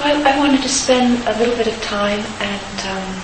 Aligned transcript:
Well, 0.00 0.26
I 0.26 0.38
wanted 0.38 0.62
to 0.62 0.68
spend 0.70 1.28
a 1.28 1.38
little 1.38 1.54
bit 1.56 1.66
of 1.66 1.76
time 1.82 2.20
and 2.40 2.76
um, 2.88 3.22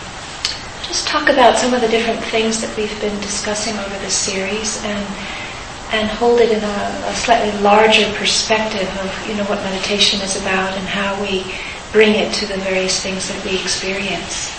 just 0.85 1.09
talk 1.09 1.31
about 1.31 1.57
some 1.57 1.73
of 1.73 1.81
the 1.81 1.89
different 1.89 2.21
things 2.25 2.61
that 2.61 2.77
we've 2.77 3.01
been 3.01 3.19
discussing 3.23 3.75
over 3.79 3.97
this 4.01 4.15
series 4.15 4.85
and 4.85 5.01
and 5.97 6.07
hold 6.07 6.39
it 6.41 6.51
in 6.53 6.63
a, 6.63 7.09
a, 7.09 7.15
slightly 7.15 7.59
larger 7.63 8.13
perspective 8.19 8.87
of 9.01 9.09
you 9.27 9.35
know 9.37 9.45
what 9.45 9.63
meditation 9.65 10.21
is 10.21 10.37
about 10.43 10.77
and 10.77 10.87
how 10.87 11.19
we 11.23 11.51
bring 11.93 12.15
it 12.15 12.35
to 12.35 12.47
the 12.47 12.59
various 12.59 13.03
things 13.03 13.27
that 13.31 13.43
we 13.43 13.59
experience. 13.59 14.53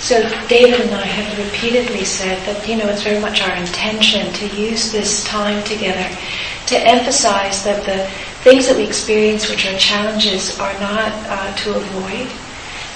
So 0.00 0.20
David 0.48 0.82
and 0.82 0.94
I 0.94 1.06
have 1.06 1.38
repeatedly 1.38 2.04
said 2.04 2.44
that 2.44 2.68
you 2.68 2.76
know 2.76 2.88
it's 2.88 3.02
very 3.02 3.20
much 3.20 3.40
our 3.40 3.56
intention 3.56 4.34
to 4.34 4.46
use 4.54 4.92
this 4.92 5.24
time 5.24 5.64
together 5.64 6.14
to 6.68 6.76
emphasize 6.78 7.64
that 7.64 7.84
the 7.84 8.06
things 8.44 8.68
that 8.68 8.76
we 8.76 8.84
experience, 8.84 9.50
which 9.50 9.66
are 9.66 9.76
challenges, 9.78 10.58
are 10.60 10.72
not 10.80 11.12
uh, 11.26 11.54
to 11.56 11.74
avoid, 11.74 12.28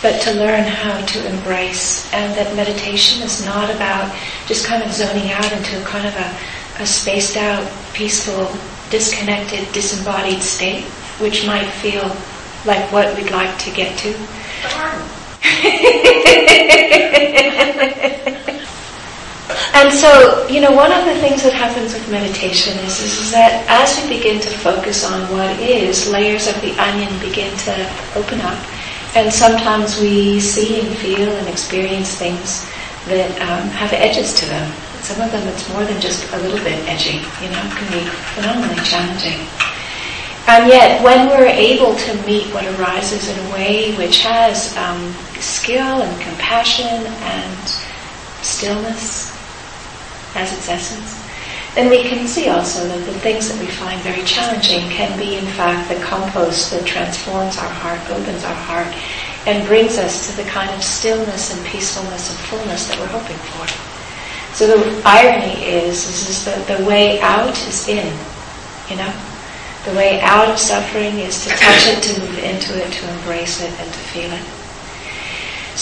but 0.03 0.21
to 0.23 0.33
learn 0.35 0.65
how 0.65 1.05
to 1.07 1.27
embrace, 1.27 2.13
and 2.13 2.35
that 2.37 2.55
meditation 2.57 3.23
is 3.23 3.45
not 3.45 3.71
about 3.75 4.15
just 4.47 4.67
kind 4.67 4.83
of 4.83 4.93
zoning 4.93 5.31
out 5.33 5.51
into 5.53 5.81
kind 5.85 6.07
of 6.07 6.15
a 6.17 6.63
a 6.79 6.87
spaced 6.87 7.37
out, 7.37 7.71
peaceful, 7.93 8.49
disconnected, 8.91 9.71
disembodied 9.73 10.43
state, 10.43 10.85
which 11.21 11.47
might 11.47 11.67
feel 11.67 12.05
like 12.65 12.91
what 12.93 13.15
we'd 13.17 13.31
like 13.31 13.57
to 13.59 13.71
get 13.71 13.97
to. 13.99 14.13
and 19.75 19.93
so, 19.93 20.47
you 20.49 20.61
know, 20.61 20.71
one 20.73 20.93
of 20.93 21.05
the 21.05 21.15
things 21.21 21.43
that 21.43 21.53
happens 21.53 21.95
with 21.95 22.11
meditation 22.11 22.77
is, 22.85 23.01
is, 23.01 23.19
is, 23.19 23.31
that 23.33 23.65
as 23.69 23.97
we 24.03 24.17
begin 24.17 24.41
to 24.41 24.51
focus 24.51 25.05
on 25.05 25.31
what 25.33 25.49
is, 25.61 26.09
layers 26.09 26.49
of 26.49 26.55
the 26.61 26.73
onion 26.79 27.11
begin 27.21 27.51
to 27.69 27.75
open 28.15 28.41
up. 28.41 28.59
And 29.15 29.33
sometimes 29.33 30.01
we 30.01 30.41
see 30.41 30.81
and 30.81 30.97
feel 30.97 31.29
and 31.29 31.49
experience 31.49 32.15
things 32.17 32.65
that 33.07 33.31
um, 33.43 33.69
have 33.71 33.93
edges 33.93 34.33
to 34.41 34.47
them. 34.47 34.73
Some 35.03 35.21
of 35.21 35.33
them 35.33 35.47
it's 35.49 35.69
more 35.71 35.85
than 35.85 36.01
just 36.01 36.31
a 36.33 36.39
little 36.39 36.63
bit 36.63 36.79
edgy, 36.89 37.19
you 37.43 37.51
know, 37.51 37.61
it 37.67 37.75
can 37.75 37.89
be 37.91 38.05
phenomenally 38.39 38.81
challenging. 38.87 39.43
And 40.47 40.69
yet, 40.69 41.03
when 41.03 41.29
we're 41.29 41.47
able 41.47 41.95
to 41.95 42.27
meet 42.27 42.53
what 42.53 42.67
arises 42.79 43.29
in 43.29 43.47
a 43.47 43.53
way 43.53 43.95
which 43.97 44.23
has 44.23 44.77
um, 44.77 45.13
skill 45.41 46.03
and 46.03 46.21
compassion 46.23 47.07
and 47.07 47.69
stillness 48.43 49.32
as 50.35 50.53
its 50.53 50.69
essence, 50.69 51.23
then 51.75 51.89
we 51.89 52.03
can 52.03 52.27
see 52.29 52.49
also 52.49 52.87
that 52.87 53.07
the 53.07 53.19
things 53.21 53.49
that 53.49 53.59
we 53.59 53.67
find 53.67 54.01
very 54.03 54.23
challenging 54.25 54.89
can 54.91 55.19
be, 55.19 55.37
in 55.37 55.47
fact, 55.57 55.89
the 55.89 56.05
compost 56.05 56.71
that 56.71 56.85
transforms 56.85 57.57
our 57.57 57.73
heart, 57.81 58.01
opens 58.11 58.45
our 58.45 58.55
heart, 58.55 58.93
and 59.47 59.67
brings 59.67 59.97
us 59.97 60.29
to 60.29 60.43
the 60.43 60.49
kind 60.49 60.71
of 60.71 60.83
stillness 60.83 61.57
and 61.57 61.67
peacefulness 61.67 62.31
and 62.31 62.39
fullness 62.47 62.89
that 62.89 62.99
we're 63.01 63.07
hoping 63.07 63.41
for. 63.57 63.65
So 64.55 64.67
the 64.69 65.03
irony 65.05 65.65
is, 65.65 66.05
is, 66.05 66.29
is 66.29 66.45
that 66.45 66.67
the 66.69 66.85
way 66.85 67.19
out 67.21 67.57
is 67.67 67.89
in, 67.89 68.13
you 68.91 68.97
know? 68.97 69.13
The 69.87 69.97
way 69.97 70.21
out 70.21 70.49
of 70.49 70.59
suffering 70.59 71.19
is 71.19 71.43
to 71.45 71.51
touch 71.51 71.89
it, 71.89 72.03
to 72.03 72.21
move 72.21 72.39
into 72.39 72.77
it, 72.79 72.93
to 72.93 73.11
embrace 73.17 73.63
it, 73.63 73.73
and 73.81 73.91
to 73.91 73.99
feel 73.99 74.31
it. 74.31 74.62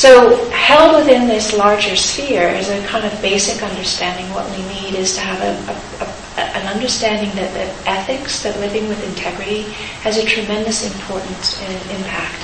So, 0.00 0.34
held 0.48 0.96
within 0.96 1.28
this 1.28 1.52
larger 1.52 1.94
sphere 1.94 2.48
is 2.48 2.70
a 2.70 2.82
kind 2.86 3.04
of 3.04 3.12
basic 3.20 3.62
understanding. 3.62 4.32
What 4.32 4.48
we 4.48 4.64
need 4.72 4.94
is 4.94 5.14
to 5.16 5.20
have 5.20 5.40
a, 5.42 5.52
a, 5.70 6.40
a, 6.40 6.56
an 6.56 6.74
understanding 6.74 7.28
that, 7.36 7.52
that 7.52 7.86
ethics, 7.86 8.42
that 8.42 8.58
living 8.60 8.88
with 8.88 8.96
integrity, 9.06 9.64
has 10.00 10.16
a 10.16 10.24
tremendous 10.24 10.90
importance 10.90 11.60
and 11.60 11.76
impact. 12.00 12.40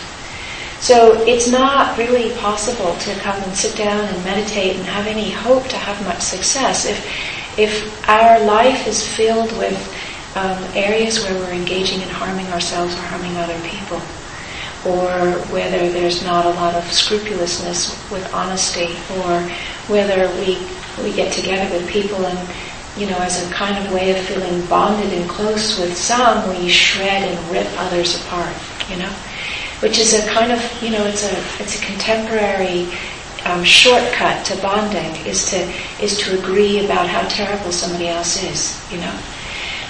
So 0.80 1.24
it's 1.26 1.48
not 1.50 1.96
really 1.96 2.36
possible 2.36 2.94
to 2.94 3.14
come 3.20 3.42
and 3.42 3.56
sit 3.56 3.74
down 3.74 4.04
and 4.04 4.22
meditate 4.22 4.76
and 4.76 4.84
have 4.84 5.06
any 5.06 5.30
hope 5.30 5.66
to 5.68 5.78
have 5.78 5.96
much 6.04 6.20
success 6.20 6.84
if, 6.84 7.58
if 7.58 8.06
our 8.06 8.38
life 8.44 8.86
is 8.86 9.00
filled 9.16 9.56
with 9.56 9.80
um, 10.36 10.62
areas 10.74 11.24
where 11.24 11.34
we're 11.38 11.54
engaging 11.54 12.02
in 12.02 12.08
harming 12.10 12.48
ourselves 12.48 12.92
or 12.92 13.00
harming 13.08 13.34
other 13.38 13.58
people, 13.66 14.02
or 14.84 15.32
whether 15.52 15.88
there's 15.90 16.24
not 16.24 16.44
a 16.44 16.50
lot 16.50 16.74
of 16.74 16.84
scrupulousness 16.92 17.94
with 18.10 18.32
honesty, 18.34 18.94
or 19.18 19.40
whether 19.88 20.28
we 20.40 20.58
we 21.02 21.12
get 21.14 21.32
together 21.32 21.72
with 21.74 21.88
people 21.88 22.24
and 22.26 22.48
you 22.96 23.06
know, 23.06 23.18
as 23.18 23.46
a 23.46 23.52
kind 23.52 23.76
of 23.76 23.92
way 23.92 24.10
of 24.10 24.24
feeling 24.24 24.64
bonded 24.68 25.12
and 25.12 25.28
close 25.28 25.78
with 25.78 25.94
some, 25.94 26.48
we 26.48 26.66
shred 26.66 27.28
and 27.28 27.52
rip 27.52 27.66
others 27.76 28.18
apart, 28.22 28.56
you 28.88 28.96
know 28.96 29.12
which 29.80 29.98
is 29.98 30.14
a 30.14 30.26
kind 30.28 30.52
of, 30.52 30.82
you 30.82 30.90
know, 30.90 31.04
it's 31.06 31.24
a, 31.24 31.62
it's 31.62 31.80
a 31.80 31.84
contemporary 31.84 32.88
um, 33.44 33.62
shortcut 33.62 34.44
to 34.46 34.56
bonding 34.62 35.14
is 35.26 35.50
to, 35.50 35.56
is 36.02 36.18
to 36.18 36.38
agree 36.38 36.84
about 36.84 37.06
how 37.06 37.26
terrible 37.28 37.70
somebody 37.70 38.08
else 38.08 38.42
is, 38.42 38.80
you 38.90 38.98
know. 38.98 39.18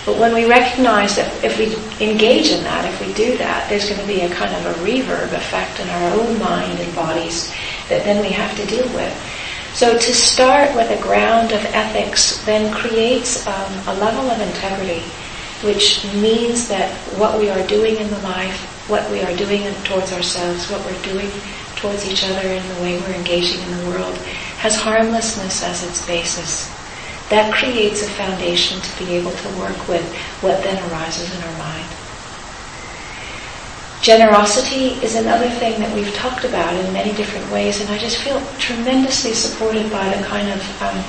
But 0.07 0.19
when 0.19 0.33
we 0.33 0.49
recognize 0.49 1.17
that 1.17 1.29
if 1.45 1.59
we 1.59 1.75
engage 2.01 2.51
in 2.51 2.63
that, 2.63 2.85
if 2.85 3.05
we 3.05 3.13
do 3.13 3.37
that, 3.39 3.69
there's 3.69 3.89
going 3.89 4.01
to 4.01 4.07
be 4.07 4.21
a 4.21 4.31
kind 4.31 4.55
of 4.55 4.65
a 4.65 4.79
reverb 4.81 5.33
effect 5.33 5.81
in 5.81 5.89
our 5.91 6.15
own 6.15 6.39
mind 6.39 6.79
and 6.79 6.95
bodies 6.95 7.53
that 7.89 8.05
then 8.05 8.23
we 8.23 8.31
have 8.31 8.57
to 8.57 8.67
deal 8.67 8.87
with. 8.95 9.13
So 9.75 9.99
to 9.99 10.15
start 10.15 10.75
with 10.75 10.89
a 10.91 11.03
ground 11.03 11.53
of 11.53 11.63
ethics 11.75 12.43
then 12.47 12.73
creates 12.73 13.47
um, 13.47 13.73
a 13.89 13.95
level 14.01 14.31
of 14.31 14.41
integrity, 14.41 15.03
which 15.63 16.05
means 16.15 16.69
that 16.69 16.89
what 17.19 17.39
we 17.39 17.51
are 17.51 17.67
doing 17.67 17.97
in 17.97 18.09
the 18.09 18.21
life 18.21 18.73
what 18.89 19.11
we 19.11 19.21
are 19.21 19.37
doing 19.37 19.63
towards 19.83 20.13
ourselves, 20.13 20.71
what 20.71 20.85
we're 20.87 21.03
doing 21.03 21.29
towards 21.75 22.09
each 22.09 22.25
other, 22.25 22.47
and 22.47 22.77
the 22.77 22.83
way 22.83 22.99
we're 23.01 23.15
engaging 23.15 23.61
in 23.61 23.79
the 23.79 23.91
world 23.91 24.17
has 24.59 24.77
harmlessness 24.77 25.65
as 25.65 25.83
its 25.83 26.07
basis. 26.07 26.76
That 27.31 27.53
creates 27.53 28.03
a 28.03 28.11
foundation 28.11 28.81
to 28.81 29.05
be 29.05 29.17
able 29.17 29.33
to 29.33 29.49
work 29.59 29.89
with 29.89 30.07
what 30.41 30.63
then 30.63 30.79
arises 30.91 31.35
in 31.35 31.43
our 31.43 31.59
mind. 31.59 31.87
Generosity 34.01 35.05
is 35.05 35.17
another 35.17 35.51
thing 35.51 35.81
that 35.81 35.93
we've 35.95 36.15
talked 36.15 36.45
about 36.45 36.75
in 36.77 36.93
many 36.93 37.13
different 37.15 37.51
ways, 37.51 37.81
and 37.81 37.91
I 37.91 37.99
just 37.99 38.19
feel 38.19 38.41
tremendously 38.59 39.33
supported 39.33 39.91
by 39.91 40.09
the 40.15 40.23
kind 40.25 40.49
of 40.49 40.83
um, 40.83 41.03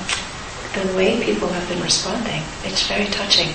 the 0.74 0.96
way 0.96 1.22
people 1.22 1.48
have 1.48 1.68
been 1.68 1.82
responding. 1.82 2.42
It's 2.64 2.86
very 2.88 3.06
touching. 3.06 3.54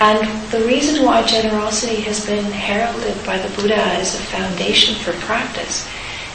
And 0.00 0.26
the 0.50 0.66
reason 0.66 1.04
why 1.04 1.24
generosity 1.24 2.00
has 2.02 2.26
been 2.26 2.50
heralded 2.50 3.24
by 3.24 3.38
the 3.38 3.54
Buddha 3.54 3.76
as 3.76 4.16
a 4.16 4.22
foundation 4.22 4.96
for 4.96 5.12
practice 5.24 5.88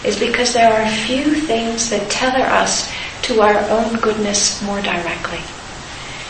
is 0.06 0.19
because 0.19 0.53
there 0.53 0.72
are 0.72 0.90
few 0.90 1.34
things 1.35 1.90
that 1.90 2.09
tether 2.09 2.46
us 2.46 2.91
to 3.24 3.41
our 3.41 3.59
own 3.69 3.96
goodness 3.97 4.62
more 4.62 4.81
directly. 4.81 5.41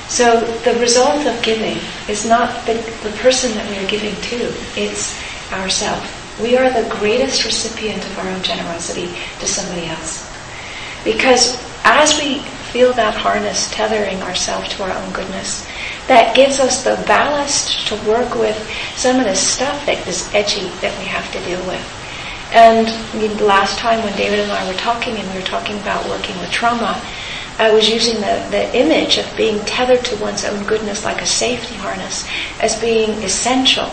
So 0.08 0.40
the 0.64 0.80
result 0.80 1.26
of 1.28 1.42
giving 1.44 1.78
is 2.08 2.26
not 2.26 2.66
the, 2.66 2.76
the 3.04 3.16
person 3.20 3.54
that 3.56 3.70
we 3.70 3.78
are 3.78 3.90
giving 3.90 4.16
to, 4.16 4.54
it's 4.80 5.22
ourselves. 5.52 6.10
We 6.42 6.56
are 6.58 6.70
the 6.70 6.88
greatest 6.90 7.44
recipient 7.44 8.06
of 8.06 8.20
our 8.20 8.30
own 8.30 8.42
generosity 8.42 9.14
to 9.40 9.48
somebody 9.48 9.88
else. 9.88 10.32
Because 11.04 11.62
as 11.84 12.18
we 12.18 12.40
feel 12.72 12.94
that 12.94 13.16
harness 13.16 13.70
tethering 13.72 14.22
ourselves 14.22 14.70
to 14.70 14.84
our 14.84 14.92
own 14.92 15.12
goodness, 15.12 15.68
that 16.08 16.36
gives 16.36 16.60
us 16.60 16.84
the 16.84 17.02
ballast 17.06 17.88
to 17.88 17.96
work 18.08 18.36
with 18.36 18.58
some 18.96 19.20
of 19.20 19.26
the 19.26 19.36
stuff 19.36 19.86
that 19.86 20.08
is 20.08 20.34
edgy 20.34 20.70
that 20.80 20.98
we 21.00 21.06
have 21.06 21.30
to 21.34 21.40
deal 21.44 21.66
with. 21.68 21.97
And 22.54 22.88
the 23.14 23.44
last 23.44 23.78
time 23.78 24.04
when 24.04 24.16
David 24.16 24.40
and 24.40 24.52
I 24.52 24.66
were 24.68 24.78
talking, 24.78 25.18
and 25.18 25.30
we 25.30 25.40
were 25.40 25.46
talking 25.46 25.78
about 25.80 26.08
working 26.08 26.38
with 26.40 26.50
trauma, 26.50 27.02
I 27.60 27.72
was 27.74 27.90
using 27.90 28.16
the, 28.16 28.48
the 28.52 28.76
image 28.78 29.18
of 29.18 29.36
being 29.36 29.60
tethered 29.66 30.06
to 30.06 30.16
one's 30.18 30.46
own 30.46 30.64
goodness 30.66 31.04
like 31.04 31.22
a 31.22 31.26
safety 31.26 31.76
harness 31.76 32.28
as 32.62 32.80
being 32.80 33.12
essential. 33.24 33.92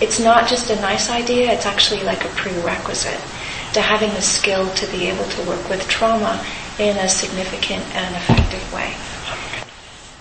It's 0.00 0.18
not 0.18 0.48
just 0.48 0.70
a 0.70 0.80
nice 0.80 1.08
idea, 1.08 1.52
it's 1.52 1.66
actually 1.66 2.02
like 2.02 2.24
a 2.24 2.28
prerequisite 2.28 3.20
to 3.74 3.80
having 3.80 4.12
the 4.14 4.22
skill 4.22 4.68
to 4.74 4.86
be 4.88 5.06
able 5.06 5.24
to 5.24 5.42
work 5.42 5.68
with 5.68 5.86
trauma 5.88 6.44
in 6.78 6.96
a 6.96 7.08
significant 7.08 7.84
and 7.94 8.16
effective 8.16 8.72
way. 8.72 8.94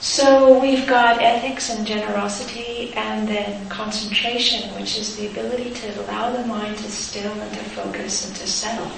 So 0.01 0.57
we've 0.57 0.87
got 0.87 1.21
ethics 1.21 1.69
and 1.69 1.85
generosity 1.85 2.93
and 2.93 3.27
then 3.27 3.67
concentration, 3.67 4.73
which 4.75 4.97
is 4.97 5.17
the 5.17 5.27
ability 5.27 5.71
to 5.71 6.01
allow 6.01 6.31
the 6.31 6.47
mind 6.47 6.77
to 6.77 6.89
still 6.89 7.33
and 7.33 7.53
to 7.53 7.59
focus 7.71 8.25
and 8.25 8.35
to 8.37 8.47
settle 8.47 8.89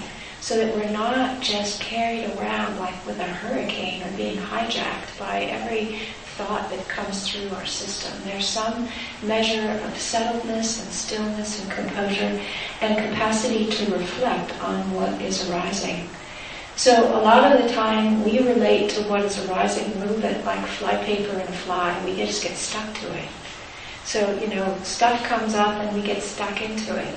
so 0.42 0.58
that 0.58 0.76
we're 0.76 0.92
not 0.92 1.42
just 1.42 1.82
carried 1.82 2.26
around 2.38 2.78
like 2.80 3.06
with 3.06 3.20
a 3.20 3.24
hurricane 3.24 4.04
or 4.04 4.12
being 4.18 4.38
hijacked 4.38 5.18
by 5.18 5.42
every 5.44 6.00
thought 6.38 6.70
that 6.70 6.88
comes 6.88 7.28
through 7.28 7.50
our 7.50 7.66
system. 7.66 8.12
There's 8.24 8.48
some 8.48 8.88
measure 9.24 9.72
of 9.72 9.94
settledness 9.94 10.84
and 10.84 10.92
stillness 10.92 11.62
and 11.62 11.72
composure 11.72 12.42
and 12.82 12.96
capacity 13.10 13.66
to 13.72 13.92
reflect 13.92 14.60
on 14.62 14.92
what 14.94 15.22
is 15.22 15.50
arising. 15.50 16.10
So 16.82 17.16
a 17.16 17.22
lot 17.22 17.46
of 17.46 17.62
the 17.62 17.72
time 17.76 18.24
we 18.24 18.40
relate 18.40 18.90
to 18.94 19.04
what 19.04 19.22
is 19.22 19.38
arising, 19.46 20.00
move 20.00 20.26
it 20.26 20.44
like 20.44 20.66
flypaper 20.66 21.30
and 21.30 21.48
a 21.48 21.58
fly. 21.58 21.96
We 22.04 22.16
just 22.16 22.42
get 22.42 22.58
stuck 22.58 22.92
to 23.02 23.18
it. 23.20 23.30
So, 24.04 24.34
you 24.40 24.48
know, 24.48 24.76
stuff 24.82 25.24
comes 25.26 25.54
up 25.54 25.76
and 25.76 25.96
we 25.96 26.02
get 26.02 26.24
stuck 26.24 26.60
into 26.60 26.98
it. 26.98 27.16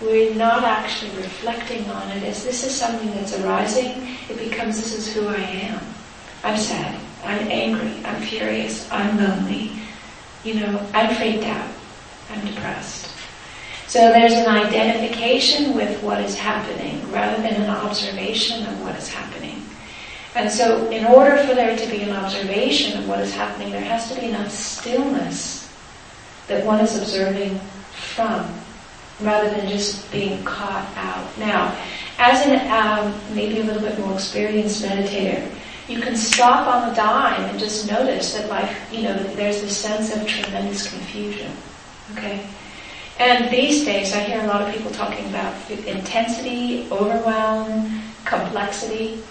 we're 0.00 0.34
not 0.34 0.64
actually 0.64 1.10
reflecting 1.10 1.84
on 1.90 2.10
it 2.12 2.22
as 2.22 2.42
this 2.42 2.64
is 2.64 2.74
something 2.74 3.10
that's 3.10 3.38
arising, 3.38 4.16
it 4.30 4.38
becomes 4.38 4.78
this 4.78 4.94
is 4.94 5.12
who 5.12 5.28
I 5.28 5.44
am. 5.44 5.80
I'm 6.42 6.56
sad, 6.56 6.98
I'm 7.22 7.48
angry, 7.50 8.02
I'm 8.02 8.22
furious, 8.22 8.90
I'm 8.90 9.18
lonely, 9.18 9.72
you 10.42 10.54
know, 10.54 10.86
I'm 10.94 11.14
freaked 11.16 11.44
out, 11.44 11.68
I'm 12.30 12.46
depressed. 12.46 13.05
So 13.88 13.98
there's 14.12 14.32
an 14.32 14.48
identification 14.48 15.74
with 15.74 16.02
what 16.02 16.20
is 16.20 16.36
happening 16.36 17.00
rather 17.12 17.40
than 17.40 17.54
an 17.54 17.70
observation 17.70 18.66
of 18.66 18.82
what 18.82 18.96
is 18.96 19.08
happening. 19.08 19.62
And 20.34 20.50
so 20.50 20.90
in 20.90 21.06
order 21.06 21.36
for 21.44 21.54
there 21.54 21.76
to 21.76 21.86
be 21.90 22.02
an 22.02 22.10
observation 22.10 22.98
of 22.98 23.08
what 23.08 23.20
is 23.20 23.32
happening, 23.32 23.70
there 23.70 23.80
has 23.80 24.12
to 24.12 24.20
be 24.20 24.26
enough 24.26 24.50
stillness 24.50 25.72
that 26.48 26.64
one 26.64 26.80
is 26.80 26.96
observing 26.98 27.58
from 27.92 28.46
rather 29.20 29.48
than 29.50 29.68
just 29.68 30.10
being 30.12 30.44
caught 30.44 30.86
out. 30.96 31.38
Now, 31.38 31.74
as 32.18 32.46
an 32.46 32.70
um, 32.70 33.14
maybe 33.34 33.60
a 33.60 33.64
little 33.64 33.82
bit 33.82 33.98
more 33.98 34.12
experienced 34.12 34.84
meditator, 34.84 35.50
you 35.88 36.00
can 36.00 36.16
stop 36.16 36.66
on 36.66 36.90
a 36.90 36.94
dime 36.94 37.42
and 37.42 37.58
just 37.58 37.88
notice 37.88 38.34
that 38.34 38.48
life, 38.50 38.92
you 38.92 39.02
know, 39.02 39.14
there's 39.34 39.62
this 39.62 39.76
sense 39.76 40.14
of 40.14 40.26
tremendous 40.26 40.90
confusion. 40.90 41.50
Okay? 42.12 42.46
And 43.18 43.50
these 43.50 43.84
days 43.84 44.14
I 44.14 44.20
hear 44.20 44.42
a 44.42 44.46
lot 44.46 44.60
of 44.60 44.74
people 44.74 44.90
talking 44.90 45.26
about 45.30 45.70
intensity, 45.70 46.86
overwhelm, 46.90 48.02
complexity. 48.26 49.22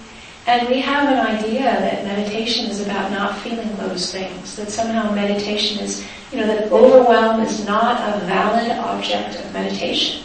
And 0.47 0.67
we 0.69 0.79
have 0.81 1.07
an 1.09 1.37
idea 1.37 1.63
that 1.63 2.03
meditation 2.03 2.65
is 2.65 2.81
about 2.81 3.11
not 3.11 3.37
feeling 3.39 3.75
those 3.77 4.11
things, 4.11 4.55
that 4.55 4.69
somehow 4.69 5.13
meditation 5.13 5.79
is, 5.79 6.05
you 6.31 6.39
know, 6.39 6.47
that 6.47 6.71
overwhelm 6.71 7.41
is 7.41 7.65
not 7.65 8.01
a 8.15 8.25
valid 8.25 8.71
object 8.71 9.39
of 9.39 9.53
meditation. 9.53 10.23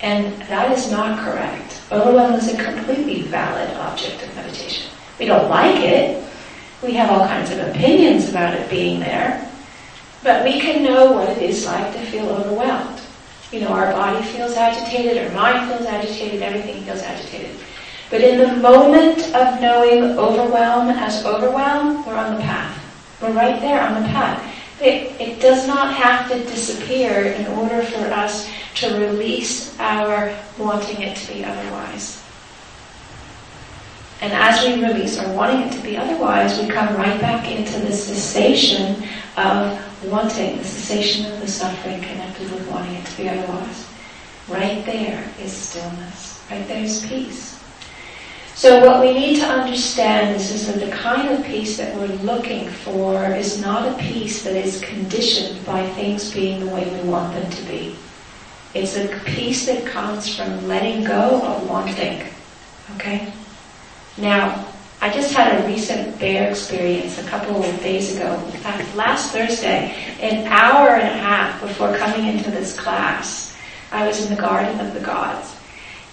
And 0.00 0.40
that 0.42 0.76
is 0.76 0.90
not 0.90 1.18
correct. 1.18 1.82
Overwhelm 1.90 2.34
is 2.34 2.52
a 2.52 2.62
completely 2.62 3.22
valid 3.22 3.70
object 3.76 4.22
of 4.22 4.34
meditation. 4.36 4.90
We 5.18 5.26
don't 5.26 5.48
like 5.48 5.80
it. 5.80 6.24
We 6.82 6.92
have 6.92 7.10
all 7.10 7.26
kinds 7.26 7.50
of 7.50 7.58
opinions 7.58 8.28
about 8.28 8.54
it 8.54 8.68
being 8.68 9.00
there. 9.00 9.50
But 10.24 10.42
we 10.42 10.58
can 10.58 10.82
know 10.82 11.12
what 11.12 11.28
it 11.28 11.42
is 11.42 11.66
like 11.66 11.92
to 11.92 12.00
feel 12.06 12.26
overwhelmed. 12.30 12.98
You 13.52 13.60
know, 13.60 13.68
our 13.68 13.92
body 13.92 14.24
feels 14.24 14.54
agitated, 14.54 15.22
our 15.22 15.34
mind 15.34 15.70
feels 15.70 15.86
agitated, 15.86 16.40
everything 16.40 16.82
feels 16.82 17.02
agitated. 17.02 17.54
But 18.08 18.22
in 18.22 18.38
the 18.38 18.56
moment 18.56 19.18
of 19.34 19.60
knowing 19.60 20.18
overwhelm 20.18 20.88
as 20.88 21.26
overwhelm, 21.26 22.06
we're 22.06 22.16
on 22.16 22.36
the 22.36 22.40
path. 22.40 22.80
We're 23.20 23.32
right 23.32 23.60
there 23.60 23.82
on 23.82 24.02
the 24.02 24.08
path. 24.08 24.42
It, 24.80 25.20
it 25.20 25.40
does 25.40 25.66
not 25.66 25.94
have 25.94 26.30
to 26.30 26.38
disappear 26.38 27.26
in 27.26 27.46
order 27.58 27.82
for 27.82 28.06
us 28.06 28.50
to 28.76 28.98
release 28.98 29.78
our 29.78 30.34
wanting 30.58 31.02
it 31.02 31.16
to 31.18 31.32
be 31.34 31.44
otherwise. 31.44 32.23
And 34.24 34.32
as 34.32 34.64
we 34.64 34.82
release 34.82 35.18
our 35.18 35.30
wanting 35.34 35.68
it 35.68 35.72
to 35.74 35.82
be 35.82 35.98
otherwise, 35.98 36.58
we 36.58 36.66
come 36.66 36.96
right 36.96 37.20
back 37.20 37.46
into 37.50 37.78
the 37.80 37.92
cessation 37.92 39.06
of 39.36 39.78
wanting, 40.10 40.56
the 40.56 40.64
cessation 40.64 41.30
of 41.30 41.40
the 41.42 41.46
suffering 41.46 42.00
connected 42.00 42.50
with 42.50 42.66
wanting 42.70 42.94
it 42.94 43.04
to 43.04 43.16
be 43.18 43.28
otherwise. 43.28 43.86
Right 44.48 44.82
there 44.86 45.30
is 45.38 45.52
stillness. 45.52 46.42
Right 46.50 46.66
there 46.66 46.82
is 46.82 47.04
peace. 47.04 47.62
So 48.54 48.86
what 48.86 49.02
we 49.02 49.12
need 49.12 49.40
to 49.40 49.46
understand 49.46 50.34
is, 50.36 50.50
is 50.52 50.72
that 50.72 50.82
the 50.82 50.96
kind 50.96 51.28
of 51.28 51.44
peace 51.44 51.76
that 51.76 51.94
we're 51.94 52.16
looking 52.24 52.70
for 52.70 53.26
is 53.26 53.60
not 53.60 53.86
a 53.86 54.02
peace 54.02 54.42
that 54.44 54.56
is 54.56 54.80
conditioned 54.80 55.66
by 55.66 55.86
things 55.90 56.32
being 56.32 56.64
the 56.64 56.74
way 56.74 56.88
we 56.88 57.06
want 57.10 57.34
them 57.34 57.50
to 57.50 57.62
be. 57.64 57.94
It's 58.72 58.96
a 58.96 59.06
peace 59.26 59.66
that 59.66 59.84
comes 59.84 60.34
from 60.34 60.66
letting 60.66 61.04
go 61.04 61.42
of 61.42 61.68
wanting. 61.68 62.26
Okay? 62.94 63.30
Now, 64.16 64.66
I 65.00 65.12
just 65.12 65.34
had 65.34 65.60
a 65.60 65.66
recent 65.66 66.18
bear 66.18 66.50
experience 66.50 67.18
a 67.18 67.24
couple 67.24 67.62
of 67.62 67.80
days 67.80 68.16
ago. 68.16 68.34
in 68.46 68.60
fact, 68.60 68.94
last 68.96 69.32
Thursday, 69.32 69.92
an 70.20 70.46
hour 70.46 70.90
and 70.90 71.08
a 71.08 71.22
half 71.22 71.60
before 71.60 71.96
coming 71.96 72.26
into 72.26 72.50
this 72.50 72.78
class, 72.78 73.56
I 73.92 74.06
was 74.06 74.24
in 74.24 74.34
the 74.34 74.40
Garden 74.40 74.80
of 74.80 74.94
the 74.94 75.00
Gods. 75.00 75.54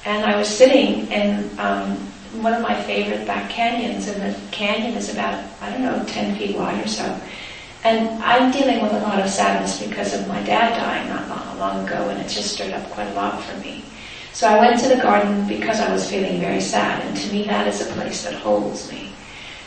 And 0.03 0.25
I 0.25 0.36
was 0.36 0.48
sitting 0.48 1.07
in 1.12 1.50
um, 1.59 1.95
one 2.42 2.53
of 2.53 2.62
my 2.62 2.75
favorite 2.83 3.25
back 3.27 3.50
canyons, 3.50 4.07
and 4.07 4.21
the 4.21 4.38
canyon 4.51 4.98
is 4.98 5.13
about, 5.13 5.44
I 5.62 5.69
don't 5.69 5.83
know, 5.83 6.03
10 6.07 6.36
feet 6.38 6.57
wide 6.57 6.83
or 6.83 6.88
so. 6.88 7.19
And 7.83 8.21
I'm 8.24 8.51
dealing 8.51 8.81
with 8.81 8.94
a 8.94 9.00
lot 9.00 9.19
of 9.19 9.30
sadness 9.30 9.81
because 9.81 10.13
of 10.13 10.27
my 10.27 10.42
dad 10.44 10.75
dying 10.75 11.09
not 11.09 11.30
long, 11.30 11.57
long 11.59 11.88
ago, 11.88 12.09
and 12.09 12.19
it 12.19 12.27
just 12.27 12.53
stirred 12.53 12.74
up 12.74 12.89
quite 12.92 13.07
a 13.07 13.13
lot 13.13 13.44
for 13.44 13.57
me. 13.59 13.83
So 14.33 14.48
I 14.48 14.60
went 14.60 14.80
to 14.81 14.88
the 14.88 15.01
garden 15.01 15.48
because 15.48 15.80
I 15.80 15.92
was 15.92 16.10
feeling 16.10 16.39
very 16.39 16.62
sad, 16.62 17.06
and 17.06 17.16
to 17.18 17.31
me 17.31 17.44
that 17.45 17.68
is 17.68 17.81
a 17.81 17.94
place 17.94 18.24
that 18.24 18.33
holds 18.33 18.92
me. 18.92 19.10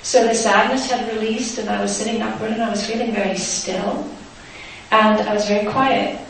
So 0.02 0.26
the 0.26 0.34
sadness 0.34 0.90
had 0.90 1.06
released, 1.14 1.58
and 1.58 1.68
I 1.68 1.80
was 1.80 1.94
sitting 1.94 2.22
upward, 2.22 2.52
and 2.52 2.62
I 2.62 2.70
was 2.70 2.84
feeling 2.86 3.12
very 3.12 3.36
still, 3.36 4.06
and 4.90 5.20
I 5.20 5.32
was 5.32 5.46
very 5.46 5.70
quiet. 5.70 6.20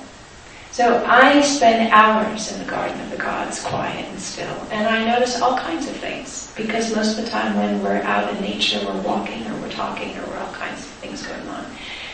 So 0.73 1.05
I 1.07 1.41
spend 1.43 1.93
hours 1.93 2.51
in 2.53 2.59
the 2.59 2.71
Garden 2.71 3.01
of 3.01 3.11
the 3.11 3.17
Gods, 3.17 3.63
quiet 3.63 4.05
and 4.09 4.21
still, 4.21 4.57
and 4.73 4.89
I 4.89 5.05
notice 5.05 5.41
all 5.41 5.57
kinds 5.57 5.87
of 5.87 5.97
things, 5.97 6.53
because 6.57 6.95
most 6.95 7.17
of 7.17 7.25
the 7.25 7.31
time 7.31 7.57
when 7.57 7.83
we're 7.83 8.03
out 8.03 8.35
in 8.35 8.43
nature, 8.43 8.81
we're 8.85 9.01
walking, 9.03 9.47
or 9.47 9.57
we're 9.61 9.71
talking, 9.71 10.17
or 10.19 10.27
we're 10.27 10.39
all 10.39 10.53
kinds 10.53 10.81
of 10.81 10.91
things 10.99 11.25
going 11.25 11.49
on. 11.49 11.65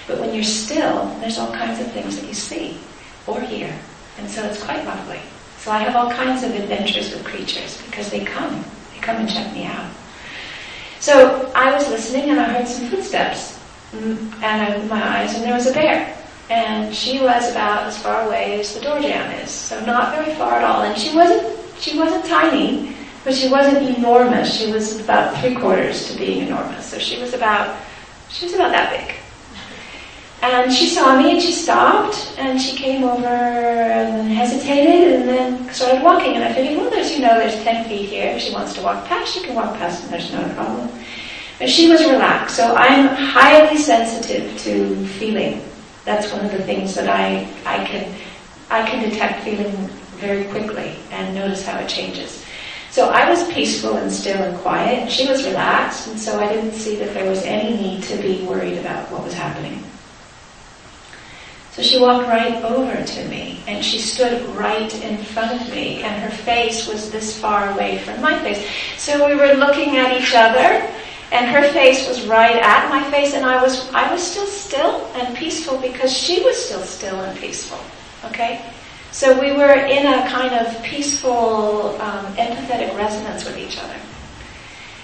But 0.07 0.21
when 0.21 0.35
you're 0.35 0.45
still, 0.45 1.07
there's 1.21 1.39
all 1.39 1.53
kinds 1.53 1.81
of 1.81 1.91
things 1.93 2.21
that 2.21 2.29
you 2.29 2.35
see, 2.35 2.79
or 3.27 3.41
hear, 3.41 3.75
and 4.19 4.29
so 4.29 4.45
it's 4.45 4.63
quite 4.63 4.85
lovely. 4.85 5.21
So 5.61 5.71
I 5.71 5.81
have 5.81 5.95
all 5.95 6.11
kinds 6.11 6.43
of 6.43 6.55
adventures 6.55 7.13
with 7.13 7.23
creatures 7.23 7.83
because 7.83 8.11
they 8.11 8.25
come. 8.25 8.65
They 8.95 9.01
come 9.01 9.17
and 9.17 9.29
check 9.29 9.53
me 9.53 9.67
out. 9.67 9.91
So 11.01 11.53
I 11.55 11.71
was 11.75 11.87
listening 11.91 12.31
and 12.31 12.41
I 12.41 12.45
heard 12.45 12.67
some 12.67 12.89
footsteps. 12.89 13.61
Mm, 13.93 14.33
and 14.43 14.63
I 14.63 14.75
opened 14.75 14.89
my 14.89 15.21
eyes 15.21 15.35
and 15.35 15.45
there 15.45 15.53
was 15.53 15.67
a 15.67 15.75
bear. 15.75 16.17
And 16.49 16.95
she 16.95 17.21
was 17.21 17.51
about 17.51 17.85
as 17.85 18.03
far 18.03 18.27
away 18.27 18.59
as 18.59 18.75
the 18.75 18.81
door 18.81 19.01
jamb 19.01 19.31
is. 19.33 19.51
So 19.51 19.85
not 19.85 20.15
very 20.17 20.35
far 20.37 20.55
at 20.55 20.65
all. 20.65 20.83
And 20.83 20.99
she 20.99 21.15
wasn't, 21.15 21.55
she 21.79 21.99
wasn't 21.99 22.25
tiny, 22.25 22.97
but 23.23 23.35
she 23.35 23.51
wasn't 23.51 23.99
enormous. 23.99 24.59
She 24.59 24.73
was 24.73 24.99
about 24.99 25.39
three 25.41 25.57
quarters 25.57 26.11
to 26.11 26.19
being 26.19 26.47
enormous. 26.47 26.87
So 26.87 26.99
she 26.99 27.21
was 27.21 27.35
about, 27.35 27.79
she 28.31 28.47
was 28.47 28.55
about 28.55 28.73
that 28.73 28.91
big. 28.97 29.15
And 30.43 30.73
she 30.73 30.89
saw 30.89 31.19
me 31.19 31.33
and 31.33 31.43
she 31.43 31.53
stopped 31.53 32.33
and 32.39 32.59
she 32.59 32.75
came 32.75 33.05
over 33.05 33.27
and 33.27 34.33
hesitated 34.33 35.21
and 35.21 35.29
then 35.29 35.73
started 35.73 36.03
walking. 36.03 36.35
And 36.35 36.45
I 36.45 36.55
figured, 36.55 36.79
well, 36.79 36.91
there's, 36.91 37.13
you 37.13 37.21
know, 37.21 37.39
there's 37.39 37.63
10 37.63 37.89
feet 37.89 38.09
here. 38.09 38.35
If 38.35 38.43
she 38.43 38.53
wants 38.53 38.73
to 38.75 38.83
walk 38.83 39.07
past, 39.07 39.35
she 39.35 39.43
can 39.43 39.55
walk 39.55 39.77
past 39.77 40.03
and 40.03 40.13
there's 40.13 40.33
no 40.33 40.43
problem. 40.55 40.89
But 41.59 41.69
she 41.69 41.91
was 41.91 42.01
relaxed. 42.01 42.57
So 42.57 42.75
I'm 42.75 43.09
highly 43.09 43.77
sensitive 43.77 44.59
to 44.61 45.07
feeling. 45.19 45.63
That's 46.07 46.33
one 46.33 46.43
of 46.43 46.53
the 46.53 46.63
things 46.63 46.95
that 46.95 47.09
I, 47.09 47.47
I 47.67 47.85
can, 47.85 48.15
I 48.71 48.89
can 48.89 49.11
detect 49.11 49.45
feeling 49.45 49.71
very 50.17 50.45
quickly 50.45 50.97
and 51.11 51.35
notice 51.35 51.67
how 51.67 51.79
it 51.81 51.89
changes. 51.89 52.43
So 52.91 53.11
I 53.11 53.29
was 53.29 53.47
peaceful 53.53 53.99
and 53.99 54.11
still 54.11 54.43
and 54.43 54.57
quiet. 54.59 55.11
She 55.11 55.29
was 55.29 55.47
relaxed, 55.47 56.09
and 56.09 56.19
so 56.19 56.41
I 56.41 56.53
didn't 56.53 56.73
see 56.73 56.97
that 56.97 57.15
there 57.15 57.29
was 57.29 57.43
any 57.45 57.77
need 57.77 58.03
to 58.05 58.17
be 58.17 58.45
worried 58.45 58.79
about 58.79 59.09
what 59.13 59.23
was 59.23 59.33
happening. 59.33 59.85
So 61.81 61.87
she 61.87 61.99
walked 61.99 62.29
right 62.29 62.63
over 62.63 63.03
to 63.03 63.29
me 63.29 63.59
and 63.67 63.83
she 63.83 63.99
stood 63.99 64.45
right 64.55 64.95
in 65.03 65.17
front 65.17 65.59
of 65.59 65.71
me 65.71 66.03
and 66.03 66.23
her 66.23 66.29
face 66.29 66.87
was 66.87 67.11
this 67.11 67.41
far 67.41 67.71
away 67.71 67.97
from 68.01 68.21
my 68.21 68.39
face. 68.41 68.69
So 68.99 69.27
we 69.27 69.35
were 69.35 69.55
looking 69.55 69.97
at 69.97 70.15
each 70.21 70.35
other 70.35 70.87
and 71.33 71.51
her 71.51 71.73
face 71.73 72.07
was 72.07 72.27
right 72.27 72.57
at 72.57 72.91
my 72.91 73.11
face 73.11 73.33
and 73.33 73.47
I 73.47 73.63
was, 73.63 73.91
I 73.95 74.13
was 74.13 74.23
still 74.23 74.47
still 74.47 75.07
and 75.15 75.35
peaceful 75.35 75.79
because 75.79 76.13
she 76.13 76.43
was 76.43 76.55
still 76.63 76.83
still 76.83 77.19
and 77.19 77.39
peaceful. 77.39 77.79
Okay? 78.27 78.61
So 79.11 79.41
we 79.41 79.53
were 79.53 79.73
in 79.73 80.07
a 80.07 80.29
kind 80.29 80.53
of 80.55 80.83
peaceful, 80.83 81.99
um, 81.99 82.27
empathetic 82.35 82.95
resonance 82.95 83.47
with 83.47 83.57
each 83.57 83.79
other. 83.79 83.97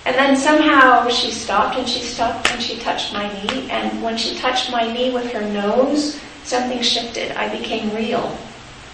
And 0.05 0.15
then 0.15 0.37
somehow 0.37 1.09
she 1.09 1.31
stopped 1.31 1.79
and 1.79 1.89
she 1.89 2.01
stopped 2.01 2.51
and 2.51 2.63
she 2.63 2.79
touched 2.81 3.15
my 3.15 3.33
knee 3.33 3.71
and 3.71 4.03
when 4.03 4.19
she 4.19 4.37
touched 4.37 4.71
my 4.71 4.93
knee 4.93 5.11
with 5.11 5.33
her 5.33 5.41
nose, 5.41 6.21
something 6.47 6.81
shifted. 6.81 7.33
I 7.33 7.57
became 7.57 7.95
real. 7.95 8.37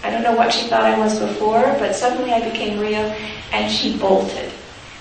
I 0.03 0.09
don't 0.09 0.23
know 0.23 0.35
what 0.35 0.51
she 0.51 0.67
thought 0.67 0.81
I 0.81 0.97
was 0.97 1.19
before, 1.19 1.61
but 1.79 1.95
suddenly 1.95 2.33
I 2.33 2.49
became 2.49 2.79
real 2.79 3.15
and 3.51 3.71
she 3.71 3.97
bolted. 3.97 4.51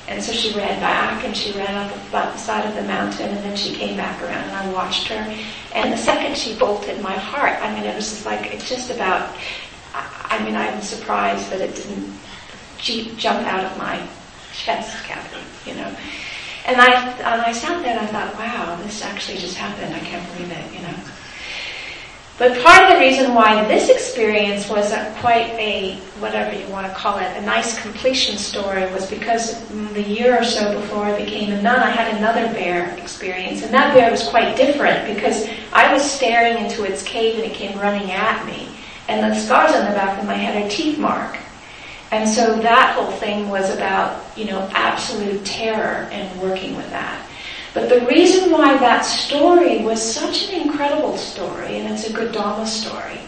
And 0.07 0.23
so 0.23 0.33
she 0.33 0.57
ran 0.57 0.79
back 0.81 1.25
and 1.25 1.37
she 1.37 1.53
ran 1.53 1.75
up 1.75 1.93
the 2.11 2.37
side 2.37 2.67
of 2.67 2.75
the 2.75 2.83
mountain 2.83 3.31
and 3.31 3.39
then 3.45 3.57
she 3.57 3.75
came 3.75 3.97
back 3.97 4.21
around 4.23 4.45
and 4.45 4.53
I 4.53 4.73
watched 4.73 5.09
her. 5.09 5.35
And 5.75 5.93
the 5.93 5.97
second 5.97 6.37
she 6.37 6.57
bolted, 6.59 7.01
my 7.01 7.15
heart, 7.15 7.59
I 7.63 7.75
mean, 7.75 7.85
it 7.85 7.97
was 7.97 8.11
just 8.11 8.27
like, 8.27 8.53
it's 8.53 8.69
just 8.69 8.91
about, 8.91 9.35
I 9.95 10.43
mean, 10.45 10.55
I'm 10.55 10.83
surprised 10.83 11.51
that 11.51 11.61
it 11.61 11.75
didn't 11.75 13.19
jump 13.19 13.47
out 13.47 13.65
of 13.65 13.79
my 13.79 14.07
chest 14.53 15.05
cavity, 15.05 15.43
you 15.67 15.75
know. 15.75 15.97
And 16.67 16.81
I, 16.81 17.11
and 17.13 17.41
I 17.43 17.53
sat 17.53 17.83
there 17.83 17.97
and 17.99 18.01
I 18.01 18.07
thought, 18.07 18.35
wow, 18.35 18.77
this 18.83 19.03
actually 19.03 19.39
just 19.39 19.57
happened. 19.57 19.95
I 19.95 20.01
can't 20.01 20.25
believe 20.33 20.51
it, 20.51 20.73
you 20.75 20.81
know. 20.83 20.95
But 22.39 22.63
part 22.63 22.85
of 22.85 22.95
the 22.95 22.99
reason 22.99 23.35
why 23.35 23.63
this 23.69 23.91
experience 23.91 24.69
wasn't 24.69 25.15
quite 25.19 25.51
a, 25.59 25.97
whatever 26.19 26.59
you 26.59 26.67
want 26.69 26.87
to 26.87 26.95
call 26.95 27.19
it, 27.19 27.37
a 27.37 27.43
nice 27.43 27.81
completion 27.83 28.39
story 28.39 28.91
was 28.93 29.09
because 29.09 29.69
the 29.93 30.03
year 30.03 30.41
or 30.41 30.45
so 30.45 30.81
before 30.81 31.05
I 31.05 31.23
became 31.23 31.53
a 31.53 31.61
nun, 31.61 31.79
I 31.79 31.91
had 31.91 32.17
another 32.17 32.47
bear 32.55 32.97
experience. 32.97 33.63
And 33.63 33.73
that 33.75 33.95
bear 33.95 34.11
was 34.11 34.27
quite 34.29 34.57
different 34.57 35.15
because 35.15 35.47
I 35.73 35.93
was 35.93 36.03
staring 36.03 36.65
into 36.65 36.85
its 36.85 37.03
cave 37.03 37.35
and 37.35 37.45
it 37.45 37.55
came 37.55 37.79
running 37.79 38.11
at 38.11 38.47
me. 38.47 38.69
And 39.09 39.31
the 39.31 39.39
scars 39.39 39.73
on 39.73 39.85
the 39.85 39.93
back 39.93 40.19
of 40.19 40.27
my 40.27 40.35
head 40.35 40.65
are 40.65 40.71
teeth 40.71 40.99
mark. 40.99 41.37
And 42.13 42.29
so 42.29 42.59
that 42.61 42.95
whole 42.95 43.11
thing 43.13 43.51
was 43.51 43.75
about, 43.75 44.23
you 44.37 44.47
know, 44.47 44.69
absolute 44.73 45.45
terror 45.45 46.09
and 46.11 46.41
working 46.41 46.77
with 46.77 46.89
that. 46.91 47.27
But 47.75 47.89
the 47.89 48.05
reason 48.07 48.51
why 48.51 48.77
that 48.79 49.03
story 49.03 49.79
was 49.79 50.01
such 50.03 50.49
an 50.49 50.61
incredible 50.61 51.17
story, 51.17 51.79
and 51.79 51.93
it's 51.93 52.07
a 52.09 52.13
good 52.13 52.33
Dharma 52.33 52.67
story, 52.67 53.19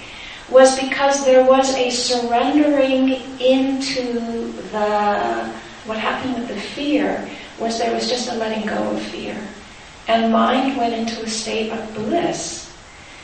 was 0.50 0.78
because 0.78 1.24
there 1.24 1.44
was 1.44 1.74
a 1.74 1.88
surrendering 1.90 3.08
into 3.40 4.52
the, 4.70 5.50
what 5.86 5.98
happened 5.98 6.34
with 6.34 6.48
the 6.48 6.60
fear 6.60 7.28
was 7.58 7.78
there 7.78 7.94
was 7.94 8.08
just 8.08 8.30
a 8.30 8.34
letting 8.34 8.66
go 8.66 8.90
of 8.90 9.00
fear. 9.00 9.36
And 10.08 10.30
mind 10.30 10.76
went 10.76 10.92
into 10.92 11.22
a 11.22 11.28
state 11.28 11.72
of 11.72 11.94
bliss. 11.94 12.70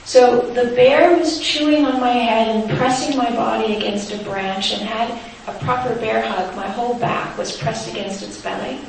So 0.04 0.40
the 0.52 0.74
bear 0.74 1.14
was 1.18 1.40
chewing 1.40 1.84
on 1.84 2.00
my 2.00 2.12
head 2.12 2.48
and 2.48 2.78
pressing 2.78 3.18
my 3.18 3.30
body 3.30 3.76
against 3.76 4.12
a 4.12 4.24
branch 4.24 4.72
and 4.72 4.80
had 4.80 5.10
a 5.46 5.58
proper 5.62 5.94
bear 5.96 6.22
hug. 6.22 6.56
My 6.56 6.68
whole 6.68 6.94
back 6.94 7.36
was 7.36 7.56
pressed 7.58 7.90
against 7.90 8.22
its 8.22 8.40
belly. 8.40 8.80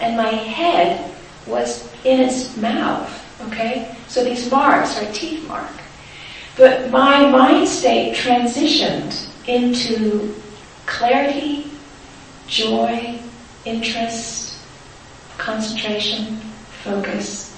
And 0.00 0.16
my 0.16 0.30
head 0.30 1.14
was 1.46 1.92
in 2.04 2.20
its 2.20 2.56
mouth. 2.56 3.20
Okay? 3.48 3.94
So 4.08 4.24
these 4.24 4.50
marks 4.50 5.00
are 5.00 5.12
teeth 5.12 5.46
mark. 5.48 5.70
But 6.56 6.90
my 6.90 7.28
mind 7.28 7.68
state 7.68 8.14
transitioned 8.14 9.28
into 9.46 10.34
clarity, 10.86 11.70
joy, 12.46 13.18
interest, 13.64 14.58
concentration, 15.38 16.36
focus. 16.84 17.50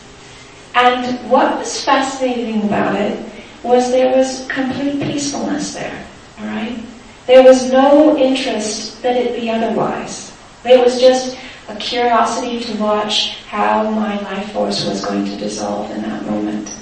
And 0.74 1.30
what 1.30 1.58
was 1.58 1.84
fascinating 1.84 2.62
about 2.64 2.94
it 3.00 3.18
was 3.62 3.90
there 3.90 4.16
was 4.16 4.46
complete 4.48 5.00
peacefulness 5.00 5.74
there. 5.74 6.06
Alright? 6.38 6.78
There 7.26 7.42
was 7.42 7.72
no 7.72 8.16
interest 8.16 9.02
that 9.02 9.16
it 9.16 9.38
be 9.38 9.50
otherwise. 9.50 10.36
There 10.62 10.82
was 10.82 11.00
just 11.00 11.36
a 11.68 11.76
curiosity 11.76 12.60
to 12.60 12.76
watch 12.78 13.38
how 13.46 13.90
my 13.90 14.20
life 14.20 14.52
force 14.52 14.84
was 14.84 15.04
going 15.04 15.24
to 15.24 15.36
dissolve 15.36 15.90
in 15.90 16.02
that 16.02 16.24
moment. 16.24 16.72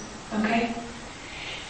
Okay? 0.40 0.74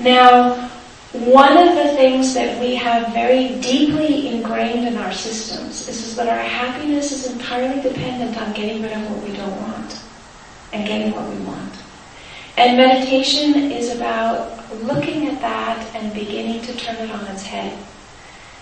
Now, 0.01 0.69
one 1.13 1.57
of 1.57 1.77
the 1.77 1.95
things 1.95 2.35
that 2.35 2.61
we 2.61 2.75
have 2.75 3.13
very 3.13 3.61
deeply 3.61 4.29
ingrained 4.29 4.89
in 4.89 4.97
our 4.97 5.13
systems 5.13 5.89
is, 5.89 6.09
is 6.09 6.17
that 6.17 6.29
our 6.29 6.43
happiness 6.43 7.13
is 7.13 7.33
entirely 7.33 7.81
dependent 7.81 8.37
on 8.37 8.53
getting 8.53 8.83
rid 8.83 8.93
of 8.93 9.11
what 9.11 9.23
we 9.23 9.37
don't 9.37 9.63
want 9.63 10.03
and 10.73 10.87
getting 10.89 11.15
what 11.15 11.29
we 11.29 11.37
want. 11.45 11.73
And 12.57 12.77
meditation 12.77 13.71
is 13.71 13.95
about 13.95 14.61
looking 14.83 15.29
at 15.29 15.41
that 15.41 15.95
and 15.95 16.13
beginning 16.13 16.63
to 16.63 16.77
turn 16.77 16.97
it 16.97 17.11
on 17.11 17.25
its 17.27 17.45
head. 17.45 17.73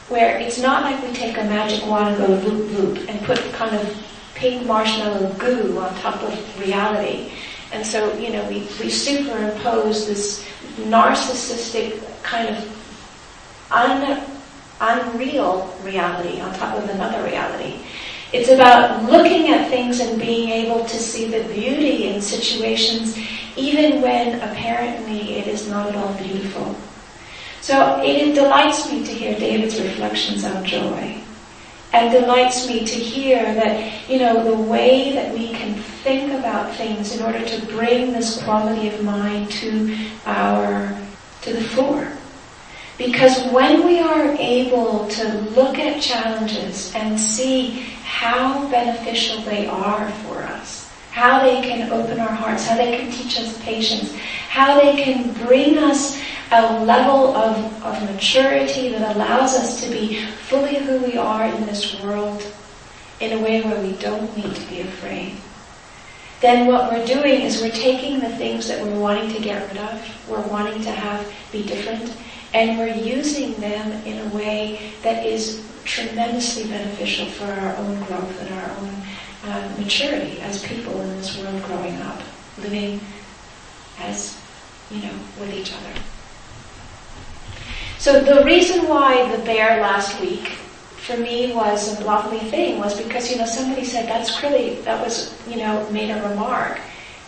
Where 0.09 0.39
it's 0.39 0.61
not 0.61 0.83
like 0.83 1.03
we 1.03 1.15
take 1.15 1.39
a 1.39 1.45
magic 1.45 1.87
wand 1.87 2.15
and 2.15 2.19
go 2.19 2.49
loop 2.49 2.71
loop 2.73 3.09
and 3.09 3.19
put 3.23 3.39
kind 3.55 3.75
of 3.75 4.07
pink 4.43 4.67
marshmallow 4.67 5.33
goo 5.35 5.79
on 5.79 5.95
top 6.01 6.21
of 6.25 6.61
reality. 6.61 7.31
And 7.71 7.87
so, 7.87 8.13
you 8.19 8.33
know, 8.33 8.43
we, 8.49 8.59
we 8.81 8.91
superimpose 8.91 10.09
this 10.09 10.45
narcissistic 10.91 12.03
kind 12.25 12.49
of 12.49 12.59
un, 13.71 14.21
unreal 14.81 15.73
reality 15.85 16.41
on 16.41 16.53
top 16.55 16.77
of 16.77 16.91
another 16.91 17.23
reality. 17.23 17.79
It's 18.33 18.49
about 18.49 19.05
looking 19.05 19.51
at 19.51 19.71
things 19.71 20.01
and 20.01 20.21
being 20.21 20.49
able 20.49 20.85
to 20.87 20.97
see 20.99 21.31
the 21.31 21.45
beauty 21.55 22.09
in 22.09 22.21
situations 22.21 23.17
even 23.55 24.03
when 24.03 24.41
apparently 24.41 25.35
it 25.35 25.47
is 25.47 25.69
not 25.69 25.89
at 25.89 25.95
all 25.95 26.15
beautiful. 26.15 26.75
So 27.61 28.03
it 28.03 28.35
delights 28.35 28.91
me 28.91 29.05
to 29.05 29.13
hear 29.13 29.39
David's 29.39 29.81
reflections 29.81 30.45
on 30.45 30.65
joy 30.65 31.23
and 31.93 32.11
delights 32.11 32.67
me 32.67 32.87
to 32.87 32.95
hear 32.95 33.43
that, 33.55 34.09
you 34.09 34.19
know, 34.19 34.43
the 34.45 34.63
way 34.63 35.13
that 35.13 35.33
we 35.33 35.53
can 35.53 35.75
think 35.75 36.33
about 36.33 36.75
things 36.77 37.17
in 37.17 37.23
order 37.23 37.45
to 37.45 37.67
bring 37.67 38.13
this 38.13 38.43
quality 38.43 38.89
of 38.89 39.05
mind 39.05 39.51
to 39.51 39.97
our, 40.25 40.97
to 41.43 41.53
the 41.53 41.63
fore. 41.63 42.11
Because 42.97 43.43
when 43.53 43.85
we 43.87 43.99
are 44.01 44.33
able 44.39 45.09
to 45.09 45.29
look 45.57 45.79
at 45.79 46.01
challenges 46.01 46.95
and 46.95 47.19
see 47.19 47.81
how 48.05 48.69
beneficial 48.71 49.43
they 49.43 49.67
are 49.67 50.09
for 50.25 50.43
us, 50.43 50.91
how 51.11 51.43
they 51.43 51.61
can 51.61 51.91
open 51.91 52.21
our 52.21 52.29
hearts, 52.29 52.67
how 52.67 52.77
they 52.77 52.97
can 52.97 53.11
teach 53.11 53.39
us 53.39 53.61
patience, 53.63 54.15
how 54.49 54.81
they 54.81 55.03
can 55.03 55.33
bring 55.47 55.79
us 55.79 56.23
a 56.53 56.85
level 56.85 57.35
of, 57.35 57.83
of 57.83 58.03
maturity 58.13 58.91
that 58.91 59.17
allows 59.17 59.55
us 59.55 59.83
to 59.83 59.91
be 59.91 60.27
fully 60.49 60.77
who 60.77 60.99
we 60.99 61.17
are 61.17 61.47
in 61.47 61.65
this 61.65 62.01
world 62.03 62.45
in 63.21 63.39
a 63.39 63.43
way 63.43 63.63
where 63.63 63.81
we 63.81 63.93
don't 63.93 64.37
need 64.37 64.55
to 64.55 64.69
be 64.69 64.81
afraid. 64.83 65.35
Then 66.41 66.67
what 66.67 66.93
we're 66.93 67.07
doing 67.07 67.41
is 67.43 67.63
we're 67.63 67.71
taking 67.71 68.21
the 68.21 68.29
things 68.37 68.69
that 68.69 68.85
we're 68.85 68.99
wanting 68.99 69.33
to 69.33 69.41
get 69.41 69.67
rid 69.69 69.79
of, 69.79 70.29
we're 70.29 70.47
wanting 70.49 70.83
to 70.83 70.91
have 70.91 71.33
be 71.53 71.65
different, 71.65 72.13
and 72.53 72.79
we're 72.79 72.97
using 72.97 73.55
them 73.55 73.91
in 74.05 74.19
a 74.19 74.35
way 74.35 74.93
that 75.03 75.25
is 75.25 75.67
tremendously 75.85 76.69
beneficial 76.69 77.27
for 77.27 77.47
our 77.47 77.77
own 77.77 77.97
growth 78.05 78.41
and 78.43 78.55
our 78.55 78.71
own 78.79 78.95
uh, 79.45 79.75
maturity 79.79 80.41
as 80.41 80.63
people 80.65 81.01
in 81.01 81.09
this 81.17 81.39
world 81.39 81.63
growing 81.63 81.97
up, 82.03 82.21
living 82.59 83.01
as, 84.01 84.39
you 84.91 85.01
know, 85.01 85.15
with 85.41 85.55
each 85.55 85.73
other. 85.73 86.01
So 88.03 88.19
the 88.19 88.45
reason 88.45 88.89
why 88.89 89.31
the 89.31 89.41
bear 89.45 89.81
last 89.81 90.21
week 90.21 90.49
for 91.07 91.17
me 91.17 91.55
was 91.55 92.01
a 92.01 92.05
lovely 92.05 92.41
thing 92.51 92.81
was 92.81 93.01
because, 93.01 93.31
you 93.31 93.39
know, 93.39 93.47
somebody 93.47 93.85
said 93.85 94.09
that's 94.09 94.43
really, 94.43 94.75
that 94.81 95.01
was, 95.01 95.39
you 95.47 95.59
know, 95.59 95.89
made 95.91 96.11
a 96.11 96.29
remark 96.29 96.81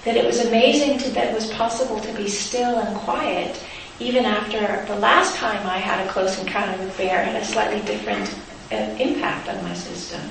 that 0.04 0.16
it 0.16 0.26
was 0.26 0.44
amazing 0.44 0.98
to, 0.98 1.10
that 1.10 1.28
it 1.28 1.32
was 1.32 1.48
possible 1.52 2.00
to 2.00 2.12
be 2.14 2.26
still 2.26 2.80
and 2.80 2.96
quiet 2.96 3.64
even 4.00 4.24
after 4.24 4.84
the 4.92 4.98
last 4.98 5.36
time 5.36 5.64
I 5.64 5.78
had 5.78 6.04
a 6.04 6.10
close 6.10 6.40
encounter 6.40 6.76
with 6.82 6.98
bear 6.98 7.22
had 7.22 7.40
a 7.40 7.44
slightly 7.44 7.80
different 7.82 8.34
uh, 8.72 8.96
impact 9.00 9.48
on 9.48 9.62
my 9.62 9.74
system. 9.74 10.28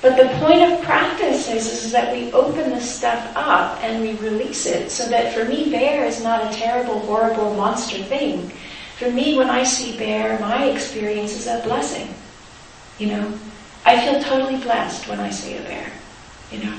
But 0.00 0.16
the 0.16 0.34
point 0.38 0.62
of 0.62 0.80
practice 0.80 1.50
is, 1.50 1.84
is 1.84 1.92
that 1.92 2.16
we 2.16 2.32
open 2.32 2.70
this 2.70 2.90
stuff 2.90 3.30
up 3.36 3.78
and 3.84 4.00
we 4.00 4.14
release 4.26 4.64
it 4.64 4.90
so 4.90 5.06
that 5.10 5.34
for 5.34 5.44
me 5.44 5.70
bear 5.70 6.06
is 6.06 6.24
not 6.24 6.50
a 6.50 6.56
terrible, 6.56 7.00
horrible 7.00 7.52
monster 7.56 7.98
thing. 8.04 8.50
For 9.00 9.10
me, 9.10 9.34
when 9.34 9.48
I 9.48 9.64
see 9.64 9.96
bear, 9.96 10.38
my 10.40 10.66
experience 10.66 11.32
is 11.32 11.46
a 11.46 11.62
blessing. 11.64 12.14
You 12.98 13.06
know, 13.06 13.32
I 13.86 13.98
feel 13.98 14.22
totally 14.22 14.60
blessed 14.60 15.08
when 15.08 15.18
I 15.18 15.30
see 15.30 15.56
a 15.56 15.62
bear. 15.62 15.90
You 16.52 16.64
know. 16.64 16.78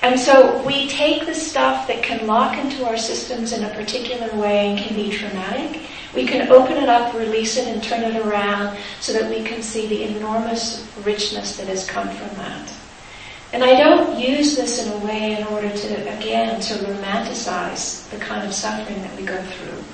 And 0.00 0.18
so 0.18 0.64
we 0.64 0.88
take 0.88 1.26
the 1.26 1.34
stuff 1.34 1.88
that 1.88 2.02
can 2.02 2.26
lock 2.26 2.56
into 2.56 2.86
our 2.86 2.96
systems 2.96 3.52
in 3.52 3.64
a 3.64 3.74
particular 3.74 4.34
way 4.40 4.68
and 4.68 4.78
can 4.78 4.96
be 4.96 5.10
traumatic. 5.10 5.82
We 6.14 6.24
can 6.24 6.50
open 6.50 6.78
it 6.78 6.88
up, 6.88 7.12
release 7.12 7.58
it, 7.58 7.68
and 7.68 7.82
turn 7.82 8.02
it 8.02 8.16
around 8.16 8.78
so 9.00 9.12
that 9.12 9.28
we 9.28 9.44
can 9.44 9.60
see 9.60 9.86
the 9.88 10.04
enormous 10.16 10.90
richness 11.04 11.58
that 11.58 11.66
has 11.66 11.86
come 11.86 12.08
from 12.08 12.34
that. 12.38 12.72
And 13.52 13.62
I 13.62 13.76
don't 13.76 14.18
use 14.18 14.56
this 14.56 14.86
in 14.86 14.90
a 14.90 15.04
way 15.04 15.38
in 15.38 15.46
order 15.48 15.68
to, 15.68 16.16
again, 16.16 16.58
to 16.62 16.74
romanticize 16.76 18.08
the 18.08 18.16
kind 18.16 18.48
of 18.48 18.54
suffering 18.54 19.02
that 19.02 19.14
we 19.18 19.26
go 19.26 19.36
through 19.42 19.84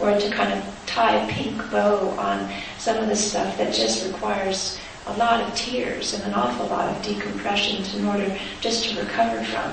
or 0.00 0.18
to 0.18 0.30
kind 0.30 0.52
of 0.52 0.82
tie 0.86 1.16
a 1.16 1.32
pink 1.32 1.56
bow 1.70 2.08
on 2.18 2.50
some 2.78 2.96
of 2.98 3.08
the 3.08 3.16
stuff 3.16 3.56
that 3.58 3.72
just 3.72 4.06
requires 4.06 4.78
a 5.06 5.16
lot 5.16 5.40
of 5.40 5.54
tears 5.54 6.14
and 6.14 6.22
an 6.24 6.34
awful 6.34 6.66
lot 6.66 6.88
of 6.88 7.02
decompression 7.02 7.84
in 7.98 8.06
order 8.06 8.36
just 8.60 8.88
to 8.88 9.00
recover 9.00 9.42
from. 9.44 9.72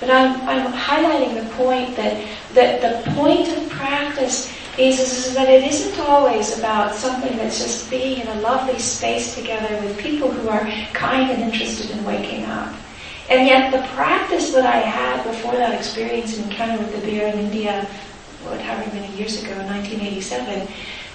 But 0.00 0.10
I'm, 0.10 0.48
I'm 0.48 0.72
highlighting 0.72 1.34
the 1.42 1.48
point 1.56 1.94
that, 1.96 2.26
that 2.54 2.80
the 2.80 3.10
point 3.12 3.48
of 3.48 3.68
practice 3.68 4.50
is, 4.78 4.98
is, 4.98 5.34
that 5.34 5.48
it 5.48 5.62
isn't 5.64 6.00
always 6.00 6.58
about 6.58 6.94
something 6.94 7.36
that's 7.36 7.58
just 7.58 7.90
being 7.90 8.20
in 8.20 8.26
a 8.26 8.40
lovely 8.40 8.78
space 8.78 9.34
together 9.34 9.74
with 9.82 9.98
people 9.98 10.30
who 10.30 10.48
are 10.48 10.66
kind 10.94 11.30
and 11.30 11.42
interested 11.42 11.90
in 11.90 12.02
waking 12.04 12.44
up. 12.44 12.74
And 13.28 13.46
yet 13.46 13.70
the 13.70 13.86
practice 13.94 14.52
that 14.52 14.64
I 14.64 14.78
had 14.78 15.22
before 15.22 15.52
that 15.52 15.74
experience 15.74 16.36
and 16.36 16.50
encounter 16.50 16.82
with 16.82 16.92
the 16.94 17.06
bear 17.06 17.32
in 17.32 17.38
India 17.38 17.86
what, 18.44 18.60
however 18.60 18.94
many 18.94 19.14
years 19.16 19.42
ago, 19.42 19.52
in 19.52 19.66
1987, 19.66 20.68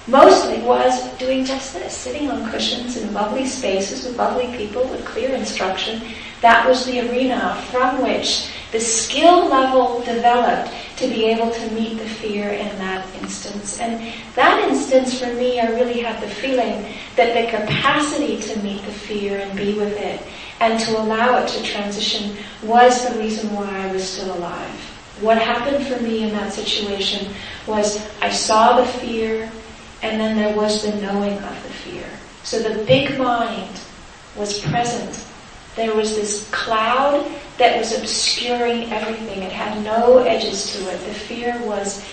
mostly 0.07 0.61
was 0.61 1.11
doing 1.17 1.45
just 1.45 1.73
this, 1.73 1.95
sitting 1.95 2.29
on 2.29 2.49
cushions 2.51 2.97
in 2.97 3.13
lovely 3.13 3.45
spaces 3.45 4.05
with 4.05 4.17
lovely 4.17 4.55
people 4.55 4.83
with 4.87 5.05
clear 5.05 5.33
instruction. 5.35 6.01
That 6.41 6.67
was 6.67 6.85
the 6.85 7.09
arena 7.09 7.61
from 7.71 8.03
which 8.03 8.49
the 8.71 8.79
skill 8.79 9.47
level 9.47 10.01
developed 10.03 10.71
to 10.97 11.07
be 11.07 11.25
able 11.25 11.49
to 11.49 11.71
meet 11.71 11.97
the 11.97 12.07
fear 12.07 12.49
in 12.49 12.67
that 12.77 13.07
instance. 13.21 13.79
And 13.79 14.13
that 14.35 14.67
instance 14.69 15.19
for 15.19 15.33
me, 15.33 15.59
I 15.59 15.71
really 15.71 16.01
had 16.01 16.21
the 16.21 16.29
feeling 16.29 16.85
that 17.15 17.33
the 17.33 17.57
capacity 17.57 18.39
to 18.41 18.59
meet 18.59 18.83
the 18.83 18.91
fear 18.91 19.39
and 19.39 19.57
be 19.57 19.73
with 19.73 19.97
it 19.97 20.21
and 20.59 20.79
to 20.81 20.99
allow 20.99 21.43
it 21.43 21.47
to 21.49 21.63
transition 21.63 22.35
was 22.63 23.07
the 23.07 23.17
reason 23.19 23.53
why 23.53 23.87
I 23.87 23.91
was 23.91 24.07
still 24.07 24.35
alive. 24.35 24.94
What 25.21 25.37
happened 25.37 25.85
for 25.87 26.01
me 26.01 26.23
in 26.23 26.31
that 26.31 26.51
situation 26.51 27.33
was 27.67 28.05
I 28.21 28.29
saw 28.29 28.77
the 28.81 28.85
fear 28.85 29.49
and 30.01 30.19
then 30.19 30.37
there 30.37 30.55
was 30.55 30.83
the 30.83 30.95
knowing 31.01 31.37
of 31.37 31.63
the 31.63 31.69
fear. 31.69 32.05
So 32.43 32.59
the 32.59 32.83
big 32.83 33.17
mind 33.17 33.79
was 34.35 34.59
present. 34.59 35.25
There 35.75 35.95
was 35.95 36.15
this 36.15 36.49
cloud 36.51 37.25
that 37.57 37.77
was 37.77 37.97
obscuring 37.97 38.91
everything. 38.91 39.41
It 39.41 39.51
had 39.51 39.83
no 39.83 40.19
edges 40.19 40.73
to 40.73 40.89
it. 40.91 40.99
The 40.99 41.13
fear 41.13 41.59
was 41.65 42.03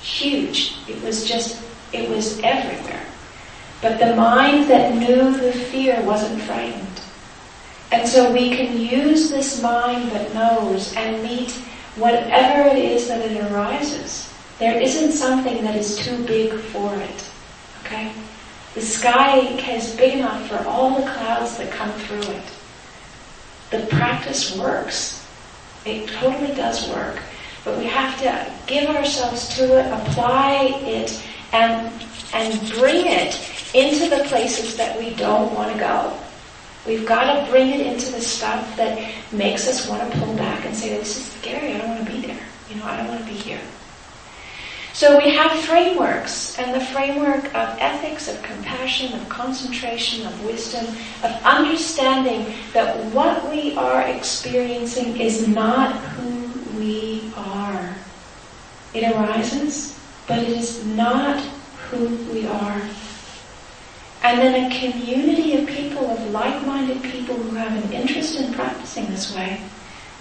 huge. 0.00 0.76
It 0.88 1.02
was 1.02 1.26
just, 1.26 1.62
it 1.92 2.08
was 2.08 2.40
everywhere. 2.40 3.04
But 3.80 3.98
the 3.98 4.16
mind 4.16 4.68
that 4.70 4.94
knew 4.94 5.36
the 5.36 5.52
fear 5.52 6.00
wasn't 6.02 6.42
frightened. 6.42 7.00
And 7.92 8.06
so 8.06 8.32
we 8.32 8.56
can 8.56 8.78
use 8.78 9.30
this 9.30 9.62
mind 9.62 10.10
that 10.10 10.34
knows 10.34 10.94
and 10.94 11.22
meet 11.22 11.56
whatever 11.98 12.68
it 12.68 12.78
is 12.78 13.08
that 13.08 13.20
it 13.20 13.40
arises. 13.50 14.32
There 14.58 14.80
isn't 14.80 15.12
something 15.12 15.62
that 15.62 15.76
is 15.76 15.96
too 15.98 16.24
big 16.24 16.52
for 16.52 16.94
it. 16.94 17.30
Okay? 17.84 18.12
The 18.74 18.80
sky 18.80 19.38
is 19.38 19.96
big 19.96 20.18
enough 20.18 20.48
for 20.48 20.58
all 20.68 21.00
the 21.00 21.10
clouds 21.10 21.56
that 21.58 21.70
come 21.70 21.92
through 21.92 22.32
it. 22.32 22.44
The 23.70 23.86
practice 23.86 24.56
works. 24.56 25.26
It 25.84 26.08
totally 26.08 26.54
does 26.54 26.88
work. 26.90 27.20
But 27.64 27.78
we 27.78 27.84
have 27.86 28.18
to 28.20 28.52
give 28.66 28.88
ourselves 28.90 29.48
to 29.56 29.78
it, 29.78 29.92
apply 29.92 30.80
it, 30.82 31.22
and, 31.52 31.92
and 32.32 32.70
bring 32.72 33.06
it 33.06 33.38
into 33.74 34.08
the 34.08 34.24
places 34.24 34.76
that 34.76 34.98
we 34.98 35.14
don't 35.14 35.54
want 35.54 35.72
to 35.72 35.78
go. 35.78 36.18
We've 36.88 37.06
got 37.06 37.44
to 37.44 37.50
bring 37.50 37.68
it 37.68 37.86
into 37.86 38.10
the 38.12 38.20
stuff 38.20 38.74
that 38.78 39.12
makes 39.30 39.68
us 39.68 39.86
want 39.86 40.10
to 40.10 40.18
pull 40.18 40.34
back 40.36 40.64
and 40.64 40.74
say, 40.74 40.96
this 40.96 41.18
is 41.18 41.26
scary, 41.32 41.74
I 41.74 41.78
don't 41.78 41.88
want 41.90 42.06
to 42.06 42.10
be 42.10 42.26
there. 42.26 42.40
You 42.70 42.76
know, 42.76 42.84
I 42.86 42.96
don't 42.96 43.08
want 43.08 43.20
to 43.20 43.26
be 43.26 43.34
here. 43.34 43.60
So 44.94 45.18
we 45.18 45.30
have 45.34 45.52
frameworks, 45.60 46.58
and 46.58 46.74
the 46.74 46.84
framework 46.86 47.44
of 47.54 47.76
ethics, 47.78 48.26
of 48.26 48.42
compassion, 48.42 49.12
of 49.12 49.28
concentration, 49.28 50.26
of 50.26 50.44
wisdom, 50.44 50.86
of 51.22 51.30
understanding 51.44 52.54
that 52.72 52.96
what 53.12 53.48
we 53.50 53.76
are 53.76 54.02
experiencing 54.08 55.20
is 55.20 55.46
not 55.46 55.94
who 55.94 56.78
we 56.78 57.30
are. 57.36 57.94
It 58.94 59.04
arises, 59.14 59.96
but 60.26 60.38
it 60.38 60.48
is 60.48 60.84
not 60.86 61.38
who 61.90 62.16
we 62.32 62.46
are. 62.46 62.80
And 64.22 64.40
then 64.40 64.70
a 64.70 64.80
community 64.80 65.56
of 65.56 65.68
people, 65.68 66.10
of 66.10 66.30
like-minded 66.30 67.02
people 67.02 67.36
who 67.36 67.56
have 67.56 67.84
an 67.84 67.92
interest 67.92 68.38
in 68.38 68.52
practicing 68.52 69.06
this 69.06 69.34
way, 69.34 69.60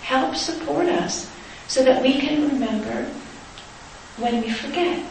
help 0.01 0.35
support 0.35 0.87
us 0.87 1.31
so 1.67 1.83
that 1.83 2.01
we 2.01 2.19
can 2.19 2.47
remember 2.49 3.09
when 4.17 4.41
we 4.41 4.51
forget. 4.51 5.03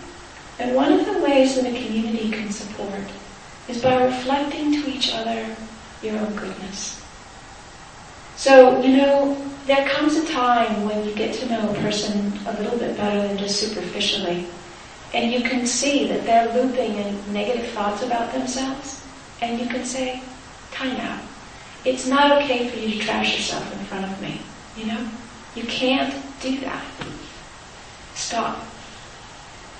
And 0.59 0.75
one 0.75 0.93
of 0.93 1.05
the 1.05 1.19
ways 1.21 1.57
that 1.57 1.67
a 1.67 1.85
community 1.85 2.31
can 2.31 2.51
support 2.51 3.03
is 3.69 3.83
by 3.83 4.05
reflecting 4.05 4.73
to 4.73 4.89
each 4.89 5.13
other 5.13 5.55
your 6.03 6.19
own 6.19 6.35
goodness. 6.35 7.03
So, 8.37 8.81
you 8.83 8.97
know, 8.97 9.37
there 9.67 9.89
comes 9.89 10.17
a 10.17 10.27
time 10.29 10.85
when 10.85 11.05
you 11.05 11.15
get 11.15 11.35
to 11.37 11.47
know 11.47 11.71
a 11.71 11.75
person 11.75 12.33
a 12.47 12.53
little 12.61 12.79
bit 12.79 12.97
better 12.97 13.27
than 13.27 13.37
just 13.37 13.59
superficially. 13.59 14.47
And 15.15 15.33
you 15.33 15.41
can 15.41 15.67
see 15.67 16.09
that 16.09 16.25
they're 16.25 16.53
looping 16.55 16.95
in 16.95 17.33
negative 17.33 17.71
thoughts 17.71 18.03
about 18.03 18.33
themselves. 18.33 19.05
And 19.41 19.61
you 19.61 19.67
can 19.67 19.85
say, 19.85 20.23
time 20.73 20.97
out. 20.97 21.23
It's 21.85 22.07
not 22.07 22.43
okay 22.43 22.69
for 22.69 22.79
you 22.79 22.99
to 22.99 22.99
trash 22.99 23.37
yourself 23.37 23.73
in 23.73 23.85
front 23.87 24.05
of 24.05 24.21
me. 24.21 24.41
You 24.77 24.87
know? 24.87 25.09
You 25.55 25.63
can't 25.65 26.15
do 26.41 26.59
that. 26.61 26.85
Stop. 28.15 28.65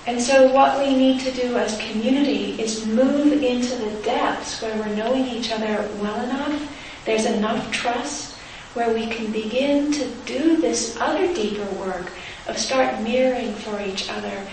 And 0.07 0.21
so 0.21 0.53
what 0.53 0.79
we 0.79 0.95
need 0.95 1.19
to 1.21 1.31
do 1.31 1.57
as 1.57 1.77
community 1.91 2.59
is 2.61 2.85
move 2.85 3.43
into 3.43 3.75
the 3.75 4.01
depths 4.03 4.61
where 4.61 4.75
we're 4.77 4.95
knowing 4.95 5.25
each 5.25 5.51
other 5.51 5.89
well 5.99 6.23
enough, 6.23 7.03
there's 7.05 7.25
enough 7.25 7.69
trust, 7.71 8.37
where 8.73 8.93
we 8.93 9.07
can 9.07 9.31
begin 9.31 9.91
to 9.91 10.07
do 10.25 10.61
this 10.61 10.95
other 11.01 11.33
deeper 11.33 11.65
work 11.75 12.11
of 12.47 12.57
start 12.57 13.01
mirroring 13.01 13.51
for 13.53 13.81
each 13.81 14.09
other 14.09 14.47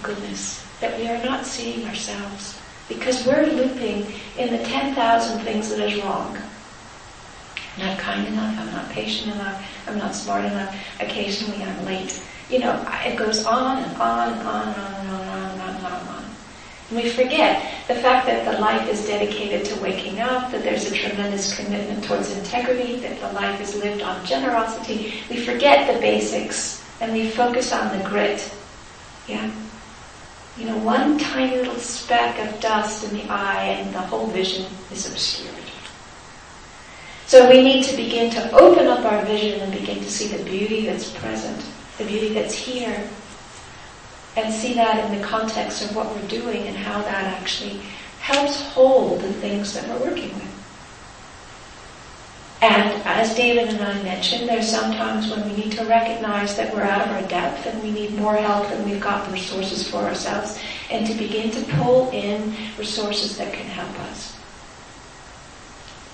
goodness, 0.00 0.64
that 0.80 0.98
we 0.98 1.08
are 1.08 1.22
not 1.24 1.44
seeing 1.44 1.86
ourselves 1.86 2.58
because 2.88 3.26
we're 3.26 3.46
looping 3.46 4.06
in 4.38 4.52
the 4.56 4.62
10,000 4.64 5.40
things 5.40 5.70
that 5.70 5.80
is 5.80 6.02
wrong. 6.02 6.36
I'm 7.76 7.86
not 7.86 7.98
kind 7.98 8.26
enough, 8.26 8.58
I'm 8.58 8.72
not 8.72 8.90
patient 8.90 9.34
enough, 9.34 9.88
I'm 9.88 9.98
not 9.98 10.14
smart 10.14 10.44
enough, 10.44 10.74
occasionally 11.00 11.62
I'm 11.62 11.84
late. 11.86 12.22
You 12.50 12.58
know, 12.58 12.84
it 13.04 13.16
goes 13.16 13.46
on 13.46 13.78
and 13.82 13.96
on 13.96 14.32
and 14.32 14.46
on 14.46 14.68
and 14.68 14.76
on 14.78 14.94
and 14.94 15.10
on 15.10 15.20
and 15.20 15.30
on 15.30 15.50
and 15.50 15.60
on 15.60 15.74
and 15.76 15.86
on. 15.86 15.92
And, 15.92 16.08
on. 16.08 16.24
and 16.90 17.02
we 17.02 17.08
forget 17.08 17.72
the 17.88 17.94
fact 17.94 18.26
that 18.26 18.44
the 18.44 18.60
life 18.60 18.86
is 18.88 19.06
dedicated 19.06 19.64
to 19.66 19.80
waking 19.80 20.20
up, 20.20 20.52
that 20.52 20.62
there's 20.62 20.90
a 20.90 20.94
tremendous 20.94 21.56
commitment 21.56 22.04
towards 22.04 22.36
integrity, 22.36 23.00
that 23.00 23.18
the 23.20 23.32
life 23.32 23.60
is 23.60 23.74
lived 23.76 24.02
on 24.02 24.24
generosity. 24.26 25.14
We 25.30 25.38
forget 25.38 25.92
the 25.92 25.98
basics 26.00 26.84
and 27.00 27.12
we 27.12 27.30
focus 27.30 27.72
on 27.72 27.96
the 27.96 28.04
grit. 28.04 28.54
Yeah? 29.26 29.50
You 30.58 30.66
know, 30.66 30.76
one 30.78 31.18
tiny 31.18 31.56
little 31.56 31.76
speck 31.76 32.38
of 32.38 32.60
dust 32.60 33.10
in 33.10 33.16
the 33.16 33.24
eye 33.30 33.64
and 33.64 33.94
the 33.94 34.00
whole 34.00 34.26
vision 34.26 34.66
is 34.90 35.06
obscured. 35.06 35.54
So 37.26 37.48
we 37.48 37.62
need 37.62 37.84
to 37.84 37.96
begin 37.96 38.30
to 38.32 38.52
open 38.52 38.86
up 38.86 39.04
our 39.06 39.24
vision 39.24 39.60
and 39.60 39.72
begin 39.72 39.98
to 39.98 40.10
see 40.10 40.28
the 40.28 40.44
beauty 40.44 40.84
that's 40.84 41.10
present, 41.12 41.64
the 41.96 42.04
beauty 42.04 42.34
that's 42.34 42.54
here, 42.54 43.08
and 44.36 44.52
see 44.52 44.74
that 44.74 45.04
in 45.04 45.18
the 45.18 45.26
context 45.26 45.82
of 45.82 45.96
what 45.96 46.14
we're 46.14 46.28
doing 46.28 46.66
and 46.66 46.76
how 46.76 47.00
that 47.02 47.40
actually 47.40 47.80
helps 48.20 48.60
hold 48.72 49.20
the 49.20 49.32
things 49.34 49.72
that 49.72 49.88
we're 49.88 50.10
working 50.10 50.34
with. 50.34 50.51
And 52.62 53.02
as 53.02 53.34
David 53.34 53.70
and 53.70 53.82
I 53.82 54.00
mentioned, 54.04 54.48
there's 54.48 54.70
sometimes 54.70 55.28
when 55.28 55.44
we 55.50 55.56
need 55.56 55.72
to 55.72 55.84
recognize 55.84 56.56
that 56.56 56.72
we're 56.72 56.84
out 56.84 57.08
of 57.08 57.08
our 57.08 57.28
depth 57.28 57.66
and 57.66 57.82
we 57.82 57.90
need 57.90 58.14
more 58.14 58.36
help 58.36 58.68
than 58.68 58.88
we've 58.88 59.00
got 59.00 59.30
resources 59.32 59.90
for 59.90 59.96
ourselves 59.96 60.60
and 60.88 61.04
to 61.08 61.14
begin 61.14 61.50
to 61.50 61.62
pull 61.74 62.08
in 62.10 62.54
resources 62.78 63.36
that 63.36 63.52
can 63.52 63.66
help 63.66 63.98
us. 64.06 64.38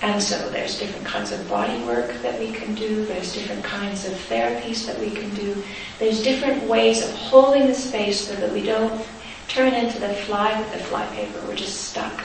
And 0.01 0.23
so 0.23 0.49
there's 0.49 0.79
different 0.79 1.05
kinds 1.05 1.33
of 1.33 1.47
body 1.51 1.83
work 1.85 2.15
that 2.23 2.41
we 2.41 2.51
can 2.51 2.75
do, 2.75 3.05
there's 3.05 3.35
different 3.35 3.63
kinds 3.63 4.07
of 4.07 4.15
therapies 4.15 4.87
that 4.87 4.99
we 4.99 5.11
can 5.11 5.29
do, 5.35 5.63
there's 5.99 6.23
different 6.23 6.63
ways 6.63 7.05
of 7.05 7.11
holding 7.11 7.67
the 7.67 7.75
space 7.75 8.27
so 8.27 8.35
that 8.37 8.51
we 8.51 8.63
don't 8.63 9.07
turn 9.49 9.75
into 9.75 9.99
the 9.99 10.15
fly 10.15 10.59
with 10.59 10.73
the 10.73 10.79
flypaper, 10.79 11.47
we're 11.47 11.57
just 11.57 11.91
stuck 11.91 12.18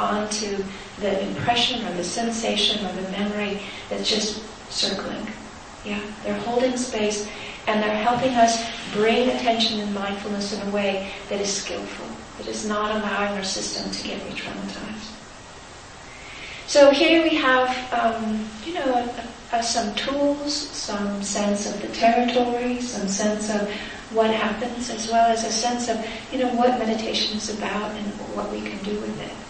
onto 0.00 0.62
the 1.00 1.22
impression 1.28 1.84
or 1.86 1.92
the 1.94 2.04
sensation 2.04 2.84
or 2.84 2.92
the 2.92 3.10
memory 3.10 3.60
that's 3.88 4.08
just 4.08 4.42
circling. 4.70 5.26
Yeah, 5.84 6.00
they're 6.22 6.38
holding 6.40 6.76
space 6.76 7.28
and 7.66 7.82
they're 7.82 8.02
helping 8.02 8.34
us 8.34 8.64
bring 8.92 9.28
attention 9.30 9.80
and 9.80 9.94
mindfulness 9.94 10.52
in 10.52 10.66
a 10.68 10.70
way 10.70 11.10
that 11.28 11.40
is 11.40 11.52
skillful, 11.52 12.06
that 12.38 12.48
is 12.48 12.66
not 12.66 12.90
allowing 12.90 13.36
our 13.36 13.44
system 13.44 13.90
to 13.90 14.08
get 14.08 14.24
re-traumatized. 14.24 15.14
So 16.66 16.90
here 16.90 17.22
we 17.22 17.36
have, 17.36 17.92
um, 17.92 18.46
you 18.64 18.74
know, 18.74 18.94
a, 19.52 19.56
a, 19.56 19.62
some 19.62 19.94
tools, 19.94 20.54
some 20.54 21.22
sense 21.22 21.66
of 21.66 21.80
the 21.80 21.88
territory, 21.88 22.80
some 22.80 23.08
sense 23.08 23.48
of 23.54 23.70
what 24.10 24.30
happens, 24.30 24.90
as 24.90 25.08
well 25.08 25.30
as 25.30 25.44
a 25.44 25.50
sense 25.50 25.88
of, 25.88 26.04
you 26.32 26.38
know, 26.38 26.48
what 26.54 26.78
meditation 26.78 27.36
is 27.36 27.56
about 27.56 27.90
and 27.92 28.06
what 28.34 28.50
we 28.50 28.60
can 28.60 28.82
do 28.84 28.98
with 29.00 29.20
it. 29.20 29.47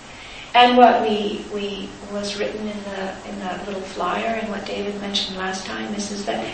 And 0.54 0.76
what 0.76 1.02
we, 1.02 1.44
we 1.52 1.88
was 2.10 2.38
written 2.38 2.66
in 2.66 2.82
the 2.84 3.28
in 3.28 3.38
that 3.40 3.66
little 3.66 3.82
flyer 3.82 4.38
and 4.40 4.48
what 4.48 4.64
David 4.64 4.98
mentioned 5.00 5.36
last 5.36 5.66
time 5.66 5.94
is, 5.94 6.10
is 6.10 6.24
that 6.26 6.44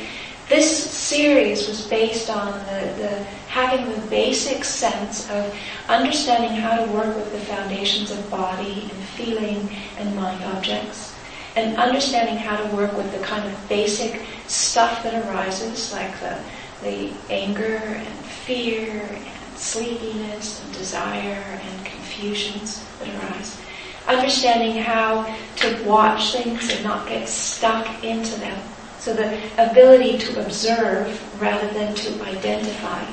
this 0.48 0.90
series 0.90 1.66
was 1.68 1.87
based 1.87 2.28
on 2.28 2.52
the, 2.66 2.92
the 2.98 3.24
having 3.48 3.88
the 3.90 4.07
basic 4.09 4.64
sense 4.64 5.30
of 5.30 5.54
understanding 5.88 6.50
how 6.50 6.85
to 6.85 6.92
work 6.92 7.16
with 7.16 7.33
the 7.33 7.38
foundations 7.38 8.11
of 8.11 8.30
body 8.30 8.83
and 8.83 9.02
feeling 9.16 9.68
and 9.96 10.14
mind 10.14 10.42
objects, 10.44 11.14
and 11.57 11.76
understanding 11.76 12.37
how 12.37 12.57
to 12.57 12.76
work 12.76 12.94
with 12.96 13.11
the 13.16 13.24
kind 13.24 13.46
of 13.50 13.68
basic 13.68 14.20
stuff 14.48 15.02
that 15.02 15.14
arises, 15.24 15.92
like 15.92 16.12
the, 16.20 16.38
the 16.83 17.12
anger 17.30 17.76
and 17.76 18.18
fear 18.26 19.02
and 19.09 19.57
sleepiness 19.57 20.62
and 20.62 20.74
desire 20.74 21.42
and 21.62 21.87
confusions 21.87 22.85
that 22.98 23.09
arise 23.09 23.63
understanding 24.07 24.83
how 24.83 25.25
to 25.57 25.85
watch 25.85 26.33
things 26.33 26.71
and 26.71 26.85
not 26.85 27.09
get 27.09 27.29
stuck 27.29 28.05
into 28.05 28.38
them. 28.40 28.59
So 28.99 29.12
the 29.12 29.38
ability 29.59 30.19
to 30.19 30.45
observe 30.45 31.40
rather 31.40 31.69
than 31.69 31.95
to 31.95 32.23
identify. 32.25 33.05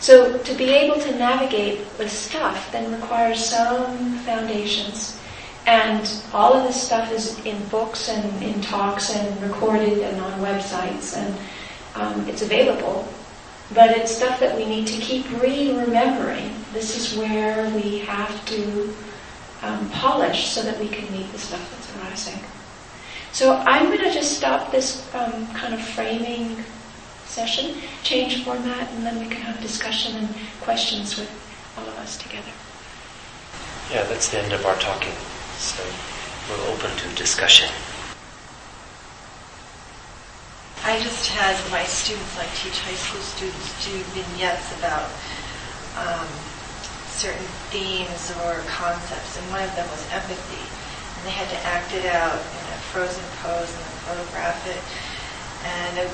So 0.00 0.38
to 0.38 0.54
be 0.54 0.70
able 0.70 1.00
to 1.00 1.18
navigate 1.18 1.84
the 1.98 2.08
stuff 2.08 2.70
then 2.72 2.92
requires 3.00 3.44
some 3.44 4.18
foundations. 4.18 5.20
And 5.66 6.08
all 6.32 6.54
of 6.54 6.64
this 6.64 6.80
stuff 6.80 7.12
is 7.12 7.44
in 7.44 7.62
books 7.68 8.08
and 8.08 8.42
in 8.42 8.60
talks 8.62 9.14
and 9.14 9.42
recorded 9.42 9.98
and 9.98 10.20
on 10.20 10.40
websites 10.40 11.16
and 11.16 11.36
um, 11.94 12.28
it's 12.28 12.42
available. 12.42 13.06
But 13.74 13.90
it's 13.90 14.16
stuff 14.16 14.40
that 14.40 14.56
we 14.56 14.64
need 14.64 14.86
to 14.86 15.00
keep 15.00 15.28
re-remembering. 15.42 16.54
This 16.72 16.96
is 16.96 17.18
where 17.18 17.68
we 17.70 17.98
have 17.98 18.46
to 18.46 18.94
um, 19.62 19.88
polish 19.90 20.48
so 20.48 20.62
that 20.62 20.78
we 20.78 20.88
can 20.88 21.10
meet 21.12 21.30
the 21.32 21.38
stuff 21.38 21.70
that's 21.70 21.96
arising. 21.96 22.40
So 23.32 23.54
I'm 23.66 23.86
going 23.86 23.98
to 23.98 24.12
just 24.12 24.36
stop 24.36 24.70
this 24.70 25.12
um, 25.14 25.46
kind 25.48 25.74
of 25.74 25.80
framing 25.80 26.56
session, 27.26 27.76
change 28.02 28.44
format, 28.44 28.90
and 28.92 29.04
then 29.04 29.18
we 29.18 29.26
can 29.26 29.42
have 29.42 29.60
discussion 29.60 30.16
and 30.16 30.28
questions 30.62 31.18
with 31.18 31.30
all 31.76 31.86
of 31.86 31.98
us 31.98 32.16
together. 32.18 32.50
Yeah, 33.92 34.04
that's 34.04 34.28
the 34.28 34.40
end 34.42 34.52
of 34.52 34.64
our 34.66 34.76
talking. 34.76 35.12
So 35.58 35.82
we're 36.48 36.72
open 36.72 36.90
to 36.96 37.14
discussion. 37.14 37.68
I 40.84 40.98
just 41.00 41.28
had 41.28 41.54
my 41.70 41.84
students, 41.84 42.38
I 42.38 42.46
teach 42.56 42.80
high 42.80 42.94
school 42.94 43.20
students, 43.20 43.84
do 43.84 43.92
vignettes 44.16 44.72
about 44.78 45.10
um, 45.98 46.26
certain 47.18 47.50
themes 47.74 48.30
or 48.46 48.62
concepts, 48.70 49.34
and 49.34 49.44
one 49.50 49.66
of 49.66 49.74
them 49.74 49.90
was 49.90 50.06
empathy. 50.14 50.62
And 51.18 51.26
they 51.26 51.34
had 51.34 51.50
to 51.50 51.58
act 51.66 51.90
it 51.90 52.06
out 52.14 52.38
in 52.38 52.64
a 52.70 52.78
frozen 52.94 53.26
pose 53.42 53.66
and 53.66 53.82
then 53.82 53.98
photograph 54.06 54.62
it. 54.70 54.78
And 55.66 56.06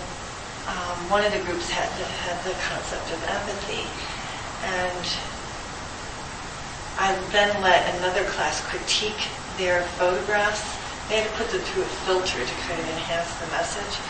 um, 0.65 0.97
one 1.13 1.21
of 1.21 1.33
the 1.37 1.45
groups 1.45 1.69
had 1.69 1.93
the, 2.01 2.09
had 2.25 2.41
the 2.49 2.57
concept 2.73 3.05
of 3.13 3.21
empathy. 3.29 3.85
And 4.65 5.05
I 6.97 7.13
then 7.37 7.53
let 7.61 7.85
another 8.01 8.25
class 8.33 8.65
critique 8.65 9.29
their 9.61 9.85
photographs. 10.01 10.65
They 11.13 11.21
had 11.21 11.29
to 11.29 11.37
put 11.37 11.53
them 11.53 11.61
through 11.69 11.85
a 11.85 11.93
filter 12.09 12.41
to 12.41 12.55
kind 12.65 12.81
of 12.81 12.89
enhance 12.97 13.29
the 13.45 13.49
message. 13.53 14.01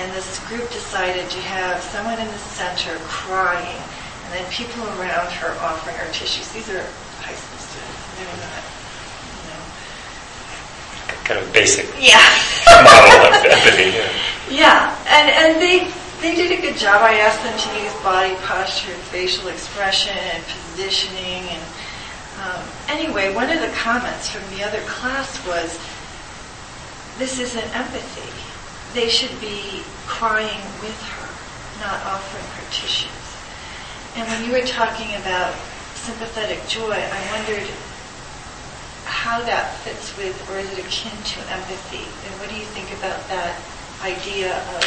And 0.00 0.08
this 0.16 0.40
group 0.48 0.64
decided 0.72 1.28
to 1.28 1.40
have 1.52 1.76
someone 1.92 2.16
in 2.16 2.24
the 2.24 2.40
center 2.56 2.96
crying, 3.04 3.84
then 4.32 4.50
people 4.50 4.82
around 4.96 5.30
her 5.30 5.52
offering 5.60 5.96
her 5.96 6.10
tissues. 6.12 6.48
These 6.52 6.68
are 6.70 6.82
high 7.20 7.36
school 7.36 7.60
students. 7.60 8.00
They're 8.16 8.32
not 8.40 8.64
you 9.36 9.46
know. 9.52 9.62
kind 11.24 11.38
of 11.44 11.52
basic 11.52 11.86
yeah. 12.00 12.24
model 12.80 13.28
of 13.28 13.44
empathy. 13.44 13.92
Yeah. 13.92 14.08
yeah, 14.48 15.06
and 15.12 15.28
and 15.28 15.52
they 15.60 15.92
they 16.24 16.34
did 16.34 16.56
a 16.56 16.60
good 16.62 16.78
job. 16.78 17.02
I 17.02 17.20
asked 17.20 17.42
them 17.44 17.58
to 17.58 17.68
use 17.82 17.92
body 18.00 18.34
posture, 18.46 18.96
facial 19.12 19.48
expression, 19.48 20.16
and 20.16 20.42
positioning. 20.44 21.44
And 21.52 21.62
um, 22.40 22.64
anyway, 22.88 23.34
one 23.34 23.50
of 23.50 23.60
the 23.60 23.72
comments 23.76 24.30
from 24.30 24.42
the 24.56 24.64
other 24.64 24.80
class 24.88 25.44
was, 25.46 25.76
"This 27.18 27.38
isn't 27.38 27.68
empathy. 27.76 28.30
They 28.98 29.08
should 29.08 29.34
be 29.40 29.82
crying 30.06 30.62
with 30.80 30.96
her, 31.02 31.28
not 31.84 32.00
offering 32.06 32.48
her 32.56 32.66
tissues." 32.72 33.31
And 34.16 34.28
when 34.28 34.44
you 34.44 34.52
were 34.52 34.66
talking 34.66 35.08
about 35.16 35.54
sympathetic 35.96 36.60
joy, 36.68 36.92
I 36.92 37.20
wondered 37.32 37.64
how 39.08 39.40
that 39.48 39.72
fits 39.80 40.12
with, 40.20 40.36
or 40.50 40.60
is 40.60 40.68
it 40.76 40.84
akin 40.84 41.16
to 41.16 41.38
empathy? 41.48 42.04
And 42.04 42.32
what 42.36 42.52
do 42.52 42.56
you 42.56 42.68
think 42.76 42.92
about 43.00 43.16
that 43.32 43.56
idea 44.04 44.52
of, 44.76 44.84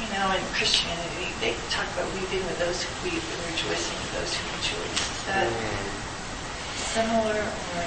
you 0.00 0.08
know, 0.10 0.26
in 0.34 0.42
Christianity, 0.56 1.30
they 1.38 1.54
talk 1.70 1.86
about 1.94 2.08
weeping 2.16 2.42
with 2.50 2.58
those 2.58 2.82
who 2.82 2.90
weep 3.06 3.22
and 3.22 3.40
rejoicing 3.52 3.94
with 3.94 4.12
those 4.18 4.32
who 4.34 4.42
rejoice. 4.58 5.00
Is 5.06 5.22
that 5.30 5.48
similar 6.74 7.38
or 7.38 7.84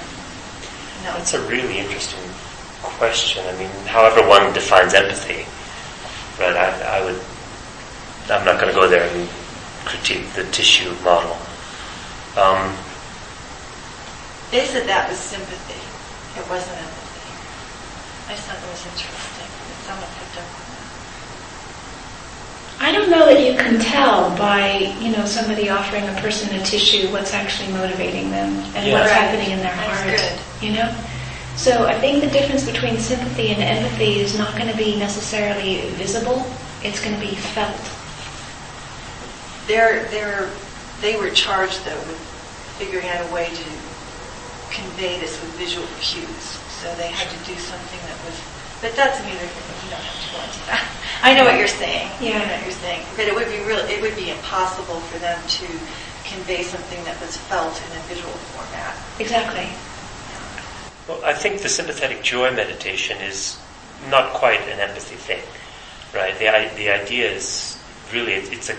no? 1.04 1.18
That's 1.18 1.34
a 1.34 1.42
really 1.50 1.78
interesting 1.78 2.24
question. 2.80 3.44
I 3.44 3.52
mean, 3.58 3.70
however 3.90 4.22
one 4.24 4.54
defines 4.54 4.94
empathy, 4.94 5.44
but 6.38 6.56
I, 6.56 6.96
I 6.96 7.04
would, 7.04 7.20
I'm 8.30 8.44
not 8.46 8.56
going 8.56 8.72
to 8.72 8.78
go 8.78 8.88
there 8.88 9.04
critique 9.84 10.32
the 10.34 10.44
tissue 10.50 10.94
model. 11.02 11.36
Um, 12.36 12.76
they 14.50 14.66
said 14.66 14.86
that 14.88 15.08
was 15.08 15.18
sympathy. 15.18 15.78
It 16.38 16.46
wasn't 16.50 16.78
empathy. 16.78 17.32
I 18.26 18.34
just 18.34 18.46
thought 18.46 18.58
it 18.58 18.70
was 18.70 18.86
interesting 18.86 19.46
that 19.46 19.78
someone 19.86 20.10
picked 20.18 20.38
up 20.38 20.46
on 20.46 20.66
that. 20.74 20.90
I 22.82 22.92
don't 22.92 23.10
know 23.10 23.26
that 23.26 23.42
you 23.44 23.58
can 23.58 23.78
tell 23.78 24.30
by, 24.36 24.94
you 25.00 25.12
know, 25.12 25.24
somebody 25.24 25.68
offering 25.68 26.08
a 26.08 26.14
person 26.20 26.54
a 26.54 26.62
tissue 26.64 27.12
what's 27.12 27.34
actually 27.34 27.72
motivating 27.72 28.30
them 28.30 28.54
and 28.74 28.86
yeah. 28.86 28.94
what's 28.94 29.10
right. 29.10 29.20
happening 29.22 29.50
in 29.50 29.58
their 29.58 29.74
That's 29.74 30.02
heart. 30.02 30.18
Good. 30.18 30.66
You 30.66 30.72
know? 30.74 30.94
So 31.56 31.86
I 31.86 31.98
think 32.00 32.24
the 32.24 32.30
difference 32.30 32.64
between 32.64 32.96
sympathy 32.96 33.48
and 33.48 33.62
empathy 33.62 34.20
is 34.20 34.38
not 34.38 34.56
going 34.56 34.70
to 34.70 34.76
be 34.76 34.96
necessarily 34.98 35.90
visible. 36.00 36.46
It's 36.82 37.04
going 37.04 37.14
to 37.14 37.20
be 37.20 37.34
felt. 37.34 37.76
They're, 39.70 40.02
they're, 40.10 40.50
they 40.98 41.14
were 41.14 41.30
charged, 41.30 41.86
though, 41.86 42.02
with 42.10 42.18
figuring 42.74 43.06
out 43.06 43.22
a 43.22 43.30
way 43.30 43.46
to 43.46 43.68
convey 44.74 45.14
this 45.22 45.38
with 45.38 45.54
visual 45.62 45.86
cues. 46.02 46.58
So 46.82 46.90
they 46.98 47.06
had 47.06 47.30
to 47.30 47.38
do 47.46 47.54
something 47.54 48.02
that 48.02 48.18
was, 48.26 48.34
but 48.82 48.98
that's 48.98 49.22
neither. 49.22 49.46
You 49.46 49.94
don't 49.94 50.02
have 50.02 50.18
to 50.26 50.30
go 50.34 50.42
into 50.42 50.62
that. 50.66 50.82
I 51.22 51.38
know 51.38 51.46
what 51.46 51.54
you're 51.54 51.70
saying. 51.70 52.10
Yeah. 52.18 52.42
I 52.42 52.50
know 52.50 52.58
what 52.58 52.66
you're 52.66 52.82
saying. 52.82 53.06
But 53.14 53.30
it 53.30 53.34
would 53.38 53.46
be 53.46 53.62
real. 53.62 53.78
It 53.86 54.02
would 54.02 54.18
be 54.18 54.34
impossible 54.34 54.98
for 55.06 55.22
them 55.22 55.38
to 55.38 55.66
convey 56.26 56.66
something 56.66 56.98
that 57.06 57.14
was 57.22 57.38
felt 57.46 57.78
in 57.78 57.94
a 57.94 58.02
visual 58.10 58.34
format. 58.50 58.98
Exactly. 59.22 59.70
Well, 61.06 61.22
I 61.22 61.32
think 61.32 61.62
the 61.62 61.70
sympathetic 61.70 62.26
joy 62.26 62.50
meditation 62.50 63.22
is 63.22 63.54
not 64.10 64.34
quite 64.34 64.66
an 64.66 64.82
empathy 64.82 65.14
thing, 65.14 65.46
right? 66.10 66.34
The 66.42 66.50
the 66.74 66.90
idea 66.90 67.30
is 67.30 67.78
really 68.10 68.34
it's 68.34 68.68
an 68.68 68.76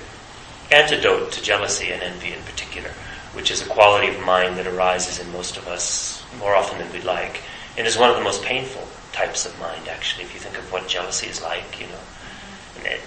antidote 0.72 1.32
to 1.32 1.42
jealousy 1.42 1.92
and 1.92 2.02
envy 2.02 2.34
in 2.34 2.42
particular 2.44 2.92
which 3.34 3.52
is 3.52 3.62
a 3.62 3.70
quality 3.70 4.10
of 4.10 4.20
mind 4.26 4.58
that 4.58 4.68
arises 4.68 5.20
in 5.20 5.32
most 5.32 5.58
of 5.58 5.68
us 5.68 6.24
more 6.40 6.56
often 6.56 6.78
than 6.78 6.92
we'd 6.92 7.04
like, 7.04 7.42
and 7.78 7.88
is 7.88 7.98
one 7.98 8.10
of 8.10 8.18
the 8.18 8.24
most 8.24 8.44
painful 8.44 8.86
types 9.14 9.46
of 9.46 9.60
mind, 9.60 9.88
actually, 9.88 10.24
if 10.24 10.34
you 10.34 10.40
think 10.40 10.58
of 10.58 10.72
what 10.72 10.88
jealousy 10.88 11.28
is 11.28 11.42
like, 11.42 11.80
you 11.80 11.88
know. 11.88 12.90
It, 12.90 13.02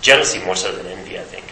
jealousy 0.00 0.44
more 0.44 0.56
so 0.56 0.72
than 0.74 0.86
envy, 0.86 1.18
I 1.18 1.22
think. 1.22 1.44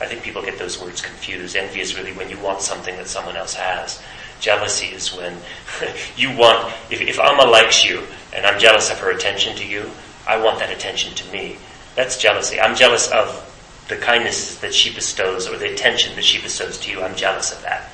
I 0.00 0.06
think 0.06 0.22
people 0.22 0.42
get 0.42 0.58
those 0.58 0.80
words 0.80 1.00
confused. 1.00 1.56
Envy 1.56 1.80
is 1.80 1.96
really 1.96 2.12
when 2.12 2.30
you 2.30 2.38
want 2.38 2.60
something 2.60 2.96
that 2.96 3.08
someone 3.08 3.36
else 3.36 3.54
has. 3.54 4.02
Jealousy 4.40 4.86
is 4.86 5.14
when 5.14 5.36
you 6.16 6.36
want, 6.36 6.72
if, 6.90 7.00
if 7.00 7.18
Amma 7.18 7.44
likes 7.44 7.84
you 7.84 8.02
and 8.32 8.46
I'm 8.46 8.60
jealous 8.60 8.90
of 8.90 8.98
her 9.00 9.10
attention 9.10 9.56
to 9.56 9.66
you, 9.66 9.90
I 10.26 10.40
want 10.40 10.60
that 10.60 10.70
attention 10.70 11.14
to 11.14 11.32
me. 11.32 11.56
That's 11.96 12.16
jealousy. 12.16 12.60
I'm 12.60 12.76
jealous 12.76 13.10
of 13.10 13.47
the 13.88 13.96
kindness 13.96 14.58
that 14.60 14.74
she 14.74 14.94
bestows 14.94 15.48
or 15.48 15.56
the 15.56 15.72
attention 15.72 16.14
that 16.14 16.24
she 16.24 16.40
bestows 16.40 16.78
to 16.80 16.90
you, 16.90 17.02
I'm 17.02 17.16
jealous 17.16 17.52
of 17.52 17.62
that. 17.62 17.90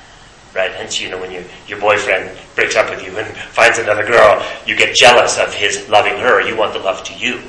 Right? 0.53 0.71
Hence, 0.71 1.01
you 1.01 1.09
know, 1.09 1.19
when 1.19 1.31
you, 1.31 1.43
your 1.67 1.79
boyfriend 1.79 2.37
breaks 2.55 2.75
up 2.75 2.89
with 2.89 3.03
you 3.03 3.17
and 3.17 3.35
finds 3.35 3.77
another 3.77 4.05
girl, 4.05 4.45
you 4.65 4.77
get 4.77 4.95
jealous 4.95 5.37
of 5.37 5.53
his 5.53 5.89
loving 5.89 6.17
her. 6.17 6.41
You 6.47 6.55
want 6.55 6.73
the 6.73 6.79
love 6.79 7.03
to 7.05 7.13
you. 7.13 7.41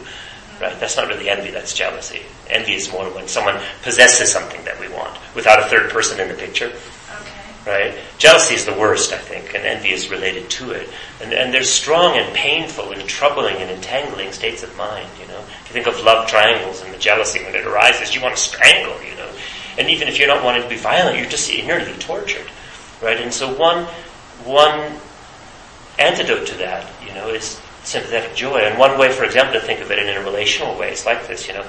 Right? 0.60 0.78
That's 0.80 0.96
not 0.96 1.08
really 1.08 1.28
envy, 1.28 1.50
that's 1.50 1.74
jealousy. 1.74 2.22
Envy 2.48 2.74
is 2.74 2.90
more 2.90 3.04
when 3.10 3.28
someone 3.28 3.60
possesses 3.82 4.32
something 4.32 4.64
that 4.64 4.80
we 4.80 4.88
want 4.88 5.16
without 5.34 5.60
a 5.60 5.68
third 5.68 5.90
person 5.90 6.18
in 6.18 6.28
the 6.28 6.34
picture. 6.34 6.72
Right? 7.66 7.98
Jealousy 8.18 8.54
is 8.54 8.64
the 8.64 8.74
worst, 8.74 9.12
I 9.12 9.18
think, 9.18 9.52
and 9.52 9.64
envy 9.64 9.90
is 9.90 10.08
related 10.08 10.48
to 10.50 10.70
it. 10.70 10.88
And, 11.20 11.32
and 11.32 11.52
there's 11.52 11.68
strong 11.68 12.16
and 12.16 12.32
painful 12.32 12.92
and 12.92 13.02
troubling 13.08 13.56
and 13.56 13.68
entangling 13.68 14.30
states 14.30 14.62
of 14.62 14.74
mind, 14.76 15.08
you 15.20 15.26
know. 15.26 15.40
If 15.40 15.68
you 15.68 15.72
think 15.72 15.88
of 15.88 16.00
love 16.04 16.28
triangles 16.28 16.82
and 16.82 16.94
the 16.94 16.98
jealousy 16.98 17.42
when 17.42 17.56
it 17.56 17.66
arises, 17.66 18.14
you 18.14 18.22
want 18.22 18.36
to 18.36 18.40
strangle, 18.40 18.94
you 19.02 19.16
know. 19.16 19.28
And 19.78 19.90
even 19.90 20.06
if 20.06 20.16
you're 20.16 20.28
not 20.28 20.44
wanting 20.44 20.62
to 20.62 20.68
be 20.68 20.76
violent, 20.76 21.18
you're 21.18 21.28
just 21.28 21.50
innerly 21.50 21.98
tortured, 21.98 22.46
right? 23.02 23.20
And 23.20 23.34
so 23.34 23.52
one, 23.54 23.84
one 24.44 24.92
antidote 25.98 26.46
to 26.46 26.54
that, 26.58 26.88
you 27.04 27.12
know, 27.14 27.30
is 27.30 27.60
sympathetic 27.82 28.36
joy. 28.36 28.58
And 28.58 28.78
one 28.78 28.98
way, 28.98 29.10
for 29.10 29.24
example, 29.24 29.58
to 29.60 29.66
think 29.66 29.80
of 29.80 29.90
it 29.90 29.98
in 29.98 30.16
a 30.16 30.20
relational 30.20 30.78
way 30.78 30.92
is 30.92 31.04
like 31.04 31.26
this, 31.26 31.48
you 31.48 31.54
know. 31.54 31.66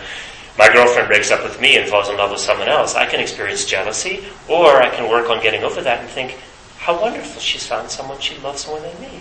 My 0.58 0.74
girlfriend 0.74 1.08
breaks 1.08 1.30
up 1.30 1.44
with 1.44 1.62
me 1.62 1.78
and 1.78 1.88
falls 1.88 2.10
in 2.10 2.18
love 2.18 2.32
with 2.32 2.40
someone 2.40 2.68
else. 2.68 2.96
I 2.96 3.06
can 3.06 3.20
experience 3.20 3.66
jealousy, 3.66 4.26
or 4.48 4.82
I 4.82 4.90
can 4.90 5.10
work 5.10 5.30
on 5.30 5.42
getting 5.42 5.64
over 5.64 5.82
that 5.82 6.00
and 6.00 6.10
think, 6.10 6.38
how 6.78 7.00
wonderful 7.00 7.40
she's 7.42 7.66
found 7.66 7.92
someone 7.92 8.20
she 8.20 8.38
loves 8.40 8.66
more 8.68 8.80
than 8.80 9.00
me. 9.00 9.20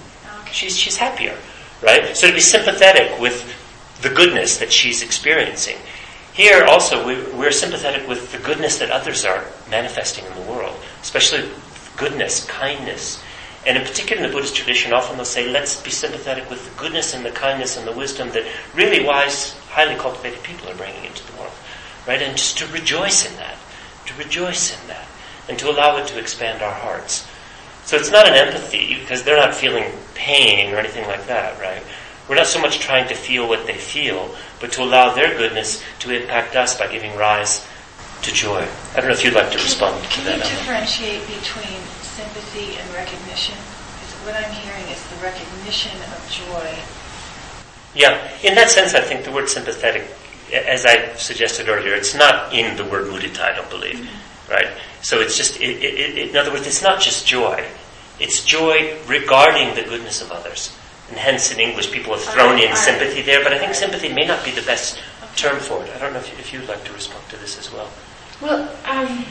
She's, 0.51 0.77
she's 0.77 0.97
happier, 0.97 1.37
right? 1.83 2.17
So 2.17 2.29
to 2.29 2.33
be 2.33 2.41
sympathetic 2.41 3.21
with 3.21 3.53
the 4.03 4.09
goodness 4.11 4.59
that 4.59 4.73
she's 4.73 5.03
experiencing. 5.03 5.77
Here 6.33 6.65
also, 6.65 7.07
we, 7.07 7.17
we're 7.37 7.51
sympathetic 7.51 8.07
with 8.09 8.31
the 8.33 8.39
goodness 8.39 8.79
that 8.79 8.91
others 8.91 9.25
are 9.25 9.45
manifesting 9.71 10.25
in 10.27 10.35
the 10.35 10.53
world, 10.53 10.77
especially 11.01 11.49
goodness, 11.97 12.45
kindness, 12.47 13.23
And 13.67 13.77
in 13.77 13.83
particular, 13.83 14.23
in 14.23 14.29
the 14.29 14.35
Buddhist 14.35 14.55
tradition, 14.55 14.93
often 14.93 15.17
they'll 15.17 15.25
say, 15.25 15.51
let's 15.51 15.83
be 15.83 15.91
sympathetic 15.91 16.49
with 16.49 16.65
the 16.65 16.81
goodness 16.81 17.15
and 17.15 17.25
the 17.25 17.33
kindness 17.33 17.77
and 17.77 17.87
the 17.87 17.93
wisdom 17.93 18.31
that 18.31 18.47
really 18.75 19.05
wise, 19.05 19.55
highly 19.71 19.97
cultivated 19.97 20.43
people 20.45 20.69
are 20.71 20.77
bringing 20.77 21.05
into 21.05 21.27
the 21.27 21.39
world. 21.39 21.53
Right? 22.07 22.23
And 22.23 22.37
just 22.37 22.59
to 22.59 22.67
rejoice 22.69 23.29
in 23.29 23.37
that. 23.39 23.57
To 24.07 24.15
rejoice 24.15 24.81
in 24.81 24.89
that. 24.89 25.07
And 25.49 25.59
to 25.59 25.69
allow 25.69 25.97
it 25.97 26.07
to 26.09 26.19
expand 26.19 26.63
our 26.63 26.73
hearts. 26.73 27.27
So 27.85 27.97
it's 27.97 28.11
not 28.11 28.29
an 28.29 28.35
empathy, 28.35 28.99
because 29.01 29.23
they're 29.25 29.37
not 29.37 29.55
feeling 29.55 29.85
pain 30.15 30.73
or 30.73 30.79
anything 30.79 31.07
like 31.07 31.27
that, 31.27 31.59
right? 31.61 31.83
We're 32.29 32.35
not 32.35 32.47
so 32.47 32.61
much 32.61 32.81
trying 32.81 33.09
to 33.09 33.15
feel 33.15 33.49
what 33.49 33.67
they 33.67 33.77
feel, 33.77 34.35
but 34.61 34.73
to 34.73 34.83
allow 34.83 35.15
their 35.15 35.37
goodness 35.37 35.83
to 36.01 36.11
impact 36.11 36.57
us 36.57 36.77
by 36.79 36.91
giving 36.91 37.17
rise 37.17 37.67
to 38.23 38.33
joy. 38.33 38.67
I 38.93 38.97
don't 38.97 39.07
know 39.07 39.13
if 39.13 39.23
you'd 39.25 39.35
like 39.35 39.53
to 39.53 39.59
respond 39.59 40.03
to 40.03 40.09
Can 40.11 40.25
that. 40.25 40.39
you 40.39 40.43
Amma. 40.43 40.57
differentiate 40.57 41.21
between 41.29 41.79
sympathy 42.17 42.81
and 42.81 42.89
recognition? 42.95 43.55
Because 44.01 44.15
what 44.25 44.35
I'm 44.35 44.53
hearing 44.65 44.89
is 44.89 45.05
the 45.13 45.21
recognition 45.21 45.93
of 46.01 46.21
joy. 46.33 46.73
Yeah, 47.95 48.17
in 48.43 48.55
that 48.55 48.71
sense, 48.71 48.95
I 48.95 49.01
think 49.01 49.25
the 49.25 49.33
word 49.33 49.49
sympathetic, 49.49 50.09
as 50.53 50.87
I 50.87 51.13
suggested 51.15 51.69
earlier, 51.69 51.93
it's 51.95 52.15
not 52.15 52.55
in 52.55 52.77
the 52.77 52.85
word 52.85 53.09
mudita, 53.09 53.41
I 53.41 53.55
don't 53.55 53.69
believe, 53.69 54.09
right? 54.51 54.69
So 55.03 55.21
it's 55.21 55.37
just, 55.37 55.61
it, 55.61 55.77
it, 55.85 56.19
it, 56.19 56.31
in 56.31 56.37
other 56.37 56.53
words, 56.53 56.67
it's 56.67 56.83
not 56.83 57.01
just 57.01 57.27
joy. 57.27 57.63
It's 58.19 58.45
joy 58.45 58.97
regarding 59.07 59.75
the 59.75 59.83
goodness 59.83 60.23
of 60.23 60.33
others. 60.33 60.75
And 61.11 61.19
hence, 61.19 61.53
in 61.53 61.61
English, 61.61 61.93
people 61.93 62.15
have 62.15 62.25
thrown 62.25 62.59
in 62.59 62.65
Alright, 62.65 62.79
sympathy 62.79 63.23
there, 63.23 63.45
but 63.45 63.53
I 63.53 63.59
think 63.59 63.75
sympathy 63.75 64.11
may 64.13 64.27
not 64.27 64.43
be 64.43 64.51
the 64.53 64.63
best 64.63 65.01
term 65.37 65.61
for 65.61 65.85
it. 65.85 65.91
I 65.95 65.99
don't 65.99 66.15
know 66.15 66.19
if, 66.19 66.33
you, 66.33 66.39
if 66.39 66.53
you'd 66.53 66.67
like 66.67 66.83
to 66.85 66.93
respond 66.93 67.29
to 67.29 67.37
this 67.37 67.59
as 67.59 67.71
well. 67.71 67.91
Well, 68.41 68.69
um, 68.87 69.25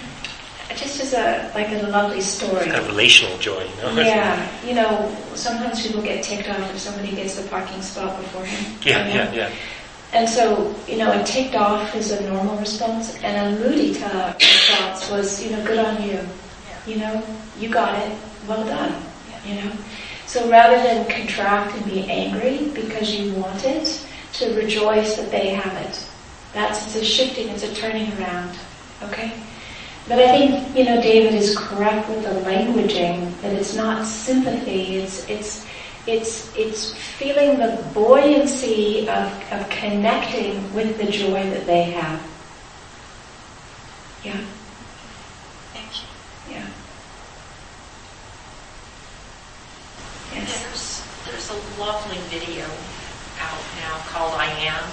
just 0.75 0.99
as 1.01 1.13
a 1.13 1.51
like 1.53 1.69
a 1.71 1.87
lovely 1.87 2.21
story. 2.21 2.65
Kind 2.65 2.75
of 2.75 2.87
relational 2.87 3.37
joy, 3.37 3.63
you 3.63 3.81
know? 3.81 4.01
Yeah, 4.01 4.49
you 4.65 4.73
know, 4.73 5.15
sometimes 5.35 5.85
people 5.85 6.01
get 6.01 6.23
ticked 6.23 6.49
off 6.49 6.73
if 6.73 6.79
somebody 6.79 7.15
gets 7.15 7.35
the 7.35 7.47
parking 7.49 7.81
spot 7.81 8.17
before 8.21 8.45
him. 8.45 8.77
Yeah, 8.81 9.07
you 9.07 9.13
know? 9.13 9.23
yeah, 9.23 9.33
yeah. 9.33 9.51
And 10.13 10.29
so, 10.29 10.73
you 10.87 10.97
know, 10.97 11.11
a 11.11 11.23
ticked 11.25 11.55
off 11.55 11.93
is 11.95 12.11
a 12.11 12.29
normal 12.29 12.57
response, 12.57 13.15
and 13.21 13.55
a 13.55 13.61
mudita 13.61 14.33
response 14.35 15.09
was, 15.11 15.43
you 15.43 15.51
know, 15.51 15.65
good 15.65 15.79
on 15.79 16.01
you. 16.01 16.19
You 16.87 16.97
know, 16.99 17.23
you 17.59 17.69
got 17.69 17.99
it. 18.07 18.17
Well 18.47 18.63
done. 18.65 19.03
You 19.45 19.55
know. 19.55 19.71
So 20.25 20.49
rather 20.49 20.77
than 20.81 21.09
contract 21.09 21.75
and 21.75 21.85
be 21.85 22.09
angry 22.09 22.69
because 22.73 23.13
you 23.13 23.33
want 23.33 23.63
it, 23.65 24.05
to 24.33 24.53
rejoice 24.55 25.15
that 25.15 25.31
they 25.31 25.49
have 25.49 25.73
it. 25.87 26.05
That's 26.53 26.85
it's 26.87 26.95
a 26.95 27.05
shifting, 27.05 27.49
it's 27.49 27.63
a 27.63 27.73
turning 27.73 28.11
around. 28.19 28.57
Okay? 29.03 29.31
But 30.07 30.19
I 30.19 30.27
think, 30.37 30.77
you 30.77 30.83
know, 30.85 31.01
David 31.01 31.33
is 31.33 31.57
correct 31.57 32.07
with 32.09 32.23
the 32.23 32.29
languaging, 32.29 33.41
that 33.41 33.53
it's 33.53 33.75
not 33.75 34.05
sympathy, 34.05 34.97
it's 34.97 35.27
it's 35.27 35.65
it's 36.05 36.55
it's 36.55 36.93
feeling 36.93 37.57
the 37.57 37.83
buoyancy 37.93 39.09
of, 39.09 39.51
of 39.51 39.67
connecting 39.69 40.71
with 40.75 40.97
the 40.99 41.05
joy 41.05 41.49
that 41.49 41.65
they 41.65 41.83
have. 41.83 42.21
Yeah, 44.23 44.37
Thank 45.73 46.01
you. 46.01 46.53
yeah. 46.53 46.67
Yes. 50.33 51.03
There's, 51.25 51.49
there's 51.49 51.49
a 51.49 51.81
lovely 51.81 52.17
video 52.29 52.65
out 53.39 53.63
now 53.81 53.97
called 54.05 54.35
I 54.39 54.45
Am. 54.67 54.83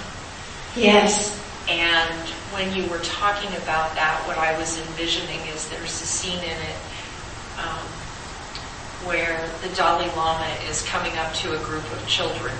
Yes. 0.74 1.41
And 1.68 2.28
when 2.50 2.74
you 2.74 2.88
were 2.90 2.98
talking 2.98 3.54
about 3.56 3.94
that, 3.94 4.22
what 4.26 4.36
I 4.36 4.58
was 4.58 4.78
envisioning 4.78 5.40
is 5.46 5.68
there's 5.68 6.02
a 6.02 6.06
scene 6.06 6.38
in 6.38 6.58
it 6.58 6.76
um, 7.58 7.86
where 9.06 9.48
the 9.62 9.68
Dalai 9.74 10.08
Lama 10.16 10.48
is 10.68 10.82
coming 10.82 11.16
up 11.18 11.32
to 11.34 11.54
a 11.54 11.64
group 11.64 11.84
of 11.92 12.06
children 12.06 12.52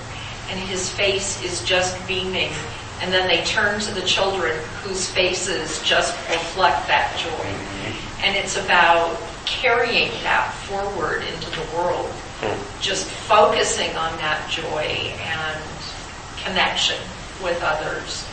and 0.51 0.59
his 0.59 0.89
face 0.89 1.43
is 1.43 1.65
just 1.65 1.97
beaming 2.07 2.53
and 3.01 3.13
then 3.13 3.27
they 3.27 3.43
turn 3.45 3.81
to 3.81 3.93
the 3.93 4.03
children 4.03 4.57
whose 4.83 5.11
faces 5.11 5.83
just 5.83 6.17
reflect 6.31 6.87
that 6.87 7.17
joy. 7.19 8.25
And 8.25 8.37
it's 8.37 8.57
about 8.57 9.19
carrying 9.45 10.13
that 10.23 10.55
forward 10.69 11.25
into 11.25 11.51
the 11.51 11.77
world, 11.77 12.13
just 12.81 13.07
focusing 13.07 13.91
on 13.97 14.17
that 14.19 14.49
joy 14.49 15.13
and 15.19 15.61
connection 16.45 16.99
with 17.43 17.61
others 17.61 18.29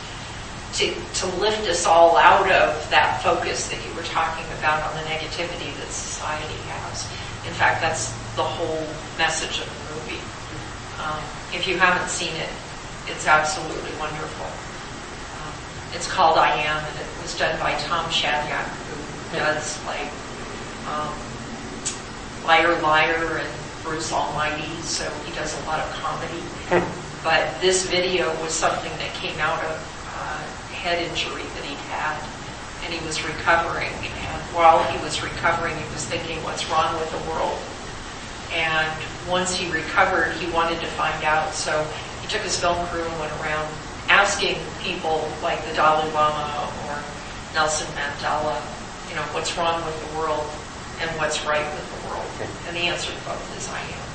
to, 0.80 0.88
to 0.96 1.26
lift 1.36 1.68
us 1.68 1.84
all 1.84 2.16
out 2.16 2.48
of 2.48 2.72
that 2.88 3.20
focus 3.22 3.68
that 3.68 3.76
you 3.84 3.92
were 3.92 4.06
talking 4.08 4.48
about 4.56 4.80
on 4.88 4.96
the 4.96 5.04
negativity 5.12 5.68
that 5.76 5.92
society 5.92 6.56
has. 6.72 7.04
In 7.44 7.52
fact, 7.52 7.84
that's 7.84 8.08
the 8.32 8.42
whole 8.42 8.88
message 9.20 9.60
of 9.60 9.68
the 9.68 9.84
movie. 9.92 10.22
Um, 10.96 11.20
if 11.52 11.68
you 11.68 11.76
haven't 11.76 12.08
seen 12.08 12.32
it, 12.32 12.48
it's 13.12 13.28
absolutely 13.28 13.92
wonderful. 14.00 14.48
Um, 15.44 15.52
it's 15.92 16.08
called 16.08 16.38
I 16.38 16.56
Am, 16.64 16.80
and 16.80 16.96
it 16.96 17.08
was 17.20 17.36
done 17.36 17.60
by 17.60 17.76
Tom 17.84 18.08
Shadyac, 18.08 18.64
who 18.64 19.36
does 19.36 19.76
like 19.84 20.08
um, 20.88 21.12
Liar 22.48 22.80
Liar 22.80 23.44
and 23.44 23.52
Bruce 23.84 24.12
Almighty, 24.12 24.72
so 24.80 25.04
he 25.28 25.32
does 25.36 25.52
a 25.60 25.66
lot 25.68 25.80
of 25.80 25.92
comedy. 26.00 26.88
But 27.22 27.60
this 27.60 27.84
video 27.84 28.30
was 28.40 28.54
something 28.54 28.90
that 28.96 29.12
came 29.12 29.38
out 29.40 29.62
of 29.64 29.99
head 30.80 30.98
injury 31.04 31.44
that 31.44 31.64
he'd 31.64 31.84
had, 31.92 32.16
and 32.84 32.92
he 32.92 33.04
was 33.06 33.22
recovering. 33.22 33.92
And 33.92 34.40
while 34.56 34.82
he 34.88 34.96
was 35.04 35.22
recovering, 35.22 35.76
he 35.76 35.88
was 35.92 36.04
thinking, 36.08 36.42
"What's 36.42 36.68
wrong 36.72 36.98
with 36.98 37.10
the 37.12 37.22
world?" 37.30 37.60
And 38.52 38.88
once 39.28 39.54
he 39.54 39.70
recovered, 39.70 40.32
he 40.40 40.50
wanted 40.50 40.80
to 40.80 40.86
find 40.86 41.22
out. 41.22 41.54
So 41.54 41.86
he 42.20 42.26
took 42.28 42.42
his 42.42 42.58
film 42.58 42.86
crew 42.88 43.04
and 43.04 43.20
went 43.20 43.32
around 43.40 43.68
asking 44.08 44.56
people 44.82 45.30
like 45.42 45.62
the 45.68 45.74
Dalai 45.74 46.10
Lama 46.10 46.72
or 46.88 46.98
Nelson 47.54 47.86
Mandela, 47.94 48.58
you 49.08 49.14
know, 49.14 49.22
what's 49.30 49.56
wrong 49.56 49.84
with 49.84 49.94
the 50.00 50.18
world 50.18 50.48
and 51.00 51.10
what's 51.18 51.44
right 51.46 51.64
with 51.74 51.86
the 51.94 52.08
world. 52.08 52.26
And 52.66 52.76
the 52.76 52.80
answer 52.80 53.12
to 53.12 53.20
both 53.28 53.56
is 53.56 53.68
I 53.68 53.80
am. 53.80 54.08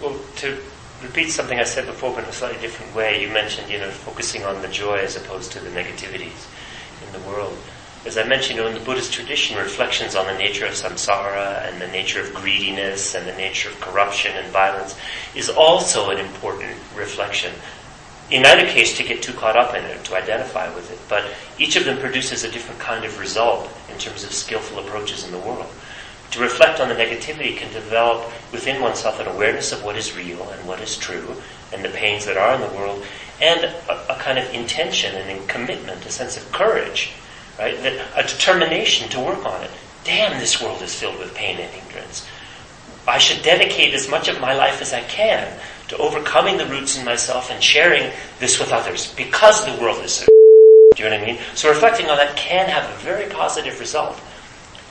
Well, 0.00 0.18
to 0.36 0.58
repeat 1.02 1.30
something 1.30 1.58
I 1.58 1.64
said 1.64 1.86
before, 1.86 2.14
but 2.14 2.24
in 2.24 2.30
a 2.30 2.32
slightly 2.32 2.60
different 2.60 2.94
way, 2.94 3.22
you 3.22 3.28
mentioned, 3.28 3.70
you 3.70 3.78
know, 3.78 3.90
focusing 3.90 4.44
on 4.44 4.62
the 4.62 4.68
joy 4.68 4.96
as 4.96 5.16
opposed 5.16 5.52
to 5.52 5.60
the 5.60 5.70
negativities 5.70 6.46
in 7.06 7.12
the 7.12 7.28
world. 7.28 7.56
As 8.04 8.18
I 8.18 8.24
mentioned, 8.24 8.56
you 8.56 8.64
know, 8.64 8.68
in 8.68 8.74
the 8.74 8.84
Buddhist 8.84 9.12
tradition, 9.12 9.56
reflections 9.56 10.16
on 10.16 10.26
the 10.26 10.36
nature 10.36 10.66
of 10.66 10.72
samsara 10.72 11.68
and 11.68 11.80
the 11.80 11.86
nature 11.88 12.20
of 12.20 12.34
greediness 12.34 13.14
and 13.14 13.26
the 13.28 13.36
nature 13.36 13.68
of 13.68 13.80
corruption 13.80 14.32
and 14.34 14.48
violence 14.48 14.96
is 15.36 15.48
also 15.48 16.10
an 16.10 16.18
important 16.18 16.76
reflection. 16.96 17.52
In 18.30 18.44
either 18.44 18.66
case, 18.66 18.96
to 18.96 19.04
get 19.04 19.22
too 19.22 19.32
caught 19.34 19.56
up 19.56 19.74
in 19.74 19.84
it, 19.84 20.04
to 20.04 20.16
identify 20.16 20.74
with 20.74 20.90
it, 20.90 20.98
but 21.08 21.30
each 21.58 21.76
of 21.76 21.84
them 21.84 21.98
produces 21.98 22.42
a 22.42 22.50
different 22.50 22.80
kind 22.80 23.04
of 23.04 23.18
result 23.20 23.70
in 23.88 23.98
terms 23.98 24.24
of 24.24 24.32
skillful 24.32 24.78
approaches 24.78 25.24
in 25.24 25.30
the 25.30 25.38
world. 25.38 25.70
To 26.32 26.40
reflect 26.40 26.80
on 26.80 26.88
the 26.88 26.94
negativity 26.94 27.54
can 27.56 27.70
develop 27.74 28.32
within 28.52 28.80
oneself 28.80 29.20
an 29.20 29.26
awareness 29.26 29.70
of 29.70 29.84
what 29.84 29.96
is 29.96 30.16
real 30.16 30.48
and 30.48 30.66
what 30.66 30.80
is 30.80 30.96
true, 30.96 31.36
and 31.74 31.84
the 31.84 31.90
pains 31.90 32.24
that 32.24 32.38
are 32.38 32.54
in 32.54 32.60
the 32.62 32.74
world, 32.74 33.04
and 33.42 33.64
a, 33.64 34.14
a 34.14 34.16
kind 34.18 34.38
of 34.38 34.54
intention 34.54 35.14
and 35.14 35.46
commitment, 35.46 36.06
a 36.06 36.10
sense 36.10 36.38
of 36.38 36.50
courage, 36.50 37.12
right? 37.58 37.76
That, 37.82 38.06
a 38.16 38.26
determination 38.26 39.10
to 39.10 39.20
work 39.20 39.44
on 39.44 39.62
it. 39.62 39.70
Damn, 40.04 40.40
this 40.40 40.60
world 40.60 40.80
is 40.80 40.94
filled 40.94 41.18
with 41.18 41.34
pain 41.34 41.58
and 41.58 41.70
ignorance. 41.74 42.26
I 43.06 43.18
should 43.18 43.42
dedicate 43.42 43.92
as 43.92 44.08
much 44.08 44.28
of 44.28 44.40
my 44.40 44.54
life 44.54 44.80
as 44.80 44.94
I 44.94 45.02
can 45.02 45.52
to 45.88 45.98
overcoming 45.98 46.56
the 46.56 46.66
roots 46.66 46.96
in 46.96 47.04
myself 47.04 47.50
and 47.50 47.62
sharing 47.62 48.10
this 48.38 48.58
with 48.58 48.72
others 48.72 49.12
because 49.16 49.66
the 49.66 49.82
world 49.82 50.02
is 50.02 50.12
so. 50.12 50.26
Do 50.96 51.02
you 51.02 51.10
know 51.10 51.16
what 51.16 51.24
I 51.24 51.32
mean? 51.32 51.40
So 51.54 51.68
reflecting 51.68 52.08
on 52.08 52.16
that 52.16 52.36
can 52.36 52.70
have 52.70 52.88
a 52.88 53.02
very 53.02 53.28
positive 53.28 53.78
result. 53.78 54.18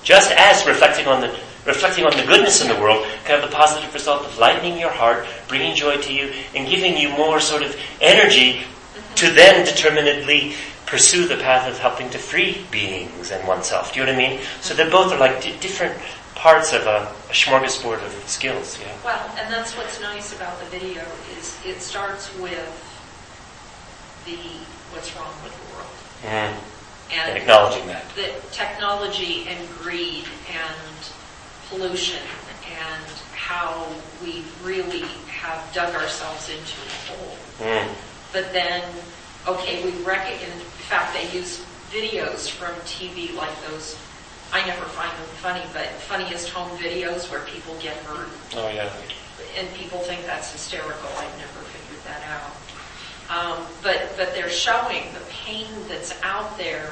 Just 0.03 0.31
as 0.31 0.65
reflecting 0.65 1.07
on 1.07 1.21
the 1.21 1.27
reflecting 1.65 2.05
on 2.05 2.11
the 2.17 2.23
goodness 2.25 2.61
in 2.61 2.67
the 2.67 2.81
world 2.81 3.05
can 3.23 3.39
have 3.39 3.47
the 3.47 3.55
positive 3.55 3.93
result 3.93 4.25
of 4.25 4.37
lightening 4.39 4.79
your 4.79 4.89
heart, 4.89 5.27
bringing 5.47 5.75
joy 5.75 5.95
to 5.97 6.11
you, 6.13 6.33
and 6.55 6.67
giving 6.67 6.97
you 6.97 7.09
more 7.09 7.39
sort 7.39 7.61
of 7.61 7.75
energy 8.01 8.61
to 9.15 9.29
then 9.31 9.63
determinedly 9.65 10.55
pursue 10.87 11.27
the 11.27 11.37
path 11.37 11.69
of 11.69 11.77
helping 11.77 12.09
to 12.09 12.17
free 12.17 12.65
beings 12.71 13.31
and 13.31 13.47
oneself. 13.47 13.93
Do 13.93 13.99
you 13.99 14.05
know 14.05 14.13
what 14.13 14.23
I 14.23 14.29
mean? 14.29 14.39
So 14.61 14.73
they 14.73 14.89
both 14.89 15.13
are 15.13 15.19
like 15.19 15.41
di- 15.41 15.55
different 15.59 15.95
parts 16.35 16.73
of 16.73 16.81
a, 16.87 17.07
a 17.29 17.33
smorgasbord 17.33 18.03
of 18.03 18.11
skills. 18.27 18.79
Yeah. 18.81 18.91
Well, 19.05 19.31
and 19.37 19.53
that's 19.53 19.77
what's 19.77 20.01
nice 20.01 20.35
about 20.35 20.59
the 20.59 20.65
video 20.65 21.03
is 21.37 21.59
it 21.63 21.79
starts 21.79 22.35
with 22.39 22.65
the 24.25 24.37
what's 24.91 25.15
wrong 25.15 25.33
with 25.43 25.53
the 25.53 25.75
world 25.75 25.87
Mm. 26.23 26.53
And 27.13 27.37
acknowledging 27.37 27.87
that. 27.87 28.03
the 28.15 28.33
technology 28.51 29.45
and 29.47 29.69
greed 29.79 30.25
and 30.49 31.11
pollution 31.69 32.19
and 32.79 33.05
how 33.35 33.87
we 34.23 34.43
really 34.63 35.03
have 35.27 35.61
dug 35.73 35.93
ourselves 35.95 36.49
into 36.49 36.77
a 36.87 37.11
hole. 37.11 37.37
Mm. 37.59 37.95
But 38.31 38.53
then, 38.53 38.83
okay, 39.47 39.83
we 39.83 39.91
recognize, 40.03 40.41
in 40.43 40.59
fact, 40.87 41.13
they 41.13 41.29
use 41.37 41.63
videos 41.91 42.49
from 42.49 42.73
TV 42.87 43.35
like 43.35 43.51
those 43.67 43.97
I 44.53 44.65
never 44.67 44.83
find 44.83 45.11
them 45.11 45.31
funny, 45.39 45.63
but 45.71 45.87
funniest 46.11 46.49
home 46.49 46.69
videos 46.77 47.31
where 47.31 47.39
people 47.47 47.73
get 47.79 47.95
hurt 48.03 48.27
Oh, 48.55 48.67
yeah. 48.67 48.91
and 49.57 49.67
people 49.75 49.99
think 49.99 50.25
that's 50.25 50.51
hysterical. 50.51 51.07
I've 51.17 51.37
never 51.39 51.63
figured 51.71 52.03
that 52.03 52.19
out. 52.27 52.51
Um, 53.31 53.65
but 53.81 54.11
but 54.17 54.33
they're 54.33 54.49
showing 54.49 55.03
the 55.13 55.21
pain 55.29 55.67
that's 55.87 56.13
out 56.21 56.57
there 56.57 56.91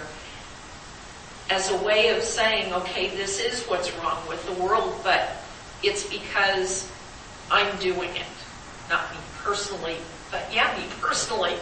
as 1.50 1.70
a 1.72 1.78
way 1.84 2.16
of 2.16 2.24
saying, 2.24 2.72
okay, 2.74 3.10
this 3.10 3.40
is 3.40 3.66
what's 3.66 3.94
wrong 3.98 4.26
with 4.28 4.46
the 4.46 4.64
world, 4.64 4.96
but 5.04 5.30
it's 5.84 6.08
because 6.10 6.90
I'm 7.52 7.76
doing 7.80 8.10
it, 8.16 8.26
not 8.90 9.12
me 9.12 9.18
personally, 9.44 9.98
but 10.32 10.48
yeah, 10.54 10.74
me 10.78 10.86
personally. 11.02 11.56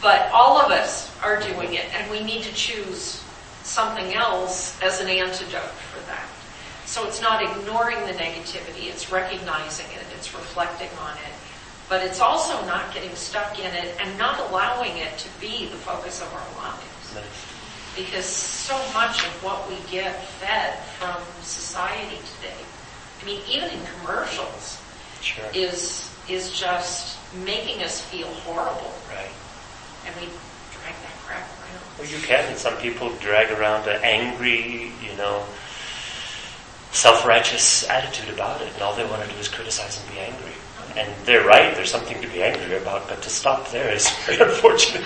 But 0.00 0.30
all 0.32 0.58
of 0.58 0.70
us 0.70 1.14
are 1.22 1.38
doing 1.40 1.74
it, 1.74 1.84
and 1.94 2.10
we 2.10 2.22
need 2.22 2.42
to 2.44 2.54
choose 2.54 3.22
something 3.64 4.14
else 4.14 4.80
as 4.80 5.00
an 5.00 5.08
antidote 5.08 5.76
for 5.92 6.00
that. 6.06 6.26
So 6.86 7.06
it's 7.06 7.20
not 7.20 7.42
ignoring 7.42 7.98
the 8.06 8.14
negativity, 8.14 8.88
it's 8.88 9.12
recognizing 9.12 9.86
it, 9.92 10.04
it's 10.16 10.32
reflecting 10.32 10.88
on 11.02 11.16
it, 11.18 11.34
but 11.90 12.02
it's 12.02 12.20
also 12.20 12.54
not 12.66 12.94
getting 12.94 13.14
stuck 13.16 13.58
in 13.58 13.74
it 13.74 13.96
and 14.00 14.16
not 14.16 14.38
allowing 14.48 14.96
it 14.96 15.18
to 15.18 15.28
be 15.40 15.66
the 15.66 15.76
focus 15.76 16.22
of 16.22 16.32
our 16.32 16.64
lives. 16.64 17.14
Nice. 17.14 17.24
Because 17.96 18.24
so 18.24 18.76
much 18.94 19.26
of 19.26 19.32
what 19.42 19.68
we 19.68 19.74
get 19.90 20.14
fed 20.38 20.78
from 21.00 21.20
society 21.42 22.16
today, 22.38 22.62
I 23.20 23.24
mean, 23.26 23.42
even 23.50 23.68
in 23.70 23.80
commercials, 23.98 24.80
Sure. 25.20 25.44
is 25.52 26.06
is 26.28 26.52
just 26.52 27.18
making 27.44 27.82
us 27.82 28.00
feel 28.00 28.28
horrible, 28.46 28.94
Right. 29.10 29.28
and 30.06 30.14
we 30.14 30.28
drag 30.70 30.94
that 31.02 31.16
crap 31.26 31.42
around. 31.58 31.82
Well, 31.98 32.06
you 32.06 32.20
can. 32.20 32.44
And 32.46 32.56
some 32.56 32.76
people 32.76 33.10
drag 33.16 33.50
around 33.50 33.88
an 33.88 34.00
angry, 34.04 34.92
you 35.02 35.12
know, 35.18 35.44
self-righteous 36.92 37.88
attitude 37.90 38.32
about 38.32 38.62
it, 38.62 38.72
and 38.74 38.82
all 38.82 38.94
they 38.94 39.04
want 39.04 39.22
to 39.24 39.28
do 39.28 39.36
is 39.40 39.48
criticize 39.48 39.98
and 39.98 40.08
be 40.14 40.20
angry. 40.20 40.52
And 40.96 41.08
they're 41.24 41.46
right. 41.46 41.74
There's 41.74 41.90
something 41.90 42.20
to 42.20 42.28
be 42.28 42.42
angry 42.42 42.76
about, 42.76 43.08
but 43.08 43.22
to 43.22 43.30
stop 43.30 43.70
there 43.70 43.92
is 43.92 44.08
very 44.26 44.40
unfortunate. 44.50 45.04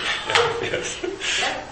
yes. 0.61 0.97
Yeah. 1.39 1.63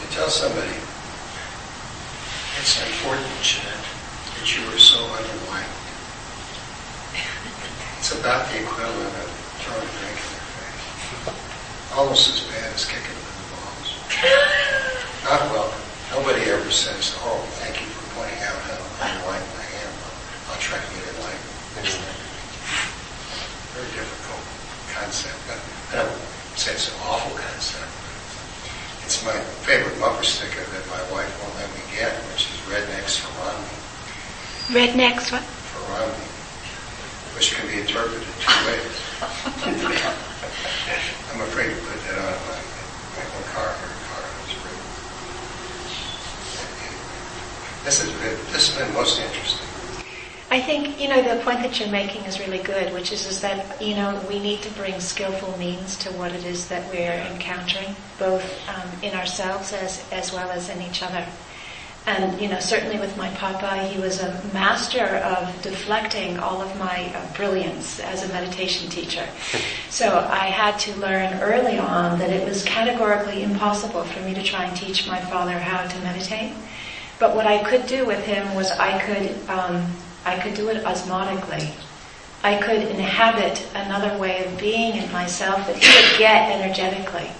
You 0.00 0.06
tell 0.10 0.28
somebody, 0.28 0.76
it's 2.60 2.78
unfortunate 2.84 3.82
that 4.38 4.46
you 4.56 4.62
were 4.70 4.78
so 4.78 4.98
unenlightened. 5.02 5.78
It's 7.98 8.12
about 8.18 8.50
the 8.50 8.58
equivalent 8.62 9.14
of 9.22 9.28
throwing 9.62 9.86
a 9.86 9.94
drink 10.02 10.18
in 10.18 10.30
their 10.34 10.48
face. 10.58 11.94
Almost 11.94 12.28
as 12.34 12.40
bad 12.50 12.66
as 12.74 12.84
kicking 12.84 13.14
them 13.14 13.26
in 13.30 13.36
the 13.42 13.48
balls. 13.54 13.88
Not 15.26 15.40
welcome. 15.54 15.82
Nobody 16.10 16.42
ever 16.50 16.70
says, 16.70 17.14
oh, 17.22 17.38
thank 17.62 17.78
you 17.80 17.86
for 17.86 18.02
pointing 18.18 18.42
out 18.42 18.58
how 18.68 19.06
unenlightened 19.06 19.54
I 19.54 19.68
am. 19.86 19.92
I'll 20.50 20.58
try 20.60 20.76
to 20.82 20.88
get 20.92 21.08
enlightened. 21.14 21.48
Very 23.72 23.90
difficult 23.96 24.42
concept. 24.92 25.38
But 25.48 25.56
I 25.94 26.02
don't 26.04 26.18
say 26.58 26.74
it's 26.74 26.90
an 26.92 26.98
awful 27.06 27.32
concept. 27.38 27.88
It's 29.06 29.22
my 29.24 29.38
favorite 29.64 29.94
bumper 30.02 30.26
sticker 30.26 30.60
that 30.60 30.84
my 30.90 31.00
wife 31.14 31.30
won't 31.40 31.54
let 31.56 31.70
me 31.72 31.82
get, 31.94 32.12
which 32.34 32.50
is 32.50 32.58
Rednecks 32.66 33.22
for 33.22 33.30
Romney, 33.40 33.78
Rednecks, 34.72 35.30
what? 35.30 35.44
for 35.44 35.84
Romney, 35.92 36.16
which 37.36 37.52
can 37.54 37.68
be 37.68 37.80
interpreted 37.84 38.24
two 38.40 38.56
ways. 38.64 38.96
I'm 41.28 41.40
afraid 41.44 41.68
to 41.68 41.76
put 41.76 42.00
that 42.08 42.16
on 42.16 42.32
my, 42.48 42.56
my 42.56 43.24
my 43.36 43.44
car, 43.52 43.68
her 43.68 43.92
car 44.08 44.24
written. 44.64 44.80
This 47.84 48.00
has 48.00 48.08
been, 48.08 48.36
this 48.52 48.72
has 48.72 48.78
been 48.80 48.88
most 48.94 49.20
interesting. 49.20 49.68
I 50.50 50.60
think, 50.60 50.98
you 50.98 51.08
know, 51.08 51.20
the 51.20 51.42
point 51.44 51.60
that 51.60 51.78
you're 51.78 51.90
making 51.90 52.24
is 52.24 52.40
really 52.40 52.62
good, 52.62 52.94
which 52.94 53.12
is, 53.12 53.26
is 53.26 53.42
that, 53.42 53.80
you 53.80 53.94
know, 53.94 54.24
we 54.26 54.38
need 54.38 54.62
to 54.62 54.70
bring 54.70 54.98
skillful 55.00 55.54
means 55.58 55.98
to 55.98 56.10
what 56.12 56.32
it 56.32 56.46
is 56.46 56.68
that 56.68 56.90
we're 56.90 57.12
encountering, 57.32 57.94
both 58.18 58.44
um, 58.70 58.88
in 59.02 59.12
ourselves 59.12 59.74
as, 59.74 60.02
as 60.12 60.32
well 60.32 60.50
as 60.50 60.70
in 60.70 60.80
each 60.80 61.02
other. 61.02 61.26
And, 62.04 62.40
you 62.40 62.48
know, 62.48 62.58
certainly 62.58 62.98
with 62.98 63.16
my 63.16 63.28
papa, 63.30 63.86
he 63.86 64.00
was 64.00 64.20
a 64.20 64.40
master 64.52 65.04
of 65.04 65.62
deflecting 65.62 66.36
all 66.38 66.60
of 66.60 66.76
my 66.76 67.12
uh, 67.14 67.36
brilliance 67.36 68.00
as 68.00 68.28
a 68.28 68.32
meditation 68.32 68.88
teacher. 68.88 69.26
So 69.92 70.26
I 70.30 70.46
had 70.46 70.78
to 70.80 70.96
learn 70.96 71.38
early 71.42 71.76
on 71.78 72.18
that 72.18 72.30
it 72.30 72.48
was 72.48 72.64
categorically 72.64 73.42
impossible 73.42 74.04
for 74.04 74.20
me 74.20 74.32
to 74.32 74.42
try 74.42 74.64
and 74.64 74.74
teach 74.74 75.06
my 75.06 75.20
father 75.20 75.58
how 75.58 75.86
to 75.86 75.98
meditate. 76.00 76.54
But 77.18 77.36
what 77.36 77.46
I 77.46 77.62
could 77.62 77.86
do 77.86 78.06
with 78.06 78.24
him 78.24 78.54
was 78.54 78.70
I 78.70 78.98
could, 78.98 79.50
um, 79.50 79.86
I 80.24 80.38
could 80.38 80.54
do 80.54 80.70
it 80.70 80.82
osmotically. 80.82 81.70
I 82.42 82.56
could 82.56 82.82
inhabit 82.82 83.68
another 83.74 84.18
way 84.18 84.46
of 84.46 84.58
being 84.58 84.96
in 84.96 85.12
myself 85.12 85.66
that 85.66 85.76
he 85.76 85.86
would 85.86 86.18
get 86.18 86.50
energetically. 86.58 87.30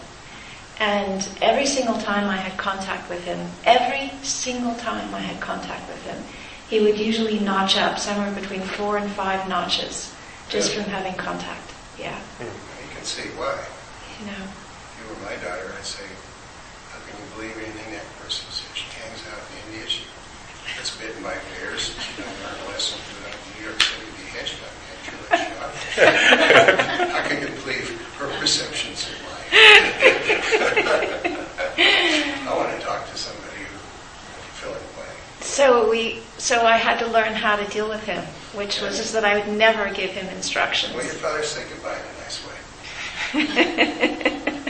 And 0.82 1.22
every 1.40 1.66
single 1.66 1.94
time 1.98 2.26
I 2.28 2.34
had 2.36 2.58
contact 2.58 3.08
with 3.08 3.22
him, 3.24 3.38
every 3.64 4.10
single 4.24 4.74
time 4.74 5.14
I 5.14 5.20
had 5.20 5.40
contact 5.40 5.86
with 5.88 6.02
him, 6.02 6.18
he 6.68 6.80
would 6.80 6.98
usually 6.98 7.38
notch 7.38 7.76
up 7.76 8.00
somewhere 8.00 8.32
between 8.34 8.62
four 8.62 8.96
and 8.98 9.08
five 9.12 9.48
notches 9.48 10.12
just 10.48 10.72
Really? 10.72 10.82
from 10.82 10.90
having 10.92 11.14
contact. 11.14 11.70
Yeah, 11.98 12.18
hmm. 12.42 12.50
You 12.50 12.90
can 12.96 13.04
see 13.04 13.28
why. 13.38 13.54
you 14.18 14.26
know. 14.26 14.42
If 14.42 14.98
you 14.98 15.04
were 15.06 15.20
my 15.22 15.36
daughter, 15.38 15.70
I'd 15.78 15.86
say, 15.86 16.02
how 16.90 16.98
can 17.06 17.14
you 17.14 17.26
believe 17.38 17.54
anything 17.62 17.94
that 17.94 18.02
person 18.18 18.50
says? 18.50 18.66
She 18.74 18.90
hangs 18.98 19.22
out 19.30 19.38
in 19.38 19.54
India, 19.70 19.86
she 19.86 20.02
gets 20.74 20.90
bitten 20.98 21.22
by 21.22 21.38
bears, 21.54 21.94
she 21.94 22.10
doesn't 22.18 22.38
learn 22.42 22.58
a 22.58 22.66
lesson 22.74 22.98
to 22.98 23.12
go 23.22 23.30
New 23.54 23.70
York 23.70 23.78
City 23.78 24.02
to 24.02 24.14
be 24.18 24.26
hedge 24.34 24.52
fund 24.58 24.74
manager 24.82 25.14
like 25.30 25.46
shot. 25.94 27.06
How 27.14 27.22
can 27.30 27.38
you 27.38 27.50
believe 27.62 27.86
her 28.18 28.26
perceptions 28.42 28.82
of 28.82 28.90
life? 28.90 28.91
I 29.52 31.34
want 32.56 32.78
to 32.78 32.84
talk 32.84 33.08
to 33.10 33.16
somebody 33.16 33.58
who 33.58 33.78
fill 34.54 34.72
in 34.72 34.78
the. 34.78 35.44
So 35.44 35.90
we, 35.90 36.20
so 36.38 36.64
I 36.64 36.76
had 36.76 36.98
to 37.00 37.06
learn 37.06 37.34
how 37.34 37.56
to 37.56 37.64
deal 37.70 37.88
with 37.88 38.04
him, 38.04 38.24
which 38.54 38.80
was 38.80 38.98
is 38.98 39.12
that 39.12 39.24
I 39.24 39.38
would 39.38 39.48
never 39.56 39.92
give 39.92 40.10
him 40.10 40.26
instructions. 40.34 40.94
Well, 40.94 41.04
your 41.04 41.14
father 41.14 41.42
said 41.42 41.66
goodbye 41.68 41.96
in 41.96 42.02
a 42.06 42.18
nice 42.22 42.40
way. 42.46 42.58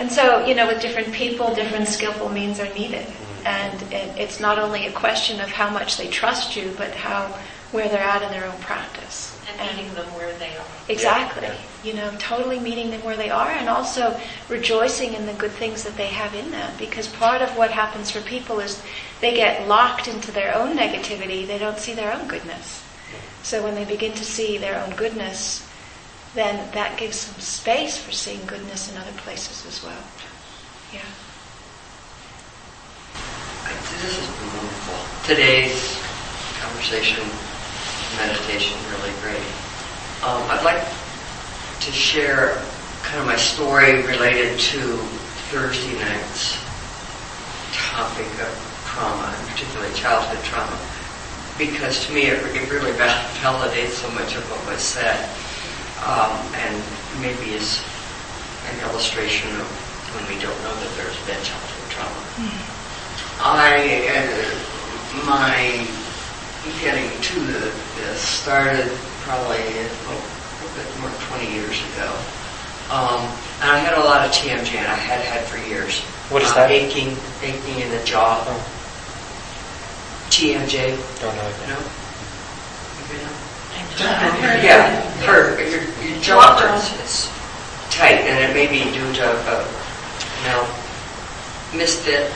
And 0.00 0.10
so, 0.10 0.46
you 0.46 0.54
know, 0.54 0.66
with 0.66 0.80
different 0.80 1.12
people, 1.12 1.54
different 1.54 1.86
skillful 1.86 2.30
means 2.30 2.58
are 2.58 2.72
needed. 2.72 3.06
And 3.44 3.82
it, 3.92 4.16
it's 4.16 4.40
not 4.40 4.58
only 4.58 4.86
a 4.86 4.92
question 4.92 5.42
of 5.42 5.50
how 5.50 5.68
much 5.68 5.98
they 5.98 6.08
trust 6.08 6.56
you, 6.56 6.72
but 6.78 6.90
how, 6.92 7.26
where 7.70 7.86
they're 7.86 7.98
at 7.98 8.22
in 8.22 8.30
their 8.30 8.50
own 8.50 8.58
practice. 8.60 9.38
And 9.58 9.76
meeting 9.76 9.94
them 9.94 10.06
where 10.14 10.32
they 10.38 10.56
are. 10.56 10.66
Exactly. 10.88 11.46
Yeah, 11.46 11.56
You 11.84 11.94
know, 11.94 12.12
totally 12.18 12.58
meeting 12.58 12.90
them 12.90 13.02
where 13.02 13.16
they 13.16 13.30
are 13.30 13.50
and 13.50 13.68
also 13.68 14.18
rejoicing 14.48 15.14
in 15.14 15.26
the 15.26 15.32
good 15.34 15.52
things 15.52 15.84
that 15.84 15.96
they 15.96 16.08
have 16.08 16.34
in 16.34 16.50
them. 16.50 16.72
Because 16.78 17.08
part 17.08 17.42
of 17.42 17.56
what 17.56 17.70
happens 17.70 18.10
for 18.10 18.20
people 18.20 18.60
is 18.60 18.82
they 19.20 19.34
get 19.34 19.68
locked 19.68 20.08
into 20.08 20.30
their 20.32 20.54
own 20.54 20.76
negativity, 20.76 21.46
they 21.46 21.58
don't 21.58 21.78
see 21.78 21.94
their 21.94 22.12
own 22.12 22.26
goodness. 22.28 22.82
So 23.42 23.62
when 23.62 23.74
they 23.74 23.84
begin 23.84 24.12
to 24.12 24.24
see 24.24 24.58
their 24.58 24.78
own 24.78 24.94
goodness, 24.96 25.66
then 26.34 26.70
that 26.72 26.98
gives 26.98 27.16
some 27.16 27.40
space 27.40 27.96
for 27.96 28.12
seeing 28.12 28.44
goodness 28.46 28.90
in 28.90 28.98
other 28.98 29.12
places 29.18 29.66
as 29.66 29.82
well. 29.84 30.02
Yeah. 30.92 31.00
This 34.00 34.16
has 34.16 34.26
been 34.26 34.56
wonderful. 34.56 34.96
Today's 35.26 36.00
conversation, 36.60 37.26
meditation, 38.16 38.78
really 38.90 39.12
great. 39.22 39.42
Um, 40.22 40.42
I'd 40.50 40.64
like 40.64 40.82
to 41.80 41.92
share 41.92 42.60
kind 43.02 43.20
of 43.20 43.26
my 43.26 43.36
story 43.36 44.02
related 44.06 44.58
to 44.58 44.80
Thursday 45.50 45.98
night's 45.98 46.58
topic 47.72 48.28
of 48.42 48.52
trauma, 48.86 49.32
and 49.34 49.48
particularly 49.48 49.92
childhood 49.94 50.42
trauma, 50.44 50.78
because 51.58 52.06
to 52.06 52.12
me 52.12 52.22
it, 52.28 52.38
it 52.54 52.70
really 52.70 52.92
val- 52.92 53.24
validates 53.42 53.96
so 54.02 54.10
much 54.12 54.36
of 54.36 54.44
what 54.50 54.60
was 54.66 54.82
said, 54.82 55.18
um, 56.04 56.36
and 56.54 56.76
maybe 57.20 57.54
is 57.54 57.82
an 58.70 58.90
illustration 58.90 59.48
of 59.60 59.66
when 60.14 60.24
we 60.28 60.36
don't 60.42 60.58
know 60.62 60.74
that 60.74 60.92
there's 60.96 61.18
been 61.26 61.40
childhood 61.42 61.90
trauma. 61.90 62.22
I, 63.40 64.04
uh, 64.10 65.24
my 65.26 65.86
getting 66.80 67.08
to 67.22 67.40
the, 67.40 67.72
this 67.96 68.20
started 68.20 68.90
probably 69.24 69.58
oh, 70.08 70.20
a 70.20 70.68
bit 70.76 70.86
more 71.00 71.10
than 71.10 71.20
20 71.40 71.52
years 71.54 71.80
ago. 71.94 72.08
Um, 72.90 73.22
and 73.62 73.70
I 73.70 73.78
had 73.78 73.94
a 73.96 74.00
lot 74.04 74.26
of 74.26 74.32
TMJ, 74.32 74.74
and 74.76 74.86
I 74.88 74.94
had 74.98 75.20
had 75.20 75.44
for 75.46 75.56
years. 75.68 76.00
What 76.30 76.42
is 76.42 76.50
Uh, 76.50 76.54
that? 76.66 76.70
Aching, 76.70 77.16
aching 77.42 77.78
in 77.80 77.90
the 77.90 78.02
jaw. 78.04 78.42
Oh. 78.46 78.60
TMJ, 80.30 80.94
Don't 81.20 81.34
know. 81.36 81.48
you 81.62 81.66
know? 81.74 81.82
You 83.10 83.18
know? 83.24 83.34
I've 84.00 84.38
heard 84.38 84.62
Yeah, 84.64 84.78
that. 84.90 85.24
hurt, 85.26 85.58
your, 85.58 85.82
your 86.06 86.20
jaw 86.22 86.56
hurts. 86.58 87.28
Tight, 87.90 88.22
and 88.22 88.38
it 88.50 88.54
may 88.54 88.66
be 88.70 88.84
due 88.92 89.12
to 89.14 89.26
uh, 89.26 89.66
mal, 90.46 90.62
misfit, 91.74 92.30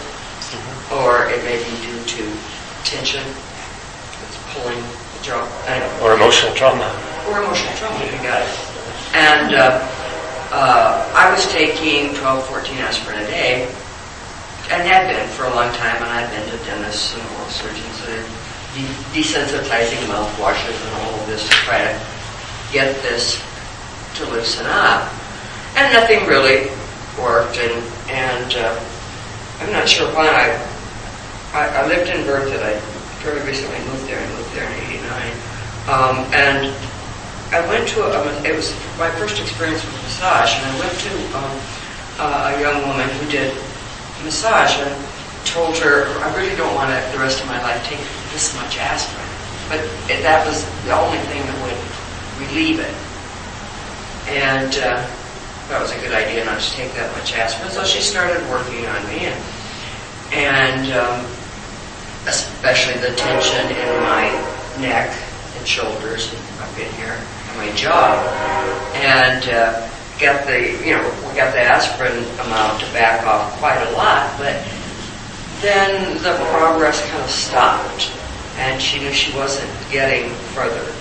or 0.92 1.26
it 1.30 1.42
may 1.44 1.56
be 1.62 1.74
due 1.86 2.02
to 2.04 2.22
tension, 2.84 3.22
it's 3.22 3.43
pulling 4.54 4.80
the 4.80 5.20
jaw, 5.22 5.42
Or 6.02 6.14
emotional 6.14 6.54
trauma. 6.54 6.86
or 7.28 7.42
emotional 7.42 7.74
trauma, 7.76 7.98
you 8.04 8.18
got 8.22 8.42
it. 8.42 8.52
And 9.14 9.54
uh, 9.54 9.80
uh, 10.52 11.12
I 11.14 11.30
was 11.32 11.46
taking 11.52 12.14
12, 12.14 12.46
14 12.46 12.78
aspirin 12.78 13.18
a 13.22 13.26
day, 13.26 13.66
and 14.70 14.82
had 14.86 15.08
been 15.10 15.28
for 15.30 15.44
a 15.44 15.50
long 15.54 15.72
time, 15.74 15.96
and 16.02 16.10
I'd 16.10 16.30
been 16.30 16.46
to 16.50 16.64
dentists 16.64 17.14
and 17.14 17.22
oral 17.36 17.48
surgeons 17.48 17.98
and 18.08 18.24
de- 18.74 19.20
desensitizing 19.20 20.00
mouthwashes 20.08 20.74
and 20.86 20.92
all 21.02 21.14
of 21.20 21.26
this 21.26 21.44
to 21.48 21.54
try 21.66 21.78
to 21.82 21.94
get 22.72 22.94
this 23.02 23.42
to 24.16 24.24
loosen 24.30 24.66
up. 24.66 25.12
And 25.76 25.92
nothing 25.92 26.26
really 26.26 26.70
worked, 27.20 27.58
and, 27.58 27.72
and 28.10 28.54
uh, 28.54 28.80
I'm 29.60 29.72
not 29.72 29.88
sure 29.88 30.08
why 30.14 30.28
I, 30.28 31.58
I, 31.58 31.82
I 31.82 31.86
lived 31.86 32.10
in 32.10 32.24
Berthoud. 32.26 32.62
I 32.62 32.80
very 33.24 33.42
recently 33.42 33.80
moved 33.88 34.06
there. 34.06 34.20
I 34.20 34.28
moved 34.36 34.52
there 34.52 34.68
in 34.68 34.76
'89, 35.02 35.32
um, 35.88 36.14
and 36.36 36.70
I 37.50 37.64
went 37.68 37.88
to 37.96 38.02
a, 38.04 38.42
it 38.42 38.54
was 38.54 38.76
my 38.98 39.10
first 39.16 39.40
experience 39.40 39.84
with 39.84 39.94
massage, 40.04 40.54
and 40.54 40.64
I 40.64 40.72
went 40.78 40.92
to 40.92 41.12
um, 41.38 41.54
uh, 42.18 42.52
a 42.54 42.60
young 42.60 42.82
woman 42.86 43.08
who 43.18 43.30
did 43.30 43.54
massage 44.24 44.76
and 44.78 44.92
told 45.44 45.76
her, 45.78 46.08
I 46.24 46.34
really 46.36 46.56
don't 46.56 46.74
want 46.74 46.90
to 46.90 46.98
the 47.12 47.22
rest 47.22 47.40
of 47.40 47.46
my 47.46 47.60
life 47.62 47.78
take 47.86 48.00
this 48.32 48.56
much 48.56 48.78
aspirin, 48.78 49.28
but 49.68 49.78
it, 50.10 50.22
that 50.22 50.46
was 50.46 50.64
the 50.84 50.96
only 50.96 51.18
thing 51.30 51.42
that 51.46 51.58
would 51.62 51.78
relieve 52.42 52.80
it. 52.80 52.94
And 54.26 54.72
uh, 54.80 54.98
that 55.68 55.80
was 55.80 55.92
a 55.92 55.98
good 56.00 56.12
idea 56.12 56.44
not 56.44 56.60
to 56.60 56.70
take 56.72 56.92
that 56.94 57.12
much 57.12 57.34
aspirin. 57.34 57.70
So 57.70 57.84
she 57.84 58.00
started 58.00 58.42
working 58.48 58.86
on 58.86 59.00
me, 59.08 59.30
and, 59.30 59.40
and 60.32 60.92
um, 60.92 61.26
especially 62.26 63.00
the 63.00 63.14
tension 63.16 63.70
in 63.70 64.02
my 64.02 64.30
neck 64.80 65.10
and 65.56 65.66
shoulders 65.66 66.32
and 66.32 66.42
up 66.60 66.78
in 66.78 66.90
here, 66.94 67.16
and 67.48 67.56
my 67.58 67.70
jaw, 67.76 68.16
and 68.94 69.48
uh, 69.50 69.88
got 70.18 70.46
the 70.46 70.72
you 70.84 70.94
know 70.94 71.04
we 71.28 71.36
got 71.36 71.52
the 71.52 71.60
aspirin 71.60 72.24
amount 72.46 72.80
to 72.80 72.86
back 72.92 73.26
off 73.26 73.52
quite 73.58 73.80
a 73.88 73.90
lot, 73.92 74.32
but 74.38 74.56
then 75.60 76.14
the 76.22 76.34
progress 76.50 77.00
kind 77.10 77.22
of 77.22 77.30
stopped, 77.30 78.12
and 78.56 78.80
she 78.80 79.00
knew 79.00 79.12
she 79.12 79.34
wasn't 79.36 79.70
getting 79.90 80.30
further. 80.54 80.92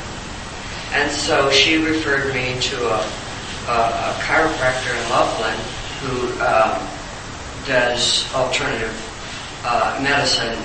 And 0.93 1.11
so 1.11 1.49
she 1.49 1.83
referred 1.83 2.33
me 2.33 2.59
to 2.61 2.77
a, 2.85 2.99
a, 3.67 3.77
a 3.81 4.15
chiropractor 4.21 4.93
in 4.93 5.09
Loveland 5.09 5.59
who 5.99 6.27
um, 6.43 6.77
does 7.65 8.31
alternative 8.35 8.93
uh, 9.65 9.99
medicine, 10.03 10.57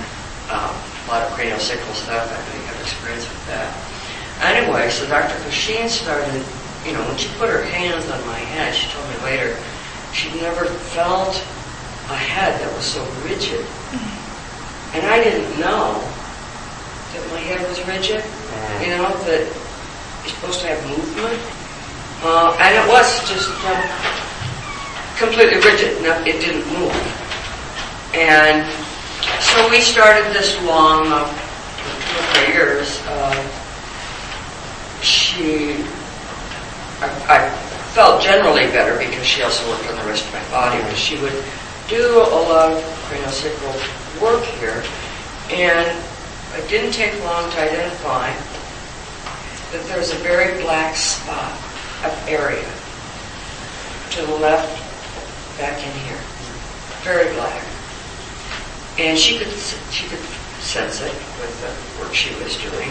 um, 0.51 0.73
a 0.73 1.09
lot 1.09 1.23
of 1.23 1.33
craniosacral 1.37 1.95
stuff. 1.95 2.29
I 2.29 2.39
really 2.53 2.65
have 2.67 2.81
experience 2.81 3.29
with 3.29 3.47
that. 3.49 3.71
Anyway, 4.41 4.89
so 4.89 5.07
Dr. 5.09 5.35
Cushing 5.45 5.89
started, 5.89 6.45
you 6.87 6.93
know, 6.93 7.03
when 7.05 7.17
she 7.19 7.29
put 7.39 7.51
her 7.51 7.63
hands 7.63 8.09
on 8.09 8.25
my 8.27 8.39
head, 8.39 8.75
she 8.75 8.89
told 8.93 9.05
me 9.11 9.17
later, 9.25 9.57
she'd 10.13 10.35
never 10.41 10.65
felt 10.65 11.35
a 12.09 12.17
head 12.17 12.61
that 12.61 12.73
was 12.77 12.85
so 12.85 13.05
rigid. 13.25 13.67
And 14.95 15.05
I 15.05 15.23
didn't 15.23 15.61
know 15.61 16.01
that 17.13 17.23
my 17.33 17.41
head 17.41 17.61
was 17.69 17.85
rigid, 17.85 18.25
you 18.81 18.95
know, 18.97 19.11
that 19.29 19.45
you're 19.45 20.33
supposed 20.33 20.61
to 20.63 20.69
have 20.69 20.81
movement. 20.89 21.37
Uh, 22.25 22.57
and 22.61 22.73
it 22.73 22.87
was 22.89 23.21
just 23.29 23.51
um, 23.69 23.85
completely 25.19 25.61
rigid. 25.61 26.01
No, 26.03 26.17
it 26.25 26.41
didn't 26.41 26.67
move. 26.73 26.95
And 28.15 28.65
so 29.41 29.69
we 29.71 29.81
started 29.81 30.33
this 30.33 30.61
long, 30.65 31.07
uh, 31.09 31.25
two 31.27 32.19
or 32.19 32.23
three 32.35 32.55
years. 32.55 33.01
Uh, 33.07 33.35
she, 35.03 35.85
I, 37.01 37.09
I 37.29 37.51
felt 37.95 38.23
generally 38.23 38.67
better 38.71 38.99
because 38.99 39.27
she 39.27 39.43
also 39.43 39.69
worked 39.71 39.89
on 39.89 39.97
the 39.97 40.05
rest 40.05 40.27
of 40.27 40.33
my 40.33 40.45
body, 40.51 40.81
but 40.83 40.97
she 40.97 41.19
would 41.21 41.35
do 41.89 42.19
a 42.19 42.41
lot 42.49 42.73
of 42.73 42.83
craniosacral 43.09 44.23
work 44.23 44.45
here, 44.45 44.85
and 45.51 45.99
it 46.55 46.69
didn't 46.69 46.93
take 46.93 47.13
long 47.25 47.51
to 47.51 47.61
identify 47.61 48.31
that 49.73 49.85
there's 49.87 50.13
a 50.13 50.17
very 50.17 50.61
black 50.63 50.97
spot 50.97 51.53
of 52.05 52.25
area 52.29 52.69
to 54.11 54.27
the 54.27 54.37
left, 54.39 54.69
back 55.59 55.79
in 55.79 55.93
here, 56.07 56.19
very 57.03 57.33
black, 57.35 57.65
and 58.99 59.17
she 59.17 59.39
could 59.39 59.53
she 59.95 60.07
could 60.09 60.23
sense 60.59 61.01
it 61.01 61.15
with 61.39 61.55
the 61.63 61.71
work 62.03 62.15
she 62.15 62.35
was 62.43 62.59
doing, 62.59 62.91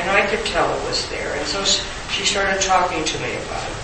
and 0.00 0.10
I 0.10 0.24
could 0.26 0.44
tell 0.46 0.66
it 0.72 0.82
was 0.88 1.08
there, 1.10 1.34
and 1.36 1.46
so 1.46 1.62
she 2.10 2.24
started 2.24 2.60
talking 2.62 3.04
to 3.04 3.16
me 3.20 3.36
about 3.44 3.64
it. 3.68 3.78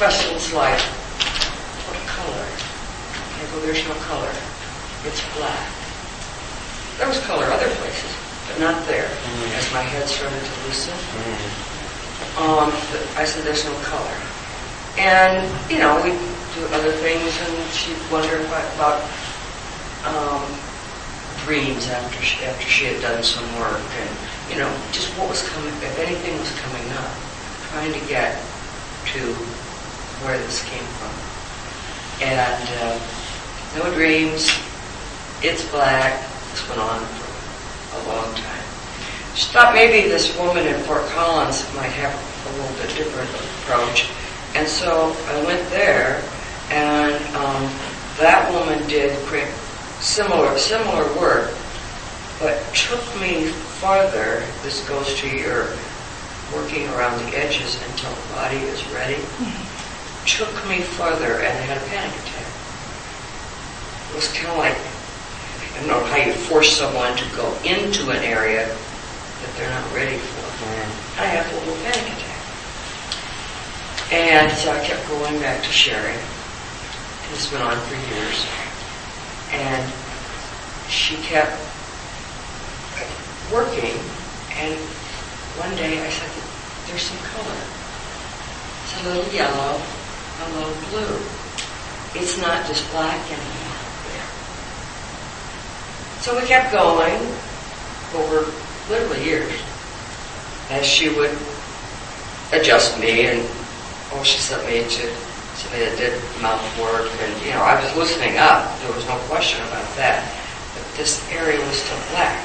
Questions 0.00 0.52
like, 0.56 0.80
what 0.80 2.00
color? 2.08 2.46
I 3.36 3.52
go, 3.52 3.60
there's 3.60 3.84
no 3.86 3.94
color. 4.08 4.32
It's 5.04 5.20
black. 5.36 5.68
There 6.96 7.08
was 7.08 7.20
color 7.20 7.44
other 7.44 7.68
places, 7.68 8.12
but 8.48 8.60
not 8.60 8.86
there. 8.86 9.08
As 9.56 9.72
my 9.72 9.82
head 9.82 10.08
started 10.08 10.40
to 10.40 10.54
loosen, 10.64 10.96
um, 12.36 12.72
I 13.16 13.24
said, 13.24 13.44
there's 13.44 13.64
no 13.64 13.74
color. 13.84 14.16
And, 14.96 15.44
you 15.70 15.78
know, 15.78 16.00
we 16.02 16.12
do 16.54 16.66
other 16.74 16.92
things, 16.92 17.30
and 17.42 17.54
she'd 17.72 17.98
wonder 18.10 18.40
about, 18.46 18.66
about 18.74 18.98
um, 20.06 20.42
dreams 21.44 21.88
after 21.88 22.22
she, 22.22 22.44
after 22.44 22.66
she 22.66 22.84
had 22.86 23.00
done 23.02 23.22
some 23.22 23.44
work, 23.58 23.80
and, 23.80 24.10
you 24.50 24.56
know, 24.58 24.70
just 24.92 25.10
what 25.18 25.28
was 25.28 25.46
coming, 25.48 25.74
if 25.82 25.98
anything 25.98 26.38
was 26.38 26.50
coming 26.60 26.86
up, 26.98 27.12
trying 27.70 27.92
to 27.92 28.02
get 28.08 28.34
to 29.14 29.20
where 30.24 30.36
this 30.38 30.64
came 30.68 30.84
from. 30.98 31.14
And 32.26 32.68
uh, 32.82 32.98
no 33.78 33.94
dreams, 33.94 34.50
it's 35.42 35.64
black, 35.70 36.20
this 36.50 36.68
went 36.68 36.80
on 36.80 37.00
for 37.00 37.30
a 37.96 38.00
long 38.12 38.34
time. 38.34 38.64
She 39.34 39.46
thought 39.52 39.72
maybe 39.72 40.08
this 40.08 40.36
woman 40.36 40.66
in 40.66 40.78
Fort 40.82 41.06
Collins 41.06 41.64
might 41.74 41.94
have 41.94 42.12
a 42.12 42.50
little 42.58 42.76
bit 42.82 42.96
different 42.96 43.30
approach. 43.62 44.10
And 44.54 44.66
so 44.66 45.16
I 45.28 45.44
went 45.44 45.68
there, 45.70 46.20
and 46.70 47.14
um, 47.36 47.70
that 48.18 48.50
woman 48.52 48.86
did 48.88 49.10
similar 50.00 50.56
similar 50.58 51.04
work, 51.18 51.52
but 52.38 52.62
took 52.74 53.02
me 53.20 53.46
farther. 53.82 54.42
This 54.62 54.86
goes 54.88 55.14
to 55.20 55.28
your 55.28 55.68
working 56.54 56.88
around 56.90 57.18
the 57.24 57.36
edges 57.36 57.80
until 57.90 58.10
the 58.10 58.32
body 58.34 58.58
is 58.70 58.86
ready. 58.90 59.20
Took 60.26 60.52
me 60.68 60.80
farther, 60.80 61.40
and 61.42 61.52
I 61.52 61.62
had 61.68 61.76
a 61.76 61.86
panic 61.86 62.14
attack. 62.14 62.48
It 64.10 64.16
was 64.16 64.32
kind 64.32 64.50
of 64.50 64.58
like 64.58 64.76
I 64.76 65.80
don't 65.80 65.88
know 65.88 66.04
how 66.06 66.16
you 66.16 66.32
force 66.32 66.76
someone 66.76 67.16
to 67.16 67.24
go 67.36 67.52
into 67.64 68.10
an 68.10 68.22
area 68.24 68.66
that 68.66 69.50
they're 69.56 69.70
not 69.70 69.94
ready 69.94 70.18
for. 70.18 70.40
I 71.20 71.24
had 71.24 71.46
a 71.46 71.54
little 71.58 71.76
panic 71.84 72.12
attack. 72.12 72.40
And 74.12 74.52
so 74.52 74.72
I 74.72 74.84
kept 74.84 75.08
going 75.08 75.38
back 75.40 75.62
to 75.62 75.70
Sherry. 75.70 76.18
This 77.30 77.52
went 77.52 77.64
on 77.64 77.78
for 77.86 77.94
years. 78.14 78.46
And 79.52 79.92
she 80.88 81.16
kept 81.16 81.56
working. 83.52 83.94
And 84.58 84.74
one 85.58 85.74
day 85.76 86.04
I 86.04 86.10
said, 86.10 86.30
there's 86.88 87.02
some 87.02 87.18
color. 87.30 87.60
It's 88.82 89.04
a 89.04 89.08
little 89.08 89.32
yellow, 89.32 89.80
a 90.42 90.46
little 90.54 90.74
blue. 90.90 91.16
It's 92.14 92.40
not 92.40 92.66
just 92.66 92.90
black 92.90 93.20
anymore. 93.30 93.70
So 96.20 96.38
we 96.38 96.46
kept 96.46 96.72
going 96.72 97.20
over 98.14 98.52
literally 98.90 99.24
years 99.24 99.52
as 100.68 100.84
she 100.84 101.08
would 101.08 101.36
adjust 102.52 102.98
me 103.00 103.26
and 103.26 103.40
oh 104.12 104.22
she 104.24 104.38
sent 104.38 104.66
me 104.66 104.82
to 104.88 105.29
somebody 105.60 105.84
that 105.84 105.96
did 106.00 106.16
mouth 106.40 106.64
work. 106.80 107.12
And 107.20 107.32
you 107.44 107.52
know 107.52 107.60
I 107.60 107.76
was 107.76 107.92
loosening 107.96 108.40
up. 108.40 108.64
There 108.80 108.92
was 108.96 109.04
no 109.04 109.20
question 109.28 109.60
about 109.68 109.86
that. 110.00 110.24
But 110.72 110.84
this 110.96 111.20
area 111.30 111.60
was 111.60 111.76
still 111.76 112.00
black. 112.16 112.40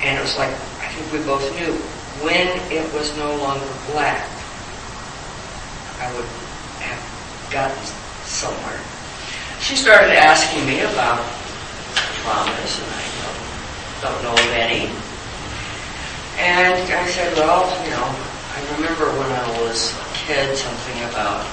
And 0.00 0.16
it 0.16 0.22
was 0.22 0.36
like 0.40 0.52
I 0.80 0.88
think 0.88 1.12
we 1.12 1.20
both 1.28 1.44
knew 1.60 1.76
when 2.24 2.48
it 2.72 2.86
was 2.96 3.12
no 3.16 3.36
longer 3.36 3.68
black 3.92 4.24
I 6.02 6.10
would 6.18 6.26
have 6.82 7.02
gotten 7.54 7.78
somewhere. 8.26 8.82
She 9.62 9.76
started 9.76 10.10
asking 10.18 10.66
me 10.66 10.82
about 10.82 11.22
traumas 12.18 12.74
and 12.82 12.90
I 12.90 13.06
don't, 13.22 13.38
don't 14.02 14.20
know 14.26 14.34
of 14.34 14.50
any. 14.50 14.90
And 16.42 16.74
I 16.90 17.06
said, 17.06 17.30
well, 17.38 17.70
you 17.86 17.90
know, 17.94 18.02
I 18.02 18.58
remember 18.74 19.06
when 19.14 19.30
I 19.30 19.62
was 19.62 19.94
a 19.94 20.06
kid 20.26 20.56
something 20.58 20.98
about, 21.06 21.46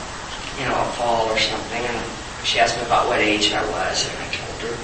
you 0.59 0.65
know, 0.67 0.75
a 0.75 0.91
fall 0.99 1.31
or 1.31 1.39
something, 1.39 1.81
and 1.81 1.99
she 2.43 2.59
asked 2.59 2.77
me 2.77 2.83
about 2.85 3.07
what 3.07 3.19
age 3.19 3.51
I 3.53 3.63
was, 3.71 4.07
and 4.07 4.17
I 4.19 4.27
told 4.35 4.59
her. 4.67 4.75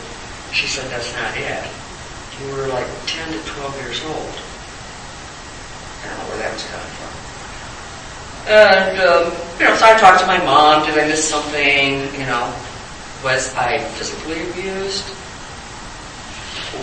She 0.56 0.68
said, 0.68 0.90
that's 0.90 1.12
not 1.14 1.36
it. 1.36 1.68
You 2.40 2.56
were 2.56 2.68
like 2.68 2.88
10 3.08 3.32
to 3.32 3.40
12 3.44 3.82
years 3.84 4.00
old. 4.08 4.34
I 6.00 6.08
don't 6.08 6.18
know 6.20 6.28
where 6.32 6.40
that 6.40 6.54
was 6.54 6.64
coming 6.72 6.94
from. 6.96 7.12
And, 8.48 9.00
um, 9.02 9.34
you 9.60 9.66
know, 9.66 9.76
so 9.76 9.86
I 9.86 9.98
talked 9.98 10.22
to 10.22 10.28
my 10.28 10.38
mom. 10.46 10.86
Did 10.86 10.98
I 10.98 11.08
miss 11.08 11.28
something? 11.28 12.04
You 12.14 12.28
know, 12.28 12.54
was 13.24 13.54
I 13.56 13.80
physically 13.98 14.48
abused? 14.50 15.10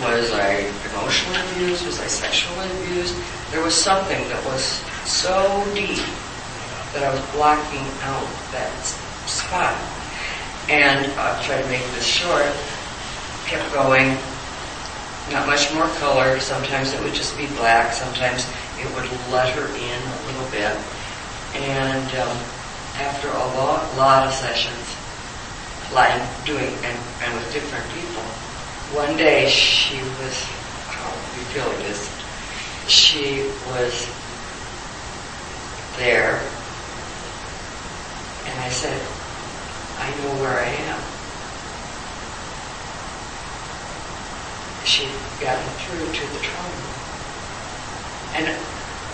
Was 0.01 0.33
I 0.33 0.69
emotionally 0.91 1.39
abused? 1.51 1.85
Was 1.85 1.99
I 2.01 2.07
sexually 2.07 2.69
abused? 2.81 3.15
There 3.51 3.61
was 3.61 3.73
something 3.73 4.27
that 4.27 4.43
was 4.45 4.83
so 5.05 5.63
deep 5.73 6.03
that 6.93 7.03
I 7.03 7.09
was 7.09 7.21
blocking 7.33 7.85
out 8.05 8.29
that 8.53 8.69
spot. 9.25 9.73
And 10.69 11.09
I'll 11.19 11.41
try 11.43 11.61
to 11.61 11.67
make 11.67 11.83
this 11.97 12.05
short. 12.05 12.47
Kept 13.49 13.65
going. 13.73 14.15
Not 15.33 15.47
much 15.47 15.73
more 15.73 15.87
color. 15.99 16.39
Sometimes 16.39 16.93
it 16.93 17.01
would 17.01 17.13
just 17.13 17.37
be 17.37 17.47
black. 17.57 17.93
Sometimes 17.93 18.47
it 18.79 18.87
would 18.95 19.09
let 19.33 19.49
her 19.57 19.67
in 19.67 19.99
a 20.05 20.19
little 20.29 20.49
bit. 20.53 20.75
And 21.57 22.09
um, 22.21 22.37
after 23.01 23.27
a 23.29 23.45
lot, 23.57 23.81
lot 23.97 24.27
of 24.27 24.33
sessions, 24.33 24.95
like 25.93 26.21
doing 26.45 26.73
and, 26.85 26.97
and 27.25 27.33
with 27.33 27.51
different 27.53 27.85
people, 27.93 28.23
one 28.93 29.17
day 29.17 29.49
she 29.49 29.97
was, 30.21 30.43
how 30.93 31.09
you 31.09 31.43
feeling 31.49 31.77
this? 31.89 32.09
She 32.87 33.41
was 33.73 34.05
there, 35.97 36.41
and 38.45 38.59
I 38.59 38.69
said, 38.69 38.99
I 39.99 40.09
know 40.21 40.41
where 40.41 40.59
I 40.59 40.71
am. 40.91 41.01
She'd 44.85 45.11
gotten 45.39 45.69
through 45.83 46.11
to 46.11 46.23
the 46.33 46.41
trauma. 46.43 46.83
And 48.35 48.45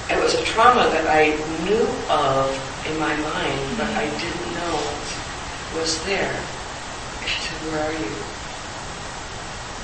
it 0.10 0.24
was 0.24 0.34
a 0.34 0.44
trauma 0.44 0.90
that 0.90 1.06
I 1.06 1.38
knew 1.66 1.86
of 2.10 2.50
in 2.90 2.98
my 2.98 3.16
mind, 3.16 3.78
but 3.78 3.88
I 3.94 4.08
mm-hmm. 4.08 4.18
didn't 4.18 4.54
know 4.58 5.00
was 5.80 6.04
there. 6.06 6.34
She 7.28 7.40
said, 7.42 7.60
where 7.70 7.84
are 7.86 7.94
you? 7.94 8.12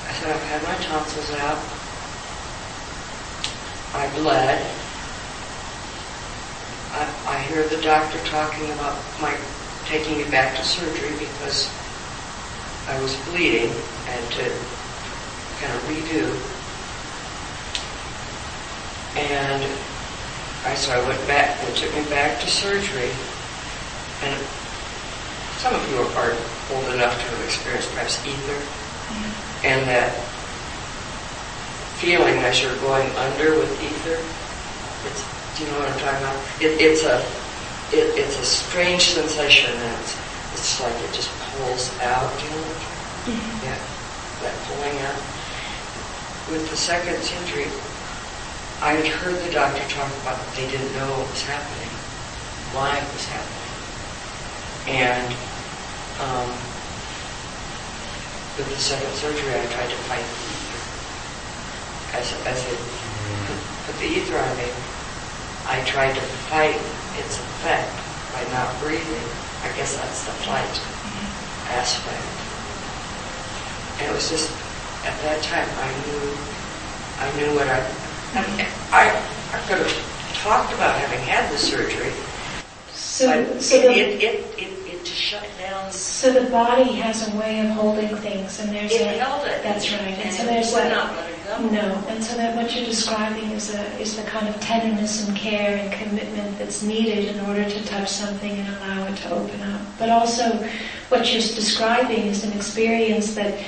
I 0.08 0.12
said, 0.18 0.34
I've 0.34 0.42
had 0.50 0.62
my 0.64 0.74
tonsils 0.82 1.30
out. 1.38 1.62
I 3.94 4.10
bled. 4.18 4.85
I, 6.96 7.36
I 7.36 7.38
hear 7.42 7.62
the 7.68 7.80
doctor 7.82 8.18
talking 8.24 8.64
about 8.72 8.96
my 9.20 9.36
taking 9.84 10.16
me 10.16 10.24
back 10.30 10.56
to 10.56 10.64
surgery 10.64 11.12
because 11.18 11.68
I 12.88 12.98
was 13.02 13.14
bleeding 13.28 13.70
and 14.08 14.32
to 14.32 14.44
kind 15.60 15.72
of 15.76 15.82
redo. 15.92 16.24
And 19.20 19.62
I 20.64 20.74
so 20.74 20.92
I 20.92 21.06
went 21.06 21.20
back. 21.28 21.60
They 21.60 21.74
took 21.74 21.94
me 21.94 22.02
back 22.08 22.40
to 22.40 22.48
surgery, 22.48 23.12
and 24.24 24.40
some 25.58 25.74
of 25.74 25.84
you 25.90 25.98
are 26.00 26.32
old 26.72 26.94
enough 26.94 27.12
to 27.12 27.24
have 27.28 27.44
experienced 27.44 27.92
perhaps 27.92 28.24
ether, 28.26 28.56
mm-hmm. 28.56 29.66
and 29.66 29.88
that 29.88 30.16
feeling 32.00 32.36
as 32.40 32.62
you're 32.62 32.76
going 32.80 33.08
under 33.16 33.58
with 33.58 33.72
ether. 33.84 34.18
It's, 35.08 35.35
do 35.56 35.64
you 35.64 35.70
know 35.72 35.78
what 35.80 35.88
I'm 35.88 35.98
talking 35.98 36.20
about? 36.20 36.36
It, 36.60 36.76
it's 36.76 37.04
a 37.08 37.16
it, 37.88 38.12
it's 38.12 38.36
a 38.36 38.44
strange 38.44 39.16
sensation, 39.16 39.72
and 39.72 39.92
it's 40.04 40.12
it's 40.52 40.80
like 40.84 40.92
it 41.00 41.12
just 41.16 41.32
pulls 41.40 41.96
out. 42.04 42.28
Do 42.36 42.44
you 42.44 42.50
know 42.52 42.60
what 42.60 42.76
I'm 42.76 42.84
talking 42.84 43.08
about? 43.08 43.64
Yeah, 43.64 43.80
that 44.44 44.54
pulling 44.68 45.00
out. 45.00 45.16
With 46.52 46.68
the 46.68 46.76
second 46.76 47.16
surgery, 47.24 47.72
I 48.84 49.00
had 49.00 49.08
heard 49.08 49.40
the 49.40 49.50
doctor 49.50 49.80
talk 49.88 50.12
about 50.20 50.36
they 50.52 50.68
didn't 50.68 50.92
know 50.92 51.08
what 51.08 51.26
was 51.32 51.42
happening, 51.48 51.88
why 52.76 53.00
it 53.00 53.08
was 53.16 53.24
happening. 53.24 53.72
And 54.92 55.32
um, 56.20 56.52
with 58.60 58.68
the 58.68 58.76
second 58.76 59.10
surgery, 59.16 59.56
I 59.56 59.64
tried 59.72 59.88
to 59.88 59.98
fight 60.04 60.20
the 60.20 60.44
ether. 60.52 60.82
As, 62.20 62.26
as 62.44 62.60
they 62.68 62.76
put 63.88 63.96
the 63.98 64.06
ether 64.06 64.38
on 64.38 64.56
me, 64.60 64.68
I 65.68 65.82
tried 65.84 66.14
to 66.14 66.20
fight 66.50 66.76
its 67.18 67.38
effect 67.38 67.90
by 68.32 68.42
not 68.54 68.70
breathing. 68.80 69.26
I 69.64 69.74
guess 69.76 69.96
that's 69.96 70.24
the 70.24 70.32
flight 70.46 70.76
aspect. 71.74 72.22
And 74.00 74.10
it 74.10 74.14
was 74.14 74.28
just, 74.30 74.50
at 75.04 75.16
that 75.22 75.42
time, 75.42 75.66
I 75.66 75.88
knew, 76.06 76.22
I 77.18 77.26
knew 77.36 77.50
what 77.58 77.66
I, 77.68 77.80
I, 78.92 79.10
I 79.52 79.58
could 79.66 79.78
have 79.78 80.42
talked 80.42 80.72
about 80.74 80.94
having 81.00 81.20
had 81.26 81.50
the 81.52 81.58
surgery, 81.58 82.12
So, 82.92 83.26
but 83.26 83.60
so, 83.60 83.76
it, 83.76 83.82
the, 83.82 83.90
it, 83.92 84.22
it, 84.22 84.58
it, 84.58 84.94
it 84.94 85.04
just 85.04 85.16
shut 85.18 85.46
down. 85.58 85.90
so 85.90 86.30
the 86.32 86.48
body 86.50 86.84
has 87.00 87.32
a 87.32 87.36
way 87.38 87.60
of 87.60 87.70
holding 87.70 88.14
things, 88.18 88.60
and 88.60 88.68
there's 88.70 88.92
It 88.92 89.00
a, 89.02 89.18
held 89.18 89.46
it. 89.46 89.62
That's 89.62 89.90
right. 89.90 90.00
And 90.02 90.22
And 90.22 90.34
so 90.34 90.44
there's 90.44 90.72
a, 90.74 91.35
not 91.62 91.72
let 91.72 91.84
it 91.84 91.86
go. 91.86 91.88
No, 91.88 92.08
and 92.08 92.22
so 92.24 92.36
that 92.36 92.56
what 92.56 92.74
you're 92.74 92.84
describing 92.84 93.50
is 93.50 93.74
a 93.74 93.82
is 94.00 94.16
the 94.16 94.22
kind 94.24 94.48
of 94.48 94.60
tenderness 94.60 95.26
and 95.26 95.36
care 95.36 95.76
and 95.78 95.92
commitment 95.92 96.58
that's 96.58 96.82
needed 96.82 97.34
in 97.34 97.40
order 97.46 97.64
to 97.68 97.84
touch 97.86 98.08
something 98.08 98.50
and 98.52 98.68
allow 98.76 99.06
it 99.06 99.16
to 99.16 99.30
open 99.30 99.60
up. 99.62 99.80
But 99.98 100.10
also, 100.10 100.44
what 101.08 101.32
you're 101.32 101.40
describing 101.42 102.26
is 102.26 102.44
an 102.44 102.52
experience 102.52 103.34
that 103.34 103.58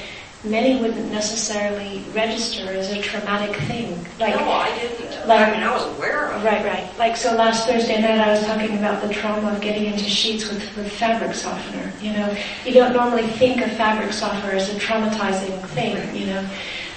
many 0.45 0.80
wouldn't 0.80 1.11
necessarily 1.11 2.05
register 2.14 2.70
as 2.70 2.91
a 2.93 3.01
traumatic 3.03 3.57
thing. 3.62 4.07
Like, 4.20 4.36
no, 4.36 4.49
I 4.51 4.70
didn't. 4.78 5.26
like- 5.26 5.49
I 5.49 5.51
mean, 5.51 5.62
I 5.62 5.72
was 5.72 5.84
aware 5.97 6.26
of 6.30 6.45
it. 6.45 6.47
Right, 6.47 6.64
right. 6.64 6.99
Like 6.99 7.16
so 7.16 7.34
last 7.34 7.66
Thursday 7.66 8.01
night 8.01 8.20
I 8.20 8.30
was 8.30 8.45
talking 8.47 8.78
about 8.78 9.03
the 9.03 9.12
trauma 9.12 9.51
of 9.53 9.61
getting 9.61 9.86
into 9.86 10.05
sheets 10.05 10.49
with, 10.49 10.76
with 10.76 10.93
fabric 10.93 11.34
softener. 11.34 11.93
You 12.01 12.12
know, 12.12 12.36
you 12.64 12.72
don't 12.72 12.93
normally 12.93 13.26
think 13.26 13.61
of 13.62 13.72
fabric 13.72 14.12
softener 14.12 14.53
as 14.53 14.68
a 14.72 14.78
traumatizing 14.78 15.61
thing, 15.70 16.14
you 16.14 16.26
know. 16.26 16.49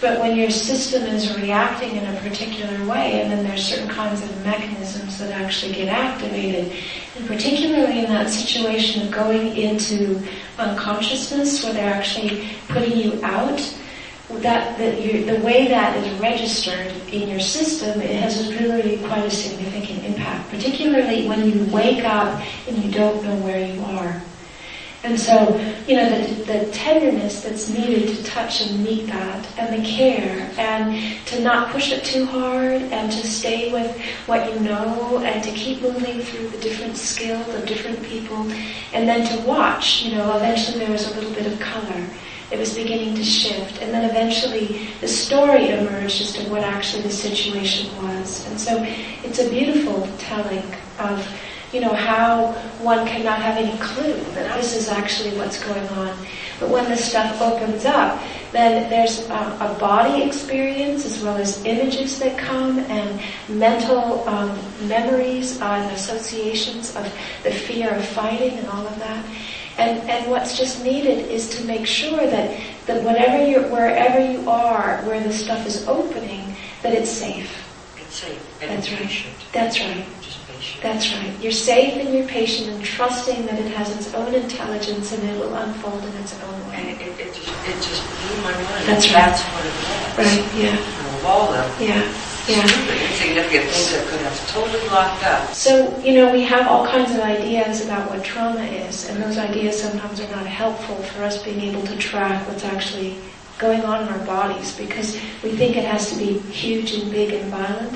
But 0.01 0.19
when 0.19 0.35
your 0.35 0.49
system 0.49 1.03
is 1.03 1.37
reacting 1.37 1.95
in 1.95 2.03
a 2.03 2.19
particular 2.21 2.83
way 2.87 3.21
and 3.21 3.31
then 3.31 3.43
there's 3.43 3.63
certain 3.63 3.87
kinds 3.87 4.23
of 4.23 4.43
mechanisms 4.43 5.19
that 5.19 5.29
actually 5.29 5.73
get 5.73 5.89
activated, 5.89 6.73
and 7.15 7.27
particularly 7.27 7.99
in 7.99 8.09
that 8.09 8.31
situation 8.31 9.05
of 9.05 9.11
going 9.11 9.55
into 9.55 10.19
unconsciousness 10.57 11.63
where 11.63 11.73
they're 11.73 11.93
actually 11.93 12.49
putting 12.67 12.97
you 12.97 13.23
out, 13.23 13.59
that, 14.39 14.75
that 14.79 15.01
you, 15.01 15.23
the 15.23 15.39
way 15.45 15.67
that 15.67 15.95
is 15.97 16.19
registered 16.19 16.87
in 17.13 17.29
your 17.29 17.39
system, 17.39 18.01
it 18.01 18.23
has 18.23 18.51
really 18.59 18.97
quite 19.05 19.25
a 19.25 19.29
significant 19.29 20.03
impact, 20.03 20.49
particularly 20.49 21.27
when 21.27 21.47
you 21.47 21.63
wake 21.71 22.03
up 22.05 22.41
and 22.67 22.83
you 22.83 22.89
don't 22.91 23.23
know 23.23 23.35
where 23.35 23.63
you 23.63 23.79
are. 23.83 24.19
And 25.03 25.19
so, 25.19 25.57
you 25.87 25.95
know, 25.95 26.07
the, 26.09 26.43
the 26.43 26.71
tenderness 26.71 27.43
that's 27.43 27.69
needed 27.69 28.15
to 28.15 28.23
touch 28.23 28.61
and 28.61 28.83
meet 28.83 29.07
that, 29.07 29.47
and 29.57 29.73
the 29.73 29.87
care, 29.87 30.51
and 30.59 31.17
to 31.25 31.41
not 31.41 31.71
push 31.71 31.91
it 31.91 32.03
too 32.03 32.23
hard, 32.25 32.83
and 32.83 33.11
to 33.11 33.25
stay 33.25 33.73
with 33.73 33.99
what 34.27 34.53
you 34.53 34.59
know, 34.59 35.17
and 35.25 35.43
to 35.43 35.51
keep 35.51 35.81
moving 35.81 36.21
through 36.21 36.49
the 36.49 36.59
different 36.59 36.97
skills 36.97 37.47
of 37.55 37.65
different 37.65 38.03
people, 38.03 38.37
and 38.93 39.07
then 39.07 39.25
to 39.25 39.47
watch, 39.47 40.03
you 40.03 40.15
know, 40.15 40.37
eventually 40.37 40.77
there 40.77 40.91
was 40.91 41.11
a 41.11 41.15
little 41.15 41.33
bit 41.33 41.51
of 41.51 41.59
color. 41.59 42.05
It 42.51 42.59
was 42.59 42.75
beginning 42.75 43.15
to 43.15 43.23
shift, 43.23 43.81
and 43.81 43.91
then 43.91 44.07
eventually 44.07 44.89
the 44.99 45.07
story 45.07 45.69
emerged 45.69 46.21
as 46.21 46.33
to 46.33 46.47
what 46.49 46.61
actually 46.63 47.01
the 47.03 47.09
situation 47.09 47.95
was. 48.03 48.45
And 48.47 48.59
so 48.59 48.77
it's 49.23 49.39
a 49.39 49.49
beautiful 49.49 50.07
telling 50.19 50.75
of, 50.99 51.25
you 51.73 51.79
know, 51.79 51.93
how 51.93 52.51
one 52.81 53.05
cannot 53.07 53.41
have 53.41 53.57
any 53.57 53.77
clue 53.79 54.13
that 54.33 54.57
this 54.57 54.75
is 54.75 54.89
actually 54.89 55.37
what's 55.37 55.63
going 55.63 55.87
on. 55.89 56.17
But 56.59 56.69
when 56.69 56.85
this 56.89 57.09
stuff 57.09 57.41
opens 57.41 57.85
up, 57.85 58.21
then 58.51 58.89
there's 58.89 59.27
a, 59.29 59.33
a 59.33 59.77
body 59.79 60.23
experience 60.23 61.05
as 61.05 61.23
well 61.23 61.37
as 61.37 61.63
images 61.65 62.19
that 62.19 62.37
come 62.37 62.79
and 62.79 63.21
mental 63.49 64.27
um, 64.27 64.59
memories 64.87 65.59
and 65.61 65.91
associations 65.91 66.95
of 66.95 67.03
the 67.43 67.51
fear 67.51 67.89
of 67.89 68.05
fighting 68.05 68.57
and 68.57 68.67
all 68.67 68.85
of 68.85 68.99
that. 68.99 69.25
And, 69.77 70.07
and 70.09 70.29
what's 70.29 70.57
just 70.57 70.83
needed 70.83 71.27
is 71.31 71.49
to 71.57 71.63
make 71.65 71.87
sure 71.87 72.17
that, 72.17 72.59
that 72.85 73.01
whatever 73.03 73.43
you're, 73.43 73.67
wherever 73.69 74.19
you 74.19 74.47
are, 74.49 74.97
where 75.03 75.23
the 75.23 75.31
stuff 75.31 75.65
is 75.65 75.87
opening, 75.87 76.55
that 76.83 76.93
it's 76.93 77.09
safe. 77.09 77.49
It's 77.97 78.15
safe 78.15 78.61
and 78.61 78.69
That's 78.69 78.91
right. 78.91 79.01
patient. 79.01 79.35
That's 79.53 79.79
right. 79.79 80.05
That's 80.81 81.13
right. 81.13 81.33
You're 81.41 81.51
safe 81.51 81.95
and 81.95 82.13
you're 82.13 82.27
patient 82.27 82.69
and 82.69 82.83
trusting 82.83 83.45
that 83.47 83.59
it 83.59 83.71
has 83.73 83.95
its 83.95 84.13
own 84.13 84.33
intelligence 84.33 85.11
and 85.13 85.23
it 85.23 85.39
will 85.39 85.53
unfold 85.55 86.03
in 86.03 86.13
its 86.17 86.33
own 86.43 86.53
and 86.53 86.69
way. 86.69 86.91
it, 86.99 87.19
it, 87.19 87.33
just, 87.33 87.49
it 87.67 87.75
just 87.81 88.03
blew 88.03 88.43
my 88.43 88.53
mind. 88.53 88.85
That's 88.85 89.07
right. 89.07 89.25
That's 89.25 89.41
what 89.41 89.65
it 89.65 89.73
was. 89.73 90.17
Right, 90.17 90.53
yeah, 90.55 90.77
And 90.77 91.15
of 91.17 91.25
all 91.25 91.51
the 91.51 91.63
yeah, 91.83 92.03
Yeah. 92.47 92.61
insignificant 92.61 93.65
things 93.69 93.91
that 93.91 94.05
could 94.07 94.21
have 94.21 94.37
totally 94.49 94.87
locked 94.89 95.23
up. 95.23 95.53
So, 95.53 95.97
you 95.99 96.13
know, 96.15 96.31
we 96.31 96.43
have 96.43 96.67
all 96.67 96.85
kinds 96.85 97.11
of 97.11 97.21
ideas 97.21 97.83
about 97.85 98.09
what 98.09 98.23
trauma 98.23 98.61
is, 98.63 99.09
and 99.09 99.21
those 99.23 99.37
ideas 99.37 99.81
sometimes 99.81 100.19
are 100.19 100.29
not 100.31 100.45
helpful 100.45 100.97
for 101.03 101.23
us 101.23 101.41
being 101.43 101.61
able 101.61 101.81
to 101.87 101.97
track 101.97 102.47
what's 102.47 102.65
actually 102.65 103.17
going 103.57 103.81
on 103.85 104.01
in 104.03 104.09
our 104.09 104.25
bodies 104.25 104.75
because 104.75 105.13
we 105.43 105.51
think 105.55 105.77
it 105.77 105.85
has 105.85 106.11
to 106.11 106.17
be 106.17 106.39
huge 106.49 106.93
and 106.93 107.11
big 107.11 107.31
and 107.33 107.49
violent, 107.51 107.93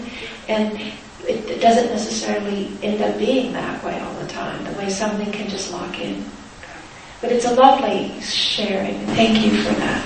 and 0.47 0.79
it, 1.27 1.61
doesn't 1.61 1.87
necessarily 1.87 2.69
end 2.81 3.01
up 3.01 3.17
being 3.17 3.53
that 3.53 3.83
way 3.83 3.99
all 3.99 4.13
the 4.15 4.27
time, 4.27 4.63
the 4.63 4.71
way 4.77 4.89
something 4.89 5.31
can 5.31 5.49
just 5.49 5.71
lock 5.71 5.99
in. 5.99 6.23
But 7.21 7.31
it's 7.31 7.45
a 7.45 7.53
lovely 7.53 8.19
sharing, 8.21 8.97
thank 9.17 9.39
you 9.43 9.51
for 9.63 9.73
that. 9.79 10.05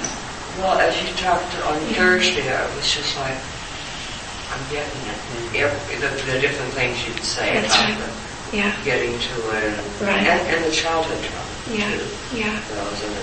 Well, 0.59 0.79
as 0.79 0.95
you 1.01 1.07
talked 1.15 1.55
on 1.65 1.79
Thursday, 1.95 2.47
I 2.53 2.63
was 2.75 2.93
just 2.93 3.17
like, 3.19 3.37
I'm 4.51 4.63
getting 4.71 5.01
it. 5.07 5.63
Every, 5.63 5.95
the, 5.97 6.09
the 6.31 6.39
different 6.39 6.73
things 6.73 6.95
you'd 7.07 7.23
say 7.23 7.53
That's 7.53 7.73
about 7.75 7.89
right. 7.89 8.51
the 8.51 8.57
Yeah, 8.57 8.83
getting 8.83 9.13
to 9.19 9.35
it, 9.57 10.01
Right. 10.01 10.25
and, 10.25 10.55
and 10.55 10.65
the 10.65 10.71
childhood 10.71 11.23
trauma 11.23 11.49
yeah, 11.71 11.91
too. 11.91 12.05
yeah, 12.37 12.59
Those 12.73 13.03
in 13.03 13.13
the 13.13 13.21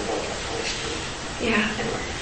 too. 0.64 1.44
yeah. 1.44 1.68
Anyway, 1.78 2.15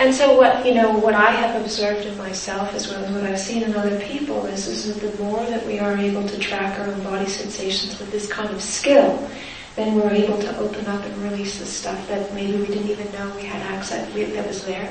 And 0.00 0.14
so 0.14 0.34
what, 0.34 0.64
you 0.64 0.72
know, 0.72 0.96
what 0.96 1.12
I 1.12 1.30
have 1.30 1.60
observed 1.60 2.06
in 2.06 2.16
myself 2.16 2.72
as 2.72 2.88
well 2.88 3.04
as 3.04 3.12
what 3.12 3.22
I've 3.22 3.38
seen 3.38 3.62
in 3.62 3.76
other 3.76 4.00
people 4.00 4.46
is, 4.46 4.66
is 4.66 4.86
that 4.86 5.06
the 5.06 5.22
more 5.22 5.44
that 5.44 5.66
we 5.66 5.78
are 5.78 5.94
able 5.94 6.26
to 6.26 6.38
track 6.38 6.80
our 6.80 6.86
own 6.86 7.02
body 7.02 7.26
sensations 7.26 8.00
with 8.00 8.10
this 8.10 8.26
kind 8.26 8.48
of 8.48 8.62
skill, 8.62 9.28
then 9.76 9.94
we're 9.94 10.10
able 10.10 10.38
to 10.38 10.56
open 10.56 10.86
up 10.86 11.04
and 11.04 11.14
release 11.18 11.58
the 11.58 11.66
stuff 11.66 12.08
that 12.08 12.32
maybe 12.34 12.56
we 12.56 12.68
didn't 12.68 12.88
even 12.88 13.12
know 13.12 13.30
we 13.36 13.42
had 13.42 13.60
access, 13.74 14.10
we, 14.14 14.24
that 14.24 14.46
was 14.46 14.64
there. 14.64 14.90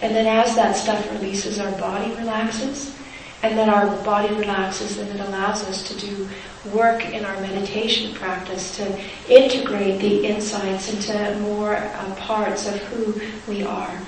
And 0.00 0.16
then 0.16 0.26
as 0.26 0.56
that 0.56 0.76
stuff 0.76 1.06
releases, 1.12 1.58
our 1.58 1.72
body 1.72 2.10
relaxes. 2.14 2.96
And 3.42 3.56
then 3.56 3.68
our 3.68 3.86
body 4.02 4.34
relaxes, 4.34 4.96
then 4.96 5.14
it 5.14 5.20
allows 5.28 5.62
us 5.64 5.86
to 5.88 5.94
do 6.00 6.26
work 6.72 7.04
in 7.04 7.26
our 7.26 7.38
meditation 7.42 8.14
practice 8.14 8.74
to 8.78 9.00
integrate 9.28 10.00
the 10.00 10.24
insights 10.24 10.90
into 10.90 11.38
more 11.40 11.76
uh, 11.76 12.14
parts 12.14 12.66
of 12.66 12.80
who 12.84 13.20
we 13.46 13.62
are. 13.62 14.00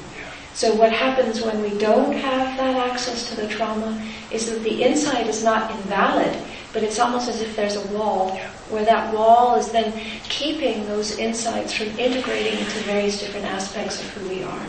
So 0.54 0.74
what 0.74 0.92
happens 0.92 1.40
when 1.40 1.62
we 1.62 1.78
don't 1.78 2.12
have 2.12 2.56
that 2.58 2.90
access 2.90 3.28
to 3.30 3.36
the 3.36 3.48
trauma 3.48 4.00
is 4.30 4.50
that 4.50 4.62
the 4.62 4.82
insight 4.82 5.26
is 5.26 5.44
not 5.44 5.70
invalid, 5.70 6.36
but 6.72 6.82
it's 6.82 6.98
almost 6.98 7.28
as 7.28 7.40
if 7.40 7.56
there's 7.56 7.76
a 7.76 7.86
wall 7.88 8.36
where 8.68 8.84
that 8.84 9.12
wall 9.14 9.56
is 9.56 9.70
then 9.70 9.92
keeping 10.24 10.86
those 10.86 11.18
insights 11.18 11.72
from 11.72 11.86
integrating 11.98 12.58
into 12.58 12.80
various 12.80 13.20
different 13.20 13.46
aspects 13.46 14.00
of 14.00 14.08
who 14.10 14.28
we 14.28 14.42
are. 14.42 14.66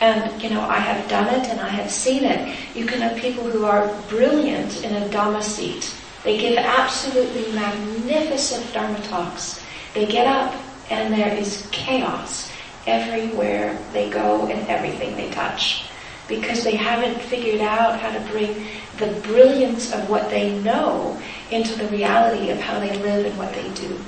And, 0.00 0.40
you 0.42 0.50
know, 0.50 0.60
I 0.60 0.78
have 0.78 1.08
done 1.08 1.26
it 1.34 1.48
and 1.48 1.60
I 1.60 1.68
have 1.68 1.90
seen 1.90 2.24
it. 2.24 2.56
You 2.76 2.86
can 2.86 3.00
have 3.00 3.16
people 3.16 3.44
who 3.44 3.64
are 3.64 3.92
brilliant 4.08 4.84
in 4.84 4.94
a 4.94 5.08
Dhamma 5.08 5.42
seat. 5.42 5.92
They 6.22 6.38
give 6.38 6.56
absolutely 6.56 7.52
magnificent 7.52 8.72
Dharma 8.72 9.00
talks. 9.00 9.64
They 9.94 10.06
get 10.06 10.26
up 10.26 10.54
and 10.90 11.12
there 11.12 11.34
is 11.34 11.66
chaos 11.72 12.50
everywhere 12.88 13.78
they 13.92 14.10
go 14.10 14.46
and 14.46 14.66
everything 14.68 15.16
they 15.16 15.30
touch. 15.30 15.84
Because 16.26 16.64
they 16.64 16.76
haven't 16.76 17.20
figured 17.22 17.60
out 17.60 17.98
how 18.00 18.10
to 18.10 18.20
bring 18.30 18.66
the 18.98 19.20
brilliance 19.20 19.92
of 19.92 20.10
what 20.10 20.28
they 20.30 20.58
know 20.60 21.20
into 21.50 21.76
the 21.78 21.86
reality 21.88 22.50
of 22.50 22.58
how 22.58 22.80
they 22.80 22.96
live 22.98 23.26
and 23.26 23.38
what 23.38 23.52
they 23.54 23.70
do. 23.74 23.98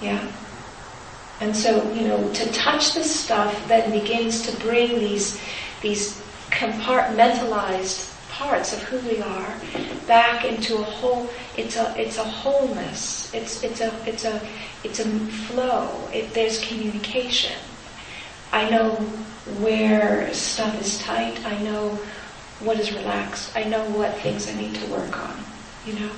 Yeah? 0.00 0.24
And 1.40 1.56
so, 1.56 1.90
you 1.92 2.06
know, 2.06 2.32
to 2.32 2.52
touch 2.52 2.94
this 2.94 3.18
stuff 3.18 3.66
then 3.66 3.90
begins 3.90 4.42
to 4.46 4.56
bring 4.60 4.98
these, 4.98 5.40
these 5.80 6.20
compartmentalized 6.50 8.08
parts 8.30 8.72
of 8.72 8.82
who 8.84 8.98
we 9.08 9.20
are 9.20 9.54
back 10.06 10.44
into 10.44 10.76
a 10.76 10.82
whole, 10.82 11.28
it's 11.56 11.76
a, 11.76 11.94
it's 12.00 12.18
a 12.18 12.24
wholeness. 12.24 13.32
It's, 13.34 13.62
it's 13.62 13.80
a, 13.80 13.92
it's 14.06 14.24
a, 14.24 14.40
it's 14.84 14.98
a 15.00 15.04
flow. 15.04 16.08
It, 16.12 16.32
there's 16.32 16.58
communication. 16.64 17.56
I 18.52 18.68
know 18.68 18.90
where 19.60 20.32
stuff 20.34 20.80
is 20.80 20.98
tight. 20.98 21.44
I 21.46 21.58
know 21.62 21.98
what 22.60 22.78
is 22.78 22.92
relaxed. 22.92 23.56
I 23.56 23.64
know 23.64 23.84
what 23.90 24.16
things 24.18 24.48
I 24.48 24.54
need 24.54 24.74
to 24.74 24.86
work 24.86 25.16
on. 25.16 25.36
You 25.86 25.94
know, 25.94 26.10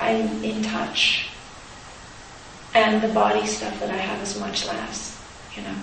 I'm 0.00 0.44
in 0.44 0.62
touch. 0.62 1.28
And 2.74 3.02
the 3.02 3.08
body 3.08 3.46
stuff 3.46 3.80
that 3.80 3.90
I 3.90 3.96
have 3.96 4.22
is 4.22 4.38
much 4.38 4.66
less, 4.66 5.20
you 5.56 5.62
know. 5.62 5.74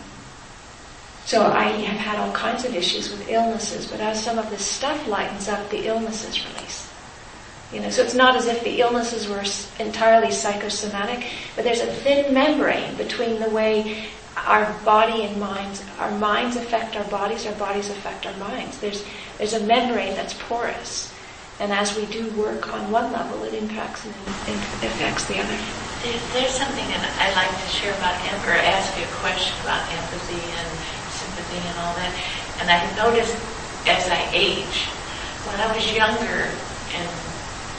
So 1.25 1.43
I 1.43 1.63
have 1.63 1.97
had 1.97 2.19
all 2.19 2.31
kinds 2.33 2.65
of 2.65 2.75
issues 2.75 3.09
with 3.09 3.27
illnesses, 3.29 3.87
but 3.87 3.99
as 3.99 4.23
some 4.23 4.37
of 4.37 4.49
this 4.51 4.63
stuff 4.63 5.07
lightens 5.07 5.49
up, 5.49 5.69
the 5.69 5.87
illnesses 5.87 6.45
release. 6.45 6.91
You 7.73 7.81
know, 7.81 7.89
so 7.89 8.03
it's 8.03 8.13
not 8.13 8.35
as 8.35 8.45
if 8.45 8.63
the 8.63 8.79
illnesses 8.79 9.27
were 9.27 9.43
entirely 9.83 10.31
psychosomatic, 10.31 11.25
but 11.55 11.65
there's 11.65 11.81
a 11.81 11.87
thin 11.87 12.31
membrane 12.31 12.95
between 12.95 13.39
the 13.39 13.49
way 13.49 14.05
our 14.37 14.71
body 14.83 15.23
and 15.23 15.39
minds, 15.39 15.83
our 15.99 16.11
minds 16.19 16.55
affect 16.55 16.95
our 16.95 17.05
bodies, 17.05 17.45
our 17.45 17.55
bodies 17.55 17.89
affect 17.89 18.25
our 18.25 18.35
minds. 18.37 18.77
There's, 18.79 19.05
there's 19.37 19.53
a 19.53 19.63
membrane 19.63 20.13
that's 20.15 20.33
porous. 20.33 21.13
And 21.59 21.71
as 21.71 21.95
we 21.95 22.05
do 22.07 22.27
work 22.35 22.67
on 22.73 22.91
one 22.91 23.11
level, 23.13 23.43
it 23.43 23.53
impacts 23.53 24.03
and, 24.03 24.13
affects 24.83 25.23
the 25.31 25.39
other. 25.39 25.57
There, 26.03 26.19
there's 26.35 26.51
something 26.51 26.83
that 26.91 26.99
I'd 27.23 27.35
like 27.39 27.47
to 27.47 27.69
share 27.71 27.95
about 27.95 28.19
empathy, 28.27 28.51
or 28.51 28.59
ask 28.59 28.91
you 28.99 29.07
a 29.07 29.13
question 29.23 29.55
about 29.63 29.79
empathy 29.87 30.43
and 30.51 30.67
sympathy 31.15 31.63
and 31.63 31.75
all 31.79 31.95
that. 31.95 32.11
And 32.59 32.67
I 32.67 32.83
noticed 32.99 33.39
as 33.87 34.03
I 34.11 34.19
age, 34.35 34.91
when 35.47 35.57
I 35.63 35.71
was 35.71 35.85
younger 35.95 36.51
and 36.91 37.07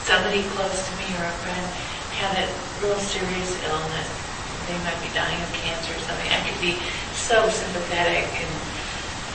somebody 0.09 0.41
close 0.57 0.89
to 0.89 0.91
me 0.97 1.07
or 1.21 1.29
a 1.29 1.37
friend 1.45 1.65
had 2.17 2.33
a 2.41 2.47
real 2.81 2.97
serious 2.97 3.53
illness, 3.61 4.26
they 4.67 4.77
might 4.83 4.99
be 4.99 5.07
dying 5.15 5.39
of 5.41 5.51
cancer 5.53 5.95
or 5.95 6.01
something, 6.03 6.27
I 6.27 6.39
could 6.43 6.59
be 6.59 6.75
so 7.15 7.47
sympathetic 7.49 8.27
and 8.27 8.51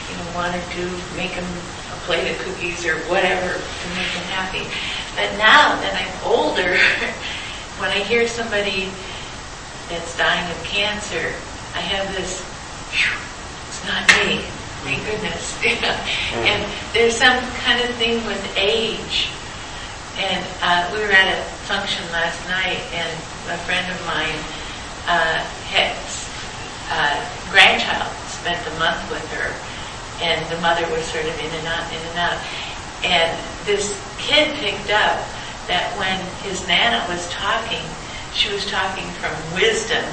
you 0.09 0.13
know 0.17 0.27
want 0.37 0.53
to 0.53 0.61
do 0.73 0.85
make 1.17 1.33
them 1.33 1.49
a 1.89 1.97
plate 2.05 2.29
of 2.29 2.37
cookies 2.45 2.85
or 2.85 2.97
whatever 3.09 3.57
to 3.57 3.85
make 3.97 4.09
them 4.13 4.27
happy. 4.29 4.65
But 5.17 5.33
now 5.37 5.77
that 5.81 5.93
I'm 5.93 6.13
older, 6.25 6.77
when 7.81 7.89
I 7.89 7.99
hear 8.05 8.27
somebody 8.27 8.89
that's 9.89 10.17
dying 10.17 10.45
of 10.49 10.57
cancer, 10.63 11.33
I 11.73 11.81
have 11.81 12.09
this, 12.15 12.41
it's 13.69 13.81
not 13.85 14.05
me, 14.21 14.41
thank 14.85 15.01
goodness. 15.05 15.57
and 16.45 16.61
there's 16.93 17.17
some 17.17 17.37
kind 17.65 17.81
of 17.81 17.89
thing 17.95 18.25
with 18.25 18.41
age. 18.57 19.29
And 20.17 20.45
uh, 20.61 20.89
we 20.93 21.01
were 21.01 21.09
at 21.09 21.25
a 21.25 21.41
function 21.65 22.05
last 22.11 22.37
night, 22.47 22.77
and 22.93 23.09
a 23.49 23.57
friend 23.65 23.85
of 23.91 23.97
mine 24.05 24.37
uh, 25.07 25.43
uh, 26.89 27.29
grandchild 27.49 28.11
spent 28.29 28.59
a 28.67 28.79
month 28.79 29.01
with 29.09 29.25
her, 29.33 29.49
and 30.21 30.45
the 30.51 30.59
mother 30.61 30.85
was 30.91 31.03
sort 31.05 31.25
of 31.25 31.37
in 31.39 31.51
and 31.51 31.67
out, 31.67 31.85
in 31.91 32.01
and 32.09 32.17
out. 32.19 32.39
And 33.03 33.31
this 33.65 33.99
kid 34.17 34.53
picked 34.57 34.91
up 34.91 35.19
that 35.67 35.91
when 35.97 36.19
his 36.43 36.67
nana 36.67 37.03
was 37.09 37.27
talking, 37.31 37.81
she 38.33 38.51
was 38.53 38.65
talking 38.69 39.07
from 39.19 39.33
wisdom, 39.55 40.03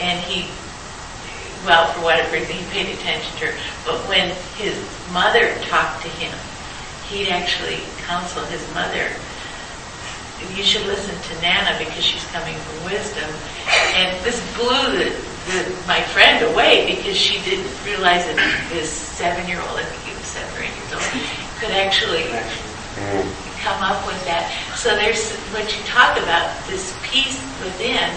and 0.00 0.18
he, 0.24 0.50
well, 1.64 1.92
for 1.92 2.02
whatever 2.02 2.32
reason, 2.32 2.56
he 2.56 2.64
paid 2.70 2.92
attention 2.94 3.36
to 3.38 3.46
her. 3.46 3.54
But 3.84 4.00
when 4.08 4.34
his 4.56 4.76
mother 5.12 5.54
talked 5.68 6.02
to 6.02 6.08
him, 6.08 6.36
he'd 7.08 7.28
actually 7.28 7.80
counsel 8.06 8.44
his 8.46 8.62
mother, 8.74 9.10
you 10.56 10.62
should 10.62 10.86
listen 10.86 11.14
to 11.14 11.32
Nana 11.42 11.78
because 11.78 12.02
she's 12.04 12.24
coming 12.32 12.56
from 12.56 12.92
wisdom. 12.92 13.28
And 13.96 14.12
this 14.24 14.40
blew 14.56 14.98
the, 14.98 15.10
the, 15.50 15.60
my 15.86 16.00
friend 16.12 16.44
away 16.52 16.86
because 16.96 17.16
she 17.16 17.42
didn't 17.44 17.70
realize 17.84 18.24
that 18.26 18.38
this 18.72 18.90
seven-year-old, 18.90 19.76
I 19.78 19.84
think 19.84 20.02
he 20.08 20.12
was 20.16 20.26
seven 20.26 20.50
or 20.56 20.62
eight 20.64 20.74
years 20.74 20.92
old, 20.96 21.06
could 21.60 21.74
actually 21.76 22.24
come 23.60 23.80
up 23.84 24.00
with 24.08 24.18
that. 24.24 24.48
So 24.76 24.96
there's 24.96 25.36
what 25.52 25.68
you 25.68 25.80
talk 25.84 26.16
about, 26.16 26.48
this 26.66 26.96
peace 27.04 27.36
within. 27.60 28.08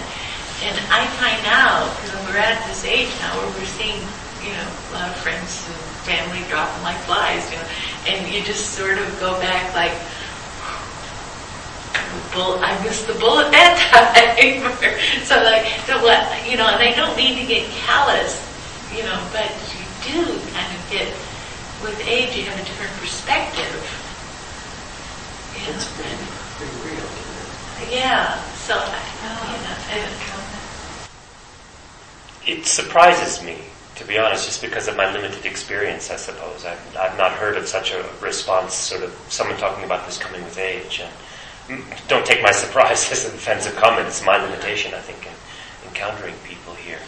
And 0.64 0.76
I 0.88 1.04
find 1.20 1.44
out, 1.44 1.92
because 2.00 2.16
we're 2.24 2.40
at 2.40 2.56
this 2.64 2.84
age 2.88 3.12
now 3.20 3.36
where 3.36 3.52
we're 3.52 3.68
seeing, 3.76 4.00
you 4.40 4.56
know, 4.56 4.64
a 4.64 4.90
lot 4.96 5.08
of 5.12 5.16
friends 5.20 5.68
and 5.68 5.76
family 6.08 6.40
dropping 6.48 6.80
like 6.80 6.96
flies, 7.04 7.44
you 7.52 7.60
know, 7.60 7.68
and 8.08 8.24
you 8.32 8.40
just 8.44 8.72
sort 8.72 8.96
of 8.96 9.06
go 9.20 9.36
back 9.40 9.74
like, 9.76 9.92
bull, 12.32 12.58
I 12.60 12.74
missed 12.82 13.06
the 13.06 13.14
bullet 13.14 13.50
that 13.56 13.78
time. 13.90 14.60
so 15.24 15.38
like, 15.42 15.66
so 15.86 16.02
what, 16.02 16.20
you 16.48 16.56
know, 16.56 16.66
and 16.66 16.82
I 16.82 16.92
don't 16.94 17.16
mean 17.16 17.38
to 17.38 17.46
get 17.46 17.68
callous, 17.70 18.38
you 18.94 19.02
know, 19.02 19.18
but 19.32 19.50
you 19.72 19.82
do 20.02 20.20
kind 20.52 20.70
of 20.70 20.80
get, 20.90 21.08
with 21.82 21.96
age, 22.06 22.36
you 22.36 22.44
have 22.44 22.58
a 22.58 22.64
different 22.64 22.92
perspective. 22.98 23.72
You 25.54 25.70
It's 25.72 25.86
know, 25.86 26.02
pretty, 26.02 26.26
pretty 26.58 26.76
real. 26.82 27.06
yeah, 27.90 28.40
so, 28.54 28.74
oh, 28.76 29.40
you 29.48 29.60
know, 29.62 29.76
I, 29.90 30.10
It 32.46 32.66
surprises 32.66 33.42
me 33.42 33.58
to 33.96 34.04
be 34.04 34.18
honest, 34.18 34.46
just 34.46 34.60
because 34.60 34.88
of 34.88 34.96
my 34.96 35.12
limited 35.12 35.46
experience, 35.46 36.10
I 36.10 36.16
suppose. 36.16 36.64
I've, 36.64 36.96
I've 36.96 37.16
not 37.16 37.32
heard 37.32 37.56
of 37.56 37.66
such 37.68 37.92
a 37.92 38.04
response, 38.20 38.74
sort 38.74 39.02
of 39.04 39.14
someone 39.28 39.56
talking 39.56 39.84
about 39.84 40.04
this 40.06 40.18
coming 40.18 40.42
with 40.42 40.58
age. 40.58 41.00
And 41.00 41.12
don't 42.08 42.26
take 42.26 42.42
my 42.42 42.50
surprise 42.64 43.10
as 43.10 43.24
an 43.24 43.34
offensive 43.34 43.76
comment. 43.76 44.06
It's 44.06 44.24
my 44.24 44.42
limitation, 44.42 44.94
I 44.94 45.00
think, 45.00 45.26
in 45.26 45.88
encountering 45.88 46.34
people 46.44 46.74
here. 46.74 46.98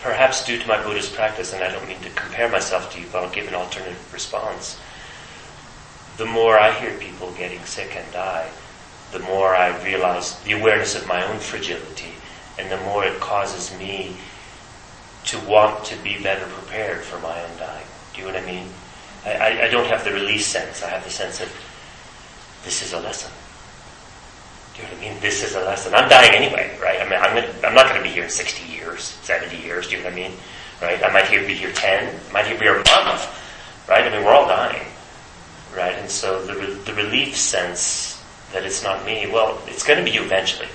Perhaps 0.00 0.44
due 0.44 0.58
to 0.58 0.68
my 0.68 0.82
Buddhist 0.82 1.14
practice, 1.14 1.54
and 1.54 1.64
I 1.64 1.72
don't 1.72 1.88
mean 1.88 2.00
to 2.00 2.10
compare 2.10 2.50
myself 2.50 2.92
to 2.92 3.00
you, 3.00 3.06
but 3.10 3.24
I'll 3.24 3.30
give 3.30 3.48
an 3.48 3.54
alternative 3.54 4.12
response. 4.12 4.78
The 6.18 6.26
more 6.26 6.58
I 6.58 6.72
hear 6.78 6.96
people 6.98 7.32
getting 7.32 7.64
sick 7.64 7.96
and 7.96 8.12
die, 8.12 8.50
the 9.12 9.20
more 9.20 9.54
I 9.54 9.82
realize 9.82 10.38
the 10.40 10.52
awareness 10.52 10.94
of 10.94 11.08
my 11.08 11.24
own 11.26 11.38
fragility, 11.38 12.12
and 12.58 12.70
the 12.70 12.76
more 12.78 13.04
it 13.04 13.18
causes 13.20 13.76
me 13.78 14.16
to 15.26 15.40
want 15.40 15.84
to 15.86 15.96
be 16.02 16.22
better 16.22 16.46
prepared 16.46 17.02
for 17.02 17.18
my 17.20 17.42
own 17.42 17.56
dying. 17.56 17.86
Do 18.12 18.20
you 18.20 18.26
know 18.26 18.34
what 18.34 18.42
I 18.42 18.46
mean? 18.46 18.66
I, 19.24 19.32
I, 19.32 19.64
I 19.64 19.68
don't 19.70 19.86
have 19.86 20.04
the 20.04 20.12
release 20.12 20.46
sense. 20.46 20.82
I 20.82 20.90
have 20.90 21.02
the 21.04 21.10
sense 21.10 21.40
of 21.40 21.48
this 22.64 22.82
is 22.82 22.92
a 22.92 23.00
lesson. 23.00 23.32
Do 24.74 24.82
you 24.82 24.88
know 24.88 24.94
what 24.94 25.06
I 25.06 25.10
mean? 25.12 25.20
This 25.20 25.44
is 25.44 25.54
a 25.54 25.60
lesson. 25.60 25.94
I'm 25.94 26.08
dying 26.08 26.32
anyway, 26.32 26.76
right? 26.82 27.00
I 27.00 27.04
mean, 27.04 27.20
I'm, 27.20 27.34
gonna, 27.34 27.54
I'm 27.66 27.74
not 27.74 27.88
going 27.88 27.98
to 27.98 28.02
be 28.02 28.08
here 28.08 28.24
in 28.24 28.30
60 28.30 28.72
years, 28.72 29.02
70 29.22 29.56
years. 29.56 29.86
Do 29.86 29.96
you 29.96 30.02
know 30.02 30.08
what 30.08 30.14
I 30.14 30.16
mean? 30.16 30.32
Right? 30.82 31.02
I 31.02 31.12
might 31.12 31.26
here 31.26 31.46
be 31.46 31.54
here 31.54 31.72
10. 31.72 32.20
I 32.28 32.32
might 32.32 32.46
here 32.46 32.58
be 32.58 32.64
here 32.64 32.74
a 32.74 32.84
month. 32.84 33.86
Right? 33.88 34.04
I 34.04 34.10
mean, 34.10 34.24
we're 34.24 34.32
all 34.32 34.48
dying. 34.48 34.86
Right? 35.76 35.94
And 35.94 36.10
so 36.10 36.44
the, 36.44 36.54
re- 36.54 36.74
the 36.74 36.94
relief 36.94 37.36
sense 37.36 38.20
that 38.52 38.64
it's 38.64 38.82
not 38.82 39.04
me, 39.06 39.30
well, 39.30 39.60
it's 39.66 39.84
going 39.84 39.98
to 39.98 40.04
be 40.04 40.10
you 40.10 40.22
eventually. 40.22 40.68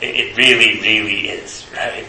It, 0.00 0.14
it 0.16 0.36
really, 0.36 0.80
really 0.80 1.28
is. 1.28 1.64
Right? 1.72 2.06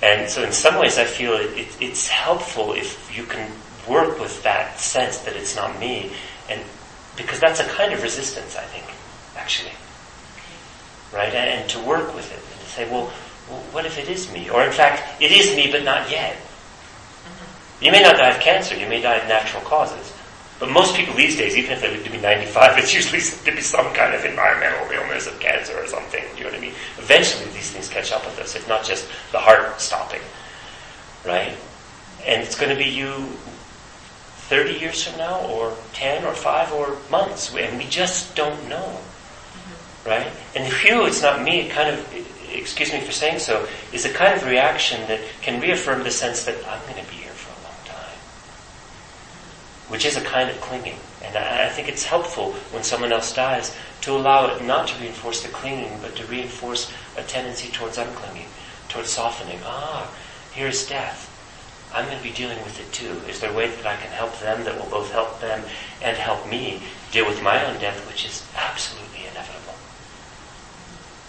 And 0.00 0.30
so 0.30 0.42
in 0.42 0.52
some 0.52 0.78
ways 0.80 0.98
I 0.98 1.04
feel 1.04 1.34
it, 1.34 1.58
it, 1.58 1.76
it's 1.80 2.08
helpful 2.08 2.72
if 2.72 3.14
you 3.14 3.24
can 3.24 3.50
work 3.88 4.18
with 4.18 4.42
that 4.44 4.78
sense 4.78 5.18
that 5.18 5.36
it's 5.36 5.56
not 5.56 5.78
me. 5.78 6.12
And 6.48 6.62
because 7.16 7.40
that's 7.40 7.60
a 7.60 7.64
kind 7.64 7.92
of 7.92 8.02
resistance, 8.02 8.56
I 8.56 8.62
think, 8.62 8.86
actually. 9.48 9.72
Right? 11.10 11.32
And, 11.32 11.60
and 11.60 11.70
to 11.70 11.80
work 11.80 12.14
with 12.14 12.28
it 12.30 12.36
and 12.36 12.60
to 12.60 12.66
say, 12.66 12.84
well, 12.90 13.06
what 13.72 13.86
if 13.86 13.96
it 13.98 14.10
is 14.10 14.30
me? 14.30 14.50
Or 14.50 14.62
in 14.62 14.72
fact, 14.72 15.22
it 15.22 15.32
is 15.32 15.56
me, 15.56 15.72
but 15.72 15.84
not 15.84 16.10
yet. 16.10 16.36
Mm-hmm. 16.36 17.84
You 17.84 17.92
may 17.92 18.02
not 18.02 18.18
die 18.18 18.28
of 18.28 18.40
cancer, 18.40 18.76
you 18.76 18.86
may 18.86 19.00
die 19.00 19.16
of 19.16 19.26
natural 19.26 19.62
causes. 19.62 20.12
But 20.60 20.70
most 20.70 20.94
people 20.94 21.14
these 21.14 21.38
days, 21.38 21.56
even 21.56 21.72
if 21.72 21.80
they 21.80 21.90
live 21.90 22.04
to 22.04 22.10
be 22.10 22.18
95, 22.18 22.76
it's 22.82 22.92
usually 22.92 23.22
to 23.22 23.56
be 23.56 23.62
some 23.62 23.86
kind 23.94 24.14
of 24.14 24.22
environmental 24.26 24.84
illness 24.90 25.26
of 25.26 25.40
cancer 25.40 25.72
or 25.78 25.86
something. 25.86 26.22
You 26.36 26.44
know 26.44 26.50
what 26.50 26.58
I 26.58 26.60
mean? 26.60 26.74
Eventually 26.98 27.46
these 27.52 27.70
things 27.70 27.88
catch 27.88 28.12
up 28.12 28.26
with 28.26 28.38
us, 28.38 28.54
if 28.54 28.68
not 28.68 28.84
just 28.84 29.08
the 29.32 29.38
heart 29.38 29.80
stopping. 29.80 30.20
Right? 31.24 31.56
And 32.26 32.42
it's 32.42 32.54
going 32.54 32.68
to 32.68 32.76
be 32.76 32.90
you 32.90 33.32
30 34.52 34.74
years 34.78 35.02
from 35.04 35.16
now, 35.16 35.40
or 35.46 35.74
10, 35.94 36.26
or 36.26 36.34
5, 36.34 36.72
or 36.72 36.98
months. 37.10 37.54
And 37.54 37.78
we 37.78 37.84
just 37.84 38.36
don't 38.36 38.68
know. 38.68 39.00
Right? 40.08 40.32
And 40.56 40.64
the 40.64 40.70
few, 40.70 41.04
it's 41.04 41.20
not 41.20 41.42
me, 41.42 41.60
it 41.60 41.70
kind 41.70 41.90
of, 41.90 42.14
excuse 42.50 42.92
me 42.94 43.00
for 43.00 43.12
saying 43.12 43.40
so, 43.40 43.68
is 43.92 44.06
a 44.06 44.12
kind 44.12 44.34
of 44.34 44.46
reaction 44.46 45.06
that 45.06 45.20
can 45.42 45.60
reaffirm 45.60 46.02
the 46.02 46.10
sense 46.10 46.44
that 46.46 46.56
I'm 46.66 46.80
going 46.90 47.04
to 47.04 47.10
be 47.10 47.16
here 47.16 47.32
for 47.32 47.52
a 47.52 47.62
long 47.64 47.76
time. 47.84 48.16
Which 49.88 50.06
is 50.06 50.16
a 50.16 50.22
kind 50.22 50.48
of 50.48 50.58
clinging. 50.62 50.98
And 51.22 51.36
I, 51.36 51.66
I 51.66 51.68
think 51.68 51.88
it's 51.88 52.04
helpful 52.04 52.52
when 52.72 52.84
someone 52.84 53.12
else 53.12 53.34
dies 53.34 53.76
to 54.02 54.12
allow 54.12 54.46
it 54.46 54.64
not 54.64 54.88
to 54.88 54.98
reinforce 54.98 55.42
the 55.42 55.50
clinging, 55.50 55.98
but 56.00 56.16
to 56.16 56.24
reinforce 56.24 56.90
a 57.18 57.22
tendency 57.22 57.70
towards 57.70 57.98
unclinging, 57.98 58.48
towards 58.88 59.10
softening. 59.10 59.58
Ah, 59.64 60.10
here's 60.52 60.88
death. 60.88 61.26
I'm 61.92 62.06
going 62.06 62.16
to 62.16 62.24
be 62.24 62.32
dealing 62.32 62.58
with 62.64 62.80
it 62.80 62.90
too. 62.94 63.20
Is 63.28 63.40
there 63.40 63.50
a 63.50 63.54
way 63.54 63.68
that 63.68 63.86
I 63.86 63.96
can 63.96 64.10
help 64.12 64.38
them 64.40 64.64
that 64.64 64.76
will 64.78 64.90
both 64.90 65.12
help 65.12 65.38
them 65.40 65.62
and 66.00 66.16
help 66.16 66.48
me 66.48 66.82
deal 67.12 67.26
with 67.26 67.42
my 67.42 67.62
own 67.66 67.78
death, 67.78 68.06
which 68.08 68.24
is 68.24 68.46
absolutely 68.56 69.26
inevitable? 69.30 69.67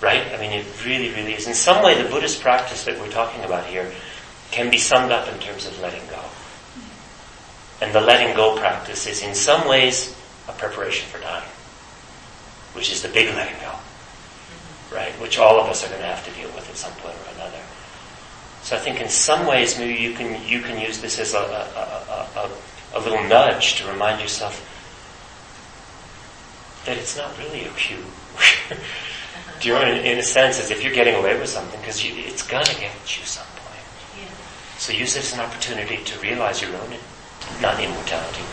Right? 0.01 0.25
I 0.33 0.37
mean, 0.39 0.51
it 0.51 0.65
really, 0.85 1.09
really 1.09 1.33
is. 1.33 1.47
In 1.47 1.53
some 1.53 1.83
way, 1.83 2.01
the 2.01 2.09
Buddhist 2.09 2.41
practice 2.41 2.85
that 2.85 2.97
we're 2.99 3.11
talking 3.11 3.43
about 3.43 3.65
here 3.65 3.91
can 4.51 4.71
be 4.71 4.77
summed 4.77 5.11
up 5.11 5.27
in 5.27 5.37
terms 5.39 5.65
of 5.65 5.79
letting 5.81 6.05
go. 6.09 6.23
And 7.81 7.93
the 7.93 8.01
letting 8.01 8.35
go 8.35 8.57
practice 8.57 9.07
is 9.07 9.21
in 9.23 9.35
some 9.35 9.67
ways 9.67 10.15
a 10.47 10.51
preparation 10.53 11.07
for 11.09 11.19
dying, 11.19 11.47
which 12.73 12.91
is 12.91 13.01
the 13.01 13.09
big 13.09 13.33
letting 13.35 13.59
go, 13.61 13.73
right? 14.93 15.11
Which 15.21 15.37
all 15.37 15.59
of 15.59 15.67
us 15.67 15.85
are 15.85 15.89
going 15.89 16.01
to 16.01 16.07
have 16.07 16.25
to 16.25 16.31
deal 16.31 16.49
with 16.55 16.69
at 16.69 16.75
some 16.75 16.91
point 16.93 17.15
or 17.15 17.35
another. 17.35 17.61
So 18.63 18.75
I 18.75 18.79
think 18.79 18.99
in 18.99 19.07
some 19.07 19.47
ways 19.47 19.79
maybe 19.79 20.01
you 20.01 20.13
can 20.13 20.45
you 20.45 20.61
can 20.61 20.79
use 20.79 20.99
this 20.99 21.19
as 21.19 21.33
a, 21.33 21.39
a, 21.39 22.39
a, 22.39 22.49
a 22.95 22.99
little 22.99 23.23
nudge 23.23 23.75
to 23.75 23.87
remind 23.87 24.19
yourself 24.21 24.65
that 26.85 26.97
it's 26.97 27.15
not 27.15 27.37
really 27.37 27.65
a 27.65 27.69
cue. 27.71 28.03
Do 29.59 29.67
you 29.67 29.73
know, 29.75 29.83
in, 29.83 30.05
in 30.05 30.17
a 30.19 30.23
sense, 30.23 30.59
as 30.59 30.71
if 30.71 30.83
you're 30.83 30.93
getting 30.93 31.15
away 31.15 31.37
with 31.37 31.49
something, 31.49 31.79
because 31.81 31.99
it's 32.03 32.47
going 32.47 32.63
to 32.63 32.79
get 32.79 32.95
you 33.11 33.25
some 33.25 33.45
point. 33.59 33.83
Yeah. 34.15 34.31
So 34.77 34.93
use 34.93 35.15
it 35.15 35.23
as 35.23 35.33
an 35.33 35.41
opportunity 35.41 35.99
to 36.03 36.19
realize 36.19 36.61
your 36.61 36.71
own 36.79 36.95
not 37.59 37.75
immortality, 37.81 38.45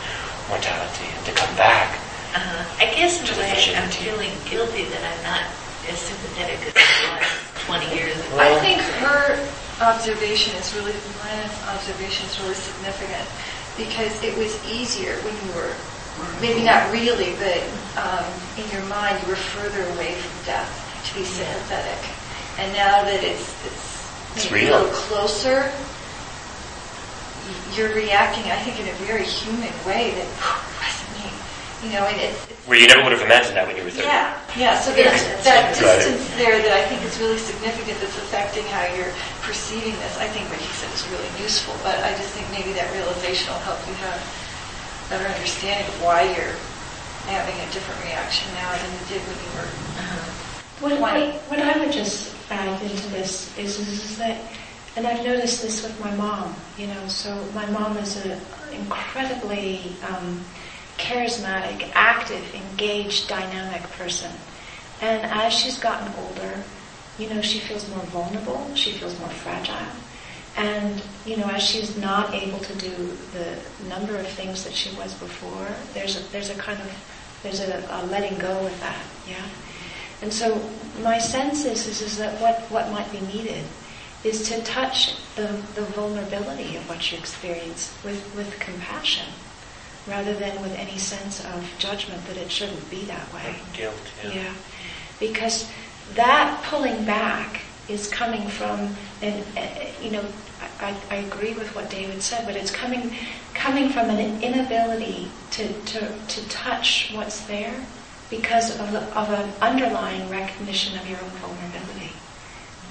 mortality, 0.48 1.06
and 1.14 1.22
to 1.26 1.32
come 1.32 1.54
back. 1.54 1.94
Uh-huh. 2.34 2.82
I 2.82 2.90
guess 2.98 3.20
in 3.20 3.26
To 3.26 3.32
a 3.32 3.36
the 3.36 3.42
way 3.46 3.76
I'm 3.76 3.90
feeling 3.90 4.34
guilty 4.50 4.82
that 4.90 5.02
I'm 5.06 5.22
not 5.22 5.46
as 5.86 5.98
sympathetic 6.02 6.58
as 6.66 6.74
I 6.74 7.22
was 7.22 7.86
20 7.86 7.86
years 7.94 8.18
ago. 8.18 8.42
I 8.42 8.58
think 8.58 8.82
her 8.98 9.38
observation 9.78 10.58
is 10.58 10.74
really, 10.74 10.96
Lena's 11.22 11.54
observation 11.70 12.26
is 12.26 12.34
really 12.42 12.58
significant 12.58 13.26
because 13.78 14.10
it 14.26 14.34
was 14.34 14.58
easier 14.66 15.14
when 15.22 15.36
you 15.46 15.50
were, 15.54 15.70
maybe 16.42 16.66
not 16.66 16.90
really, 16.90 17.36
but 17.38 17.62
um, 17.94 18.26
in 18.58 18.66
your 18.74 18.82
mind 18.90 19.22
you 19.22 19.28
were 19.28 19.38
further 19.38 19.86
away 19.94 20.18
from 20.18 20.34
death 20.50 20.85
to 21.06 21.14
be 21.14 21.24
sympathetic. 21.24 21.98
And 22.58 22.72
now 22.72 23.04
that 23.04 23.22
it's, 23.22 23.52
it's, 23.66 24.46
It's 24.46 24.52
real. 24.52 24.74
a 24.74 24.82
little 24.82 24.94
closer, 25.08 25.70
you're 27.76 27.92
reacting, 27.94 28.48
I 28.50 28.56
think, 28.64 28.80
in 28.80 28.88
a 28.88 28.96
very 29.06 29.24
human 29.24 29.70
way 29.84 30.16
that 30.16 30.28
wasn't 30.80 31.10
me. 31.20 31.28
You 31.84 31.90
know, 31.92 32.08
and 32.08 32.16
it's, 32.18 32.40
it's 32.50 32.58
Where 32.66 32.80
you 32.80 32.88
never 32.88 33.04
would 33.04 33.12
have 33.12 33.20
imagined 33.22 33.54
that 33.60 33.68
when 33.68 33.76
you 33.76 33.84
were 33.84 33.92
30. 33.92 34.08
yeah, 34.08 34.32
yeah. 34.56 34.80
So 34.80 34.90
there's 34.96 35.12
Yeah, 35.22 35.36
that 35.48 35.76
right. 35.76 35.84
Right. 35.84 36.00
distance 36.00 36.24
there 36.40 36.56
that 36.58 36.72
I 36.72 36.82
think 36.88 37.04
is 37.04 37.14
really 37.20 37.36
significant. 37.38 38.00
That's 38.00 38.16
affecting 38.18 38.64
how 38.72 38.88
you're 38.96 39.12
perceiving 39.44 39.92
this. 40.00 40.16
I 40.18 40.26
think 40.32 40.48
what 40.48 40.58
he 40.58 40.66
said 40.74 40.88
is 40.96 41.04
really 41.12 41.28
useful, 41.38 41.76
but 41.84 42.00
I 42.02 42.16
just 42.16 42.32
think 42.32 42.48
maybe 42.50 42.72
that 42.80 42.88
realization 42.96 43.52
will 43.52 43.62
help 43.68 43.78
you 43.86 43.94
have 44.08 44.18
better 45.12 45.28
understanding 45.28 45.86
of 45.86 45.96
why 46.02 46.24
you're 46.32 46.56
having 47.30 47.54
a 47.62 47.68
different 47.70 48.00
reaction 48.02 48.48
now 48.56 48.72
than 48.74 48.90
you 48.90 49.04
did 49.12 49.20
when 49.28 49.36
you 49.38 49.50
were. 49.60 49.70
Uh-huh. 50.00 50.32
What 50.80 50.92
I, 50.92 51.30
what 51.48 51.58
I 51.58 51.78
would 51.78 51.90
just 51.90 52.34
add 52.50 52.82
into 52.82 53.08
this 53.08 53.56
is, 53.56 53.78
is, 53.80 53.88
is 53.88 54.18
that, 54.18 54.38
and 54.94 55.06
I've 55.06 55.24
noticed 55.24 55.62
this 55.62 55.82
with 55.82 55.98
my 56.00 56.14
mom, 56.16 56.54
you 56.76 56.86
know, 56.86 57.08
so 57.08 57.34
my 57.54 57.64
mom 57.70 57.96
is 57.96 58.24
an 58.24 58.38
incredibly 58.72 59.96
um, 60.06 60.44
charismatic, 60.98 61.90
active, 61.94 62.54
engaged, 62.54 63.28
dynamic 63.28 63.82
person. 63.92 64.30
And 65.00 65.24
as 65.24 65.52
she's 65.54 65.78
gotten 65.78 66.12
older, 66.24 66.62
you 67.18 67.30
know, 67.30 67.40
she 67.40 67.58
feels 67.58 67.88
more 67.90 68.04
vulnerable, 68.06 68.70
she 68.74 68.92
feels 68.92 69.18
more 69.18 69.28
fragile. 69.28 69.76
And, 70.56 71.02
you 71.24 71.36
know, 71.36 71.46
as 71.48 71.62
she's 71.62 71.96
not 71.98 72.34
able 72.34 72.58
to 72.58 72.74
do 72.76 73.16
the 73.32 73.58
number 73.88 74.16
of 74.16 74.26
things 74.26 74.64
that 74.64 74.72
she 74.74 74.94
was 74.96 75.14
before, 75.14 75.68
there's 75.94 76.16
a, 76.18 76.32
there's 76.32 76.50
a 76.50 76.54
kind 76.54 76.80
of, 76.80 77.40
there's 77.42 77.60
a, 77.60 77.86
a 77.90 78.06
letting 78.06 78.38
go 78.38 78.62
with 78.62 78.78
that, 78.80 79.02
yeah? 79.28 79.44
And 80.22 80.32
so 80.32 80.60
my 81.02 81.18
sense 81.18 81.64
is, 81.64 81.86
is, 81.86 82.00
is 82.00 82.18
that 82.18 82.40
what, 82.40 82.60
what 82.70 82.90
might 82.90 83.10
be 83.12 83.20
needed 83.20 83.64
is 84.24 84.48
to 84.48 84.62
touch 84.62 85.14
the, 85.36 85.46
the 85.74 85.82
vulnerability 85.82 86.76
of 86.76 86.88
what 86.88 87.12
you 87.12 87.18
experience 87.18 87.96
with, 88.04 88.34
with 88.34 88.58
compassion 88.58 89.26
rather 90.08 90.34
than 90.34 90.60
with 90.62 90.74
any 90.78 90.98
sense 90.98 91.44
of 91.44 91.68
judgment 91.78 92.24
that 92.26 92.36
it 92.36 92.50
shouldn't 92.50 92.90
be 92.90 93.02
that 93.04 93.32
way. 93.34 93.56
Guilt, 93.72 93.94
yeah. 94.22 94.30
Yeah. 94.32 94.54
Because 95.18 95.68
that 96.14 96.62
pulling 96.64 97.04
back 97.04 97.60
is 97.88 98.08
coming 98.08 98.48
from, 98.48 98.94
and 99.22 99.44
uh, 99.56 99.66
you 100.02 100.10
know, 100.10 100.24
I, 100.80 100.96
I 101.10 101.16
agree 101.16 101.54
with 101.54 101.74
what 101.74 101.90
David 101.90 102.22
said, 102.22 102.46
but 102.46 102.56
it's 102.56 102.70
coming 102.70 103.14
coming 103.54 103.88
from 103.88 104.10
an 104.10 104.42
inability 104.42 105.30
to, 105.52 105.72
to, 105.72 106.12
to 106.28 106.48
touch 106.48 107.10
what's 107.14 107.46
there 107.46 107.74
because 108.30 108.78
of, 108.80 108.92
the, 108.92 109.02
of 109.18 109.30
an 109.30 109.52
underlying 109.60 110.28
recognition 110.30 110.98
of 110.98 111.08
your 111.08 111.18
own 111.18 111.30
vulnerability. 111.30 112.12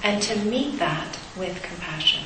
And 0.02 0.22
to 0.22 0.36
meet 0.44 0.78
that 0.78 1.18
with 1.36 1.62
compassion. 1.62 2.24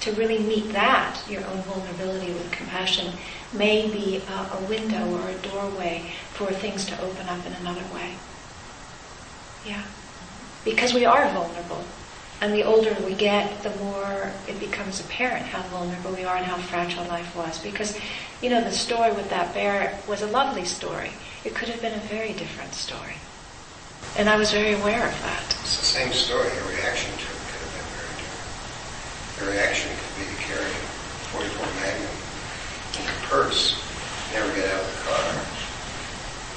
To 0.00 0.12
really 0.12 0.38
meet 0.38 0.72
that, 0.72 1.20
your 1.28 1.44
own 1.44 1.60
vulnerability 1.62 2.32
with 2.32 2.50
compassion, 2.52 3.12
may 3.52 3.90
be 3.90 4.16
a, 4.16 4.56
a 4.56 4.66
window 4.68 5.12
or 5.12 5.28
a 5.28 5.34
doorway 5.38 6.10
for 6.32 6.46
things 6.46 6.84
to 6.86 7.00
open 7.02 7.28
up 7.28 7.44
in 7.44 7.52
another 7.54 7.84
way. 7.94 8.14
Yeah. 9.66 9.82
Because 10.64 10.94
we 10.94 11.04
are 11.04 11.28
vulnerable. 11.32 11.84
And 12.40 12.54
the 12.54 12.62
older 12.62 12.96
we 13.04 13.14
get, 13.14 13.62
the 13.62 13.70
more 13.76 14.32
it, 14.48 14.58
becomes 14.58 15.00
apparent 15.00 15.44
how 15.44 15.60
vulnerable 15.68 16.12
we 16.12 16.24
are 16.24 16.36
and 16.36 16.46
how 16.46 16.56
fragile 16.56 17.04
life 17.04 17.36
was. 17.36 17.58
Because, 17.58 17.98
you 18.40 18.48
know, 18.48 18.62
the 18.62 18.72
story 18.72 19.12
with 19.12 19.28
that 19.28 19.52
bear 19.52 19.98
was 20.08 20.22
a 20.22 20.26
lovely 20.26 20.64
story. 20.64 21.10
It 21.44 21.54
could 21.54 21.68
have 21.68 21.80
been 21.80 21.94
a 21.94 22.04
very 22.12 22.32
different 22.34 22.74
story. 22.74 23.16
And 24.18 24.28
I 24.28 24.36
was 24.36 24.52
very 24.52 24.74
aware 24.76 25.08
of 25.08 25.16
that. 25.24 25.44
It's 25.64 25.80
the 25.80 25.88
same 25.88 26.12
story. 26.12 26.48
Your 26.52 26.68
reaction 26.68 27.08
to 27.16 27.24
it 27.24 27.40
could 27.48 27.62
have 27.64 27.74
been 27.80 27.90
very 27.96 28.14
different. 28.20 29.40
Your 29.40 29.48
reaction 29.56 29.88
could 29.88 30.14
be 30.20 30.24
to 30.28 30.38
carry 30.44 30.68
a 30.68 30.80
44 31.32 31.64
Magnum 31.80 32.16
in 33.00 33.08
your 33.08 33.20
purse, 33.30 33.78
never 34.36 34.52
get 34.52 34.68
out 34.68 34.84
of 34.84 34.90
the 34.92 35.00
car, 35.08 35.28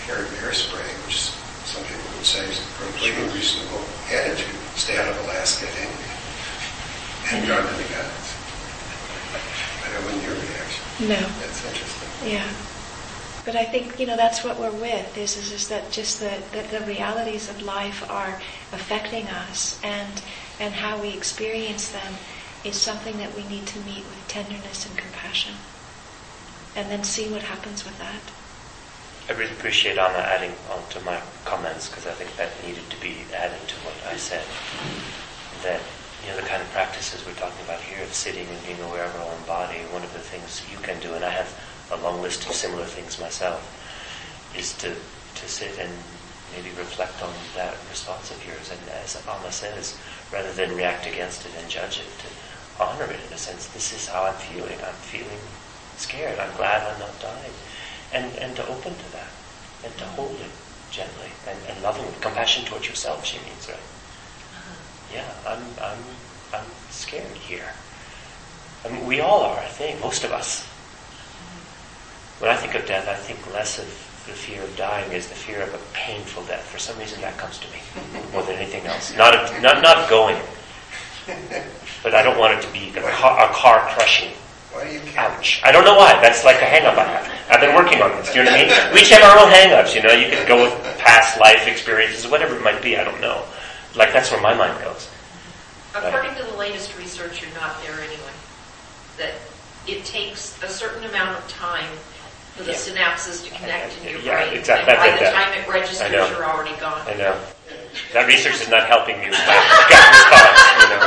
carry 0.04 0.26
bear 0.36 0.52
spray, 0.52 0.84
which 1.08 1.32
some 1.64 1.84
people 1.88 2.04
would 2.18 2.26
say 2.26 2.44
is 2.44 2.60
a 2.60 2.68
completely 2.84 3.24
reasonable 3.32 3.86
attitude. 4.12 4.52
Stay 4.76 4.98
out 5.00 5.08
of 5.08 5.16
Alaska 5.24 5.64
at 5.64 5.76
any 5.80 5.96
rate. 5.96 6.20
And 7.32 7.48
gun 7.48 7.64
to 7.64 7.76
the 7.80 7.88
guns. 7.88 8.26
But 9.32 9.96
it 9.96 10.02
wasn't 10.04 10.24
your 10.28 10.36
reaction. 10.36 10.84
No. 11.08 11.22
That's 11.40 11.64
interesting. 11.64 12.10
Yeah. 12.28 12.52
But 13.46 13.58
I 13.58 13.66
think, 13.66 14.00
you 14.00 14.06
know, 14.06 14.16
that's 14.16 14.44
what 14.44 14.58
we're 14.58 14.72
with, 14.72 15.18
is, 15.18 15.36
is, 15.36 15.52
is 15.52 15.68
that 15.68 15.92
just 15.92 16.20
the, 16.20 16.32
that 16.54 16.72
the 16.72 16.80
realities 16.86 17.50
of 17.50 17.62
life 17.62 18.10
are 18.10 18.42
affecting 18.72 19.28
us 19.28 19.80
and, 19.84 20.22
and 20.62 20.74
how 20.74 21.02
we 21.02 21.10
experience 21.10 21.92
them 21.92 22.14
is 22.64 22.80
something 22.80 23.18
that 23.18 23.36
we 23.36 23.44
need 23.48 23.68
to 23.68 23.80
meet 23.80 24.06
with 24.06 24.26
tenderness 24.30 24.86
and 24.86 24.98
compassion. 24.98 25.56
And 26.76 26.90
then 26.90 27.04
see 27.04 27.30
what 27.30 27.42
happens 27.42 27.84
with 27.84 28.00
that. 28.00 28.22
I 29.30 29.38
really 29.38 29.52
appreciate 29.52 29.98
Amma 29.98 30.20
adding 30.20 30.52
on 30.72 30.84
to 30.90 31.00
my 31.02 31.22
comments 31.46 31.90
because 31.90 32.08
I 32.08 32.12
think 32.12 32.36
that 32.38 32.52
needed 32.66 32.90
to 32.90 33.00
be 33.00 33.24
added 33.36 33.68
to 33.68 33.76
what 33.88 33.96
I 34.12 34.18
said. 34.18 34.44
That 35.64 35.80
you 36.24 36.32
know 36.32 36.36
the 36.36 36.48
kind 36.48 36.62
of 36.62 36.70
practices 36.72 37.26
we're 37.26 37.40
talking 37.40 37.64
about 37.64 37.80
here, 37.80 38.04
of 38.04 38.14
sitting 38.14 38.48
and 38.48 38.66
being 38.66 38.82
aware 38.82 39.06
of 39.06 39.16
our 39.16 39.32
own 39.32 39.44
body. 39.48 39.80
One 39.96 40.04
of 40.04 40.12
the 40.12 40.20
things 40.20 40.64
you 40.70 40.78
can 40.80 41.00
do, 41.00 41.14
and 41.14 41.24
I 41.24 41.30
have 41.30 41.48
a 41.94 42.04
long 42.04 42.22
list 42.22 42.48
of 42.50 42.56
similar 42.56 42.86
things 42.86 43.20
myself, 43.20 43.62
is 44.58 44.78
to 44.78 44.90
to 44.90 45.46
sit 45.50 45.78
and 45.80 45.92
maybe 46.56 46.70
reflect 46.78 47.22
on 47.24 47.34
that 47.56 47.74
response 47.90 48.30
of 48.30 48.46
yours, 48.46 48.70
and 48.70 48.82
as 49.02 49.18
Amma 49.28 49.52
says, 49.52 49.98
rather 50.32 50.52
than 50.54 50.76
react 50.76 51.08
against 51.08 51.46
it 51.46 51.52
and 51.58 51.70
judge 51.70 52.00
it, 52.00 52.10
to 52.22 52.28
honor 52.84 53.06
it 53.06 53.20
in 53.28 53.34
a 53.34 53.38
sense. 53.38 53.68
This 53.74 53.94
is 53.94 54.08
how 54.08 54.24
I'm 54.24 54.36
feeling. 54.36 54.78
I'm 54.86 55.00
feeling 55.10 55.42
scared. 55.98 56.38
I'm 56.38 56.56
glad 56.58 56.82
I'm 56.86 57.00
not 57.00 57.20
dying 57.20 57.54
and, 58.14 58.32
and 58.38 58.56
to 58.56 58.68
open 58.68 58.94
to 58.94 59.12
that, 59.12 59.30
and 59.84 59.94
to 59.98 60.06
hold 60.14 60.40
it 60.40 60.52
gently 60.92 61.30
and, 61.48 61.58
and 61.68 61.82
lovingly. 61.82 62.14
Compassion 62.22 62.64
towards 62.66 62.88
yourself, 62.88 63.26
she 63.26 63.38
means, 63.40 63.68
right? 63.68 63.76
Uh-huh. 63.76 65.16
Yeah, 65.16 65.34
I'm, 65.48 65.64
I'm, 65.82 66.04
I'm 66.54 66.70
scared 66.90 67.36
here. 67.36 67.74
I 68.86 68.90
mean, 68.90 69.08
we 69.08 69.20
all 69.20 69.42
are, 69.42 69.58
I 69.58 69.66
think, 69.66 70.00
most 70.02 70.24
of 70.24 70.32
us. 70.32 70.70
When 72.44 72.52
I 72.52 72.58
think 72.58 72.76
of 72.76 72.86
death, 72.86 73.08
I 73.08 73.16
think 73.16 73.40
less 73.54 73.80
of 73.80 73.88
the 74.28 74.36
fear 74.36 74.62
of 74.62 74.76
dying 74.76 75.10
is 75.14 75.30
the 75.30 75.34
fear 75.34 75.62
of 75.64 75.74
a 75.74 75.80
painful 75.94 76.44
death. 76.44 76.68
For 76.68 76.78
some 76.78 77.00
reason, 77.00 77.22
that 77.22 77.38
comes 77.38 77.58
to 77.60 77.68
me 77.72 77.80
more 78.34 78.44
than 78.44 78.56
anything 78.56 78.86
else. 78.86 79.16
Not, 79.16 79.34
of, 79.34 79.62
not, 79.62 79.82
not 79.82 80.10
going, 80.10 80.36
but 82.04 82.14
I 82.14 82.22
don't 82.22 82.38
want 82.38 82.60
it 82.60 82.62
to 82.68 82.74
be 82.74 82.92
a 83.00 83.02
car, 83.16 83.50
a 83.50 83.54
car 83.54 83.88
crushing 83.96 84.36
Why 84.74 84.84
do 84.84 84.92
you? 84.92 85.00
Ouch. 85.16 85.62
I 85.64 85.72
don't 85.72 85.86
know 85.86 85.96
why. 85.96 86.20
That's 86.20 86.44
like 86.44 86.58
a 86.58 86.66
hang 86.68 86.84
up 86.86 86.98
I 86.98 87.06
have. 87.06 87.32
I've 87.50 87.62
been 87.62 87.74
working 87.80 88.02
on 88.02 88.12
this. 88.20 88.34
Do 88.34 88.40
you 88.40 88.44
know 88.44 88.52
what 88.52 88.60
I 88.60 88.92
mean? 88.92 88.94
We 88.94 89.00
each 89.08 89.10
have 89.16 89.24
our 89.24 89.40
own 89.40 89.50
hang 89.50 89.72
ups, 89.72 89.96
you 89.96 90.04
know. 90.04 90.12
You 90.12 90.28
could 90.28 90.46
go 90.46 90.68
with 90.68 90.76
past 91.00 91.40
life 91.40 91.66
experiences, 91.66 92.28
whatever 92.28 92.58
it 92.58 92.62
might 92.62 92.84
be, 92.84 92.98
I 92.98 93.06
don't 93.06 93.22
know. 93.22 93.46
Like 93.96 94.12
that's 94.12 94.32
where 94.32 94.42
my 94.42 94.54
mind 94.54 94.84
goes. 94.84 95.08
According 95.96 96.36
to 96.36 96.44
the 96.44 96.58
latest 96.58 96.98
research, 96.98 97.42
you're 97.42 97.56
not 97.56 97.82
there 97.84 97.96
anyway. 98.04 98.36
That 99.16 99.32
it 99.88 100.04
takes 100.04 100.62
a 100.62 100.68
certain 100.68 101.06
amount 101.06 101.40
of 101.40 101.48
time 101.48 101.88
for 102.56 102.64
the 102.64 102.72
Yeah. 102.72 102.78
synapses 102.78 103.44
to 103.44 103.50
connect 103.52 103.98
in 104.06 104.10
your 104.14 104.22
Yeah, 104.22 104.46
brain. 104.46 104.54
exactly. 104.58 104.94
And 104.94 105.00
by 105.00 105.10
the 105.18 105.30
it. 105.30 105.34
time 105.34 105.54
it 105.54 105.68
registers, 105.68 106.12
know. 106.12 106.28
you're 106.30 106.46
already 106.46 106.76
gone. 106.78 107.02
I 107.08 107.14
know. 107.16 107.36
That 108.14 108.26
research 108.28 108.62
is 108.62 108.70
not 108.70 108.86
helping 108.88 109.20
me 109.22 109.30
with 109.30 109.38
my 109.46 109.54
gut 109.90 110.02
response, 110.10 110.60
you 110.82 110.90
know. 110.90 111.02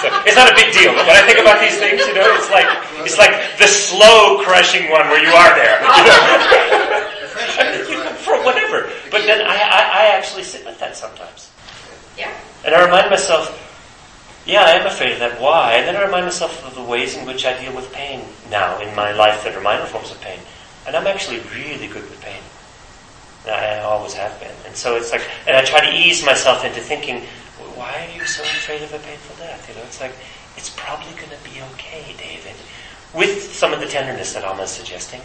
So 0.00 0.06
it's 0.24 0.36
not 0.36 0.48
a 0.50 0.54
big 0.56 0.72
deal, 0.72 0.92
but 0.96 1.04
when 1.06 1.16
I 1.16 1.24
think 1.26 1.38
about 1.38 1.60
these 1.60 1.76
things, 1.76 2.00
you 2.06 2.14
know, 2.14 2.24
it's 2.36 2.50
like 2.50 2.68
it's 3.04 3.18
like 3.18 3.32
the 3.58 3.66
slow 3.68 4.40
crushing 4.44 4.88
one 4.90 5.08
where 5.08 5.20
you 5.22 5.32
are 5.32 5.52
there. 5.54 5.80
You 5.80 5.88
know? 5.88 6.20
I 7.60 7.64
mean, 7.76 7.90
you 7.92 7.98
know, 8.04 8.12
for 8.24 8.40
whatever. 8.44 8.88
But 9.10 9.24
then 9.28 9.40
I, 9.44 9.56
I, 9.56 9.80
I 10.04 10.16
actually 10.16 10.44
sit 10.44 10.64
with 10.64 10.78
that 10.80 10.96
sometimes. 10.96 11.50
Yeah. 12.16 12.32
And 12.64 12.74
I 12.74 12.84
remind 12.84 13.10
myself, 13.10 13.52
yeah, 14.46 14.64
I 14.64 14.70
am 14.80 14.86
afraid 14.86 15.12
of 15.12 15.18
that. 15.20 15.40
Why? 15.40 15.74
And 15.74 15.88
then 15.88 15.96
I 15.96 16.04
remind 16.04 16.24
myself 16.24 16.64
of 16.64 16.74
the 16.74 16.82
ways 16.82 17.16
in 17.16 17.26
which 17.26 17.44
I 17.44 17.52
deal 17.60 17.74
with 17.76 17.92
pain 17.92 18.24
now 18.50 18.80
in 18.80 18.94
my 18.96 19.12
life 19.12 19.44
that 19.44 19.54
are 19.54 19.60
minor 19.60 19.84
forms 19.86 20.10
of 20.10 20.20
pain. 20.20 20.40
And 20.86 20.96
I'm 20.96 21.06
actually 21.06 21.40
really 21.54 21.86
good 21.88 22.02
with 22.02 22.20
pain. 22.20 22.42
I 23.46 23.80
always 23.80 24.14
have 24.14 24.38
been. 24.40 24.54
And 24.66 24.76
so 24.76 24.96
it's 24.96 25.12
like, 25.12 25.22
and 25.46 25.56
I 25.56 25.64
try 25.64 25.80
to 25.80 25.96
ease 25.96 26.24
myself 26.24 26.64
into 26.64 26.80
thinking, 26.80 27.22
why 27.74 28.06
are 28.06 28.16
you 28.16 28.24
so 28.26 28.42
afraid 28.42 28.82
of 28.82 28.92
a 28.92 28.98
painful 28.98 29.36
death? 29.36 29.68
You 29.68 29.74
know, 29.74 29.82
it's 29.82 30.00
like, 30.00 30.12
it's 30.56 30.70
probably 30.70 31.12
going 31.14 31.30
to 31.30 31.44
be 31.44 31.62
okay, 31.72 32.14
David. 32.18 32.54
With 33.14 33.52
some 33.52 33.72
of 33.72 33.80
the 33.80 33.86
tenderness 33.86 34.34
that 34.34 34.44
Amma's 34.44 34.70
suggesting. 34.70 35.20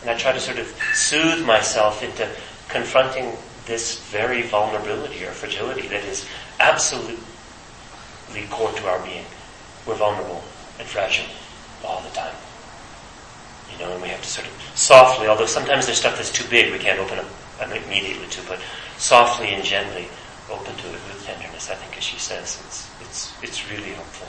And 0.00 0.10
I 0.10 0.16
try 0.18 0.32
to 0.32 0.40
sort 0.40 0.58
of 0.58 0.66
soothe 0.94 1.46
myself 1.46 2.02
into 2.02 2.28
confronting 2.68 3.32
this 3.66 4.00
very 4.10 4.42
vulnerability 4.42 5.24
or 5.24 5.30
fragility 5.30 5.86
that 5.88 6.04
is 6.04 6.26
absolutely 6.58 7.16
core 8.50 8.72
to 8.72 8.86
our 8.88 9.00
being. 9.04 9.24
We're 9.86 9.94
vulnerable 9.94 10.42
and 10.78 10.88
fragile 10.88 11.26
all 11.84 12.00
the 12.02 12.10
time. 12.10 12.34
You 13.72 13.78
know, 13.78 13.92
and 13.92 14.02
we 14.02 14.08
have 14.08 14.20
to 14.20 14.28
sort 14.28 14.46
of 14.46 14.52
softly, 14.74 15.26
although 15.26 15.46
sometimes 15.46 15.86
there's 15.86 15.98
stuff 15.98 16.16
that's 16.16 16.30
too 16.30 16.48
big 16.48 16.72
we 16.72 16.78
can't 16.78 16.98
open 17.00 17.18
up 17.18 17.26
immediately 17.70 18.26
to, 18.28 18.40
but 18.48 18.60
softly 18.98 19.48
and 19.48 19.64
gently 19.64 20.08
open 20.50 20.74
to 20.76 20.86
it 20.88 21.00
with 21.06 21.22
tenderness, 21.24 21.70
I 21.70 21.74
think 21.74 21.96
as 21.96 22.04
she 22.04 22.18
says, 22.18 22.60
it's, 22.66 22.90
it's, 23.00 23.32
it's 23.42 23.70
really 23.70 23.94
helpful. 23.94 24.28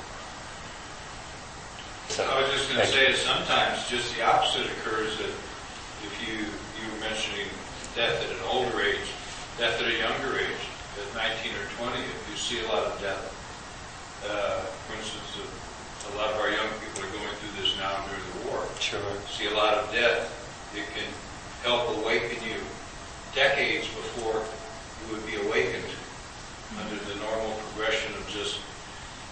So, 2.13 2.23
I 2.29 2.41
was 2.41 2.51
just 2.51 2.69
going 2.69 2.81
to 2.81 2.87
say 2.87 3.11
that 3.11 3.17
sometimes 3.17 3.89
just 3.89 4.13
the 4.15 4.23
opposite 4.23 4.69
occurs 4.77 5.17
that 5.17 5.33
if 6.05 6.13
you, 6.21 6.45
you 6.45 6.85
were 6.93 7.01
mentioning 7.01 7.47
death 7.95 8.21
at 8.21 8.29
an 8.29 8.43
older 8.45 8.81
age, 8.81 9.09
death 9.57 9.81
at 9.81 9.87
a 9.87 9.97
younger 9.97 10.37
age, 10.37 10.63
at 10.99 11.09
19 11.15 11.51
or 11.57 11.89
20, 11.89 11.97
if 11.97 12.21
you 12.29 12.37
see 12.37 12.61
a 12.63 12.67
lot 12.69 12.85
of 12.85 13.01
death, 13.01 13.33
uh, 14.29 14.61
for 14.85 14.93
instance, 14.93 15.23
a, 16.12 16.18
lot 16.18 16.32
of 16.34 16.39
our 16.39 16.49
young 16.49 16.70
people 16.82 17.04
are 17.08 17.14
going 17.14 17.34
through 17.39 17.56
this 17.62 17.78
now 17.78 18.04
during 18.08 18.26
the 18.34 18.51
war. 18.51 18.66
Sure. 18.80 18.99
See 19.30 19.47
a 19.47 19.56
lot 19.56 19.76
of 19.76 19.91
death, 19.91 20.28
it 20.76 20.86
can 20.95 21.08
help 21.64 21.97
awaken 21.97 22.38
you 22.43 22.60
decades 23.36 23.88
before 23.88 24.43
you 24.43 25.16
would 25.16 25.26
be 25.26 25.36
awakened 25.47 25.89
under 26.80 26.97
the 27.06 27.16
normal 27.20 27.54
progression 27.70 28.14
of 28.16 28.26
just, 28.30 28.60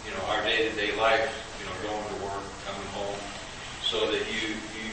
you 0.05 0.11
know, 0.13 0.23
our 0.33 0.43
day-to-day 0.43 0.95
life, 0.97 1.29
you 1.59 1.65
know, 1.65 1.75
going 1.85 2.05
to 2.05 2.17
work, 2.25 2.43
coming 2.65 2.87
home, 2.93 3.17
so 3.81 4.09
that 4.11 4.21
you, 4.29 4.55
you, 4.77 4.87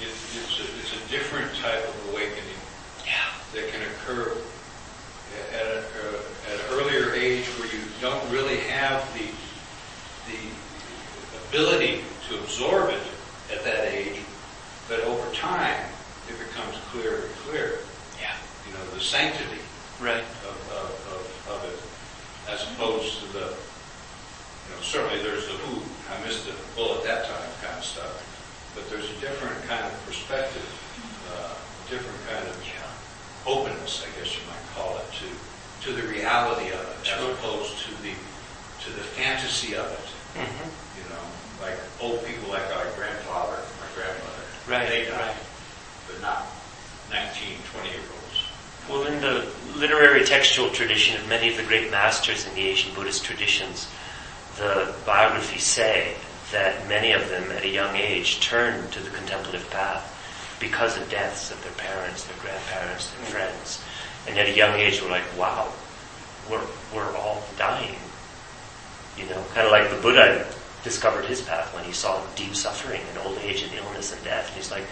it, 0.00 0.12
it's, 0.12 0.60
a, 0.60 0.66
it's 0.80 0.92
a 0.96 1.02
different 1.10 1.52
type 1.56 1.82
of 1.82 1.96
awakening 2.12 2.60
Yeah. 3.04 3.28
that 3.52 3.68
can 3.72 3.82
occur 3.82 4.36
at, 5.52 5.66
a, 5.66 5.78
uh, 5.80 6.52
at 6.52 6.54
an 6.54 6.66
earlier 6.72 7.12
age 7.12 7.44
where 7.58 7.68
you 7.68 7.80
don't 8.00 8.22
really 8.30 8.58
have 8.68 9.02
the, 9.14 9.26
the 10.30 10.38
ability 11.60 12.02
to 12.28 12.38
absorb 12.40 12.90
it 12.90 13.00
at 13.50 13.64
that 13.64 13.88
age, 13.88 14.20
but 14.88 15.00
over 15.04 15.24
time, 15.34 15.80
it 16.28 16.36
becomes 16.38 16.76
clearer 16.92 17.24
and 17.24 17.34
clearer. 17.48 17.78
Yeah. 18.20 18.36
You 18.68 18.74
know, 18.76 18.84
the 18.92 19.00
sanctity 19.00 19.60
Right. 19.98 20.20
of, 20.44 20.56
of, 20.76 20.92
of, 21.16 21.24
of 21.56 21.64
it, 21.72 22.52
as 22.52 22.60
opposed 22.72 23.20
to 23.20 23.32
the, 23.32 23.46
you 23.48 24.70
know, 24.76 24.82
certainly 24.82 25.22
there's 25.24 25.46
the 25.46 25.54
who, 25.64 25.80
I 26.12 26.20
missed 26.26 26.44
the 26.44 26.52
bullet 26.76 27.02
that 27.04 27.24
time 27.24 27.48
kind 27.64 27.78
of 27.78 27.84
stuff, 27.84 28.12
but 28.76 28.84
there's 28.90 29.08
a 29.08 29.16
different 29.24 29.56
kind 29.66 29.80
of 29.86 29.92
perspective, 30.04 30.60
uh, 31.32 31.54
different 31.88 32.20
kind 32.28 32.44
of 32.46 32.52
openness, 33.46 34.04
I 34.04 34.12
guess 34.20 34.34
you 34.36 34.42
might 34.50 34.66
call 34.76 34.98
it, 34.98 35.06
to 35.24 35.26
to 35.86 35.92
the 35.94 36.02
reality 36.08 36.68
of 36.72 36.80
it, 36.82 37.06
Sure. 37.06 37.16
as 37.16 37.38
opposed 37.38 37.78
to 37.86 37.90
the 38.02 38.12
to 38.84 38.90
the 38.92 39.04
fantasy 39.16 39.74
of 39.76 39.86
it. 39.86 40.06
Mm-hmm. 40.42 40.68
Like 41.60 41.78
old 42.00 42.24
people 42.26 42.50
like 42.50 42.66
our 42.76 42.84
grandfather, 42.96 43.62
my 43.80 43.88
grandmother, 43.94 44.36
Right, 44.68 44.88
they 44.88 45.04
died, 45.04 45.20
right. 45.20 45.36
but 46.08 46.20
not 46.20 46.46
19, 47.10 47.56
20 47.72 47.88
year 47.88 47.98
olds. 48.00 48.44
Well, 48.88 49.06
in 49.06 49.20
the 49.20 49.46
literary 49.76 50.24
textual 50.24 50.70
tradition 50.70 51.20
of 51.20 51.28
many 51.28 51.48
of 51.48 51.56
the 51.56 51.62
great 51.62 51.90
masters 51.90 52.46
in 52.46 52.54
the 52.54 52.62
Asian 52.62 52.92
Buddhist 52.94 53.24
traditions, 53.24 53.88
the 54.56 54.92
biographies 55.04 55.62
say 55.62 56.14
that 56.52 56.88
many 56.88 57.12
of 57.12 57.28
them 57.28 57.50
at 57.52 57.64
a 57.64 57.68
young 57.68 57.94
age 57.94 58.40
turned 58.40 58.92
to 58.92 59.00
the 59.00 59.10
contemplative 59.10 59.68
path 59.70 60.12
because 60.58 60.96
of 60.96 61.08
deaths 61.10 61.50
of 61.50 61.62
their 61.62 61.72
parents, 61.72 62.24
their 62.24 62.36
grandparents, 62.38 63.10
their 63.10 63.26
friends. 63.26 63.84
And 64.28 64.38
at 64.38 64.48
a 64.48 64.56
young 64.56 64.74
age 64.78 65.00
were 65.02 65.10
like, 65.10 65.24
wow, 65.38 65.70
we're, 66.50 66.64
we're 66.94 67.16
all 67.16 67.42
dying. 67.58 67.94
You 69.16 69.26
know, 69.26 69.44
kind 69.54 69.66
of 69.66 69.72
like 69.72 69.90
the 69.90 70.00
Buddha 70.00 70.46
discovered 70.84 71.24
his 71.24 71.42
path 71.42 71.74
when 71.74 71.84
he 71.84 71.92
saw 71.92 72.22
deep 72.34 72.54
suffering 72.54 73.00
and 73.10 73.26
old 73.26 73.38
age 73.38 73.62
and 73.62 73.72
illness 73.74 74.12
and 74.14 74.22
death. 74.24 74.48
And 74.48 74.56
he's 74.56 74.70
like, 74.70 74.84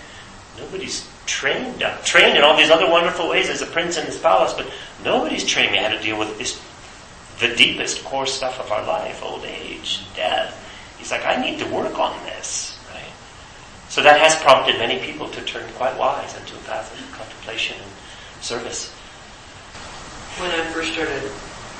nobody's 0.58 1.08
trained. 1.26 1.82
I'm 1.82 2.02
trained 2.04 2.36
in 2.36 2.44
all 2.44 2.56
these 2.56 2.70
other 2.70 2.90
wonderful 2.90 3.28
ways 3.28 3.48
as 3.48 3.62
a 3.62 3.66
prince 3.66 3.96
in 3.96 4.06
his 4.06 4.18
palace, 4.18 4.52
but 4.52 4.70
nobody's 5.04 5.44
trained 5.44 5.72
me 5.72 5.78
how 5.78 5.88
to 5.88 6.00
deal 6.00 6.18
with 6.18 6.38
this, 6.38 6.60
the 7.40 7.54
deepest 7.56 8.04
core 8.04 8.26
stuff 8.26 8.60
of 8.60 8.70
our 8.70 8.84
life, 8.86 9.22
old 9.22 9.44
age, 9.44 10.00
death. 10.14 10.60
He's 10.98 11.10
like, 11.10 11.26
I 11.26 11.40
need 11.40 11.58
to 11.58 11.66
work 11.66 11.98
on 11.98 12.18
this. 12.24 12.78
Right? 12.92 13.12
So 13.88 14.02
that 14.02 14.20
has 14.20 14.34
prompted 14.36 14.78
many 14.78 14.98
people 15.00 15.28
to 15.28 15.40
turn 15.42 15.70
quite 15.74 15.96
wise 15.98 16.36
into 16.36 16.54
a 16.56 16.60
path 16.60 16.92
of 16.92 17.12
contemplation 17.12 17.76
and 17.80 18.42
service. 18.42 18.90
When 20.40 20.50
I 20.50 20.64
first 20.72 20.92
started 20.92 21.30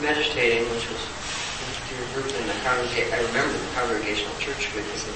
meditating, 0.00 0.68
which 0.70 0.88
was 0.88 1.24
group 2.14 2.28
in 2.34 2.47
the 2.47 2.59
congregation, 2.64 3.12
I 3.12 3.20
remember 3.26 3.53
the 3.53 3.72
congregational 3.74 4.34
church 4.38 4.70
because 4.74 5.07
of 5.09 5.14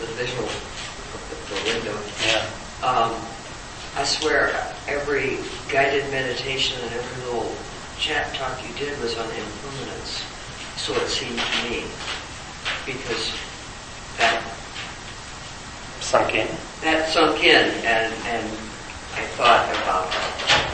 the 0.00 0.06
visual 0.20 0.44
of 0.44 1.22
the, 1.30 1.36
the 1.54 1.60
window. 1.72 1.96
Yeah. 2.26 2.44
Um, 2.84 3.14
I 3.96 4.04
swear, 4.04 4.52
every 4.86 5.38
guided 5.72 6.04
meditation 6.10 6.76
and 6.84 6.92
every 6.92 7.24
little 7.24 7.52
chat 7.98 8.34
talk 8.34 8.60
you 8.60 8.74
did 8.76 8.92
was 9.00 9.16
on 9.16 9.24
impermanence. 9.24 10.22
So 10.76 10.92
it 10.94 11.08
seemed 11.08 11.38
to 11.40 11.70
me, 11.70 11.84
because 12.84 13.32
that 14.18 14.44
Sunk 16.00 16.34
in. 16.34 16.46
that 16.82 17.08
sunk 17.08 17.42
in, 17.42 17.66
and 17.82 18.12
and 18.30 18.46
I 19.16 19.24
thought 19.34 19.66
about 19.82 20.06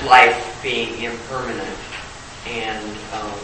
life 0.05 0.61
being 0.63 1.01
impermanent, 1.03 1.79
and 2.45 2.85
um, 3.15 3.39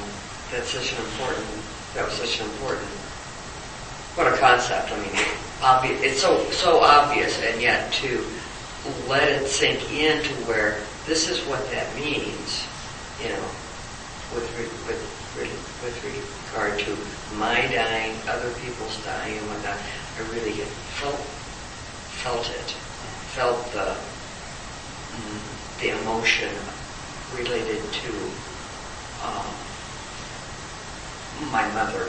that's 0.50 0.68
such 0.68 0.92
an 0.92 0.98
important. 0.98 1.46
That 1.94 2.04
was 2.06 2.14
such 2.14 2.40
an 2.40 2.50
important. 2.50 2.88
What 4.14 4.32
a 4.32 4.36
concept! 4.36 4.92
I 4.92 5.00
mean. 5.00 5.38
It's 5.60 6.20
so 6.22 6.48
so 6.50 6.80
obvious, 6.80 7.40
and 7.42 7.60
yet 7.60 7.92
to 7.94 8.24
let 9.08 9.28
it 9.28 9.48
sink 9.48 9.90
in 9.92 10.22
to 10.22 10.34
where 10.46 10.78
this 11.06 11.28
is 11.28 11.40
what 11.48 11.68
that 11.72 11.92
means, 11.96 12.64
you 13.20 13.28
know, 13.30 13.48
with 14.34 14.46
with 14.86 15.02
with 15.82 15.96
regard 16.54 16.78
to 16.78 16.96
my 17.36 17.60
dying, 17.74 18.14
other 18.28 18.52
people's 18.62 19.02
dying, 19.04 19.36
and 19.36 19.46
whatnot. 19.48 19.78
I 20.18 20.20
really 20.32 20.52
felt 21.00 21.18
felt 22.22 22.48
it, 22.50 22.70
felt 23.34 23.72
the 23.72 23.96
the 25.80 25.90
emotion 26.00 26.54
related 27.34 27.82
to 27.82 28.12
um, 29.24 29.46
my 31.50 31.66
mother, 31.72 32.04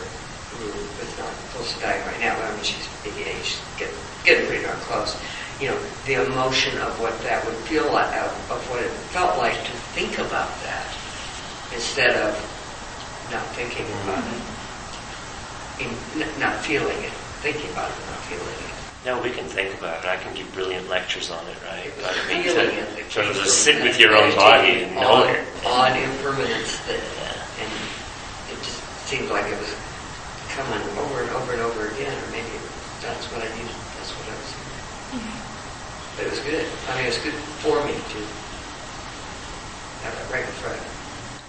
who 0.58 0.66
is 1.02 1.18
not 1.18 1.32
close 1.54 1.74
to 1.74 1.80
dying 1.80 2.06
right 2.06 2.20
now. 2.20 2.36
but 2.36 2.46
I 2.46 2.56
mean, 2.56 2.64
she's 2.64 2.88
88, 3.06 3.46
she's 3.46 3.62
getting, 3.78 3.96
getting 4.24 4.48
pretty 4.48 4.64
darn 4.64 4.78
close. 4.90 5.16
You 5.62 5.70
know, 5.70 5.80
the 6.06 6.26
emotion 6.26 6.78
of 6.80 7.00
what 7.00 7.20
that 7.24 7.46
would 7.46 7.56
feel 7.68 7.92
like, 7.92 8.16
of, 8.16 8.32
of 8.52 8.62
what 8.70 8.82
it 8.82 8.92
felt 9.12 9.38
like 9.38 9.54
to 9.54 9.72
think 9.94 10.18
about 10.18 10.50
that, 10.64 10.88
instead 11.76 12.12
of 12.16 12.34
not 13.32 13.46
thinking 13.54 13.86
about 14.04 14.24
it, 14.24 14.42
in, 15.84 16.22
n- 16.22 16.40
not 16.40 16.56
feeling 16.64 16.98
it, 17.04 17.12
thinking 17.44 17.70
about 17.72 17.92
it, 17.92 18.00
not 18.08 18.20
feeling 18.28 18.48
it. 18.48 18.70
No, 19.06 19.22
we 19.22 19.30
can 19.32 19.46
think 19.46 19.78
about 19.78 20.04
it. 20.04 20.10
I 20.10 20.18
can 20.18 20.36
give 20.36 20.52
brilliant 20.54 20.90
lectures 20.90 21.32
on 21.32 21.46
it, 21.48 21.56
right? 21.64 21.88
It 21.88 21.94
But 22.02 22.18
I 22.20 22.28
mean, 22.28 22.44
to 22.44 23.12
sort 23.12 23.28
of 23.28 23.36
just 23.36 23.64
sit 23.64 23.82
with 23.82 23.98
your 24.00 24.16
own 24.16 24.36
body 24.36 24.84
and 24.84 24.96
know 24.96 25.24
on, 25.24 25.30
it. 25.30 25.48
On 25.66 25.96
impermanence 25.96 26.80
that, 26.80 27.39
and 29.10 29.18
seemed 29.18 29.32
like 29.32 29.46
it 29.52 29.58
was 29.58 29.74
coming 30.54 30.82
over 30.98 31.22
and 31.22 31.30
over 31.32 31.52
and 31.54 31.62
over 31.62 31.88
again, 31.90 32.14
or 32.14 32.28
maybe 32.32 32.50
that's 33.02 33.26
what 33.34 33.42
I 33.42 33.50
needed, 33.58 33.74
that's 33.98 34.12
what 34.14 34.30
I 34.30 34.38
was. 34.38 34.54
But 36.16 36.26
it 36.26 36.30
was 36.30 36.40
good. 36.40 36.66
I 36.90 36.96
mean, 36.96 37.06
it 37.06 37.10
was 37.10 37.18
good 37.18 37.34
for 37.66 37.82
me 37.86 37.94
to 37.94 38.20
have 40.06 40.14
that 40.14 40.30
right 40.32 40.46
in 40.46 40.52
front 40.62 40.78
of 40.78 40.84
me. 40.84 40.90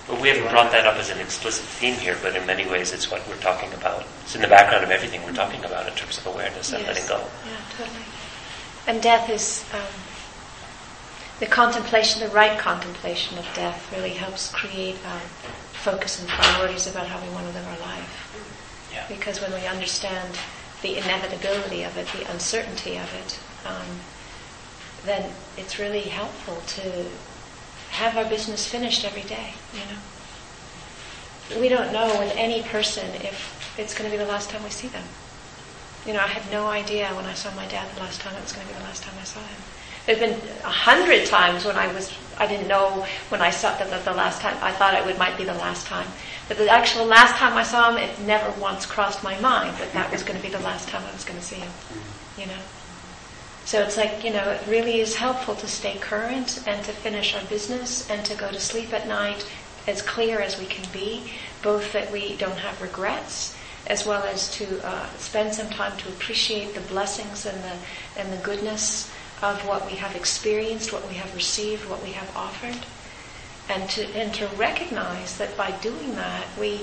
But 0.09 0.21
we 0.23 0.29
haven't 0.29 0.51
brought 0.51 0.73
that 0.73 0.87
up 0.87 0.97
as 0.97 1.11
an 1.11 1.19
explicit 1.21 1.65
theme 1.65 1.95
here, 1.97 2.17
but 2.23 2.35
in 2.35 2.47
many 2.47 2.67
ways 2.69 2.93
it's 2.93 3.11
what 3.11 3.27
we're 3.29 3.37
talking 3.37 3.73
about. 3.75 4.05
It's 4.23 4.35
in 4.35 4.41
the 4.41 4.49
background 4.49 4.85
of 4.85 4.91
everything 4.91 5.23
we're 5.25 5.33
talking 5.35 5.63
about 5.65 5.87
in 5.87 5.95
terms 5.95 6.19
of 6.19 6.27
awareness 6.27 6.73
and 6.73 6.83
Yes. 6.83 6.97
letting 6.97 7.09
go. 7.09 7.19
Yeah, 7.47 7.57
totally. 7.77 8.05
And 8.87 9.03
death 9.03 9.29
is 9.29 9.65
um, 9.75 9.81
the 11.39 11.47
contemplation, 11.47 12.23
the 12.27 12.35
right 12.35 12.59
contemplation 12.59 13.39
of 13.39 13.47
death, 13.55 13.93
really 13.93 14.11
helps 14.15 14.51
create 14.51 14.97
um, 15.07 15.21
focus 15.83 16.21
and 16.21 16.29
priorities 16.29 16.87
about 16.87 17.07
how 17.07 17.21
we 17.25 17.33
want 17.33 17.47
to 17.47 17.53
live 17.53 17.67
our 17.67 17.79
life. 17.81 18.91
Yeah. 18.93 19.07
Because 19.09 19.41
when 19.41 19.53
we 19.53 19.67
understand 19.67 20.39
the 20.83 20.99
inevitability 20.99 21.85
of 21.85 21.97
it, 21.97 22.07
the 22.09 22.31
uncertainty 22.31 22.97
of 22.97 23.13
it, 23.15 23.39
um, 23.67 24.01
then 25.05 25.31
it's 25.57 25.79
really 25.79 26.03
helpful 26.03 26.61
to 26.67 27.07
have 27.91 28.17
our 28.17 28.25
business 28.29 28.67
finished 28.67 29.05
every 29.05 29.23
day. 29.23 29.55
You 29.73 29.81
know, 29.91 31.61
we 31.61 31.69
don't 31.69 31.93
know 31.93 32.07
with 32.19 32.33
any 32.37 32.63
person 32.63 33.07
if 33.17 33.75
it's 33.79 33.95
going 33.95 34.11
to 34.11 34.17
be 34.17 34.23
the 34.23 34.31
last 34.31 34.51
time 34.51 34.63
we 34.63 34.71
see 34.71 34.89
them. 34.89 35.05
You 36.07 36.13
know, 36.15 36.21
I 36.21 36.29
had 36.29 36.51
no 36.51 36.67
idea 36.67 37.09
when 37.15 37.25
I 37.27 37.35
saw 37.35 37.55
my 37.55 37.67
dad 37.67 37.89
the 37.95 38.01
last 38.01 38.21
time 38.21 38.35
it 38.35 38.43
was 38.43 38.53
going 38.53 38.67
to 38.67 38.73
be 38.73 38.79
the 38.79 38.85
last 38.85 39.03
time 39.03 39.15
I 39.21 39.25
saw 39.25 39.41
him. 39.41 39.61
There's 40.07 40.19
been 40.19 40.41
a 40.65 40.69
hundred 40.69 41.27
times 41.27 41.65
when 41.65 41.77
I 41.77 41.93
was, 41.93 42.11
I 42.41 42.47
didn't 42.47 42.69
know 42.69 43.07
when 43.29 43.43
I 43.43 43.51
saw 43.51 43.77
the, 43.77 43.85
the, 43.85 43.99
the 43.99 44.15
last 44.15 44.41
time, 44.41 44.57
I 44.63 44.73
thought 44.73 44.95
it 44.95 45.05
would, 45.05 45.19
might 45.19 45.37
be 45.37 45.45
the 45.45 45.55
last 45.55 45.87
time. 45.87 46.07
But 46.49 46.57
the 46.57 46.69
actual 46.69 47.05
last 47.05 47.37
time 47.37 47.57
I 47.57 47.63
saw 47.63 47.91
him, 47.91 47.99
it 47.99 48.19
never 48.21 48.51
once 48.59 48.87
crossed 48.87 49.23
my 49.23 49.39
mind 49.41 49.77
that 49.77 49.93
that 49.93 50.11
was 50.11 50.23
going 50.23 50.41
to 50.41 50.43
be 50.43 50.53
the 50.53 50.65
last 50.65 50.89
time 50.89 51.05
I 51.07 51.13
was 51.13 51.25
going 51.25 51.39
to 51.39 51.45
see 51.45 51.57
him. 51.57 51.71
You 52.39 52.47
know? 52.47 52.63
So 53.67 53.83
it's 53.83 53.99
like, 53.99 54.25
you 54.25 54.33
know, 54.33 54.51
it 54.51 54.67
really 54.67 55.01
is 55.01 55.15
helpful 55.15 55.55
to 55.55 55.69
stay 55.69 55.99
current 55.99 56.67
and 56.67 56.83
to 56.87 56.93
finish 56.93 57.37
our 57.37 57.45
business 57.45 58.09
and 58.11 58.25
to 58.25 58.35
go 58.35 58.51
to 58.51 58.59
sleep 58.59 58.93
at 58.95 59.07
night 59.07 59.47
as 59.87 60.01
clear 60.01 60.41
as 60.41 60.59
we 60.59 60.65
can 60.67 60.91
be, 60.93 61.33
both 61.63 61.93
that 61.93 62.11
we 62.11 62.37
don't 62.37 62.59
have 62.59 62.81
regrets 62.81 63.55
as 63.87 64.07
well 64.07 64.23
as 64.25 64.51
to 64.53 64.87
uh, 64.87 65.07
spend 65.17 65.55
some 65.55 65.69
time 65.71 65.97
to 65.99 66.09
appreciate 66.09 66.75
the 66.75 66.81
blessings 66.83 67.47
and 67.47 67.63
the, 67.65 67.77
and 68.21 68.33
the 68.33 68.37
goodness 68.45 69.11
of 69.43 69.67
what 69.67 69.87
we 69.87 69.97
have 69.97 70.15
experienced, 70.15 70.93
what 70.93 71.07
we 71.09 71.15
have 71.15 71.35
received, 71.35 71.89
what 71.89 72.03
we 72.03 72.13
have 72.13 72.35
offered. 72.37 72.77
And 73.69 73.89
to, 73.91 74.05
and 74.17 74.35
to 74.35 74.47
recognize 74.49 75.39
that 75.39 75.57
by 75.57 75.71
doing 75.71 76.15
that, 76.17 76.45
we, 76.59 76.81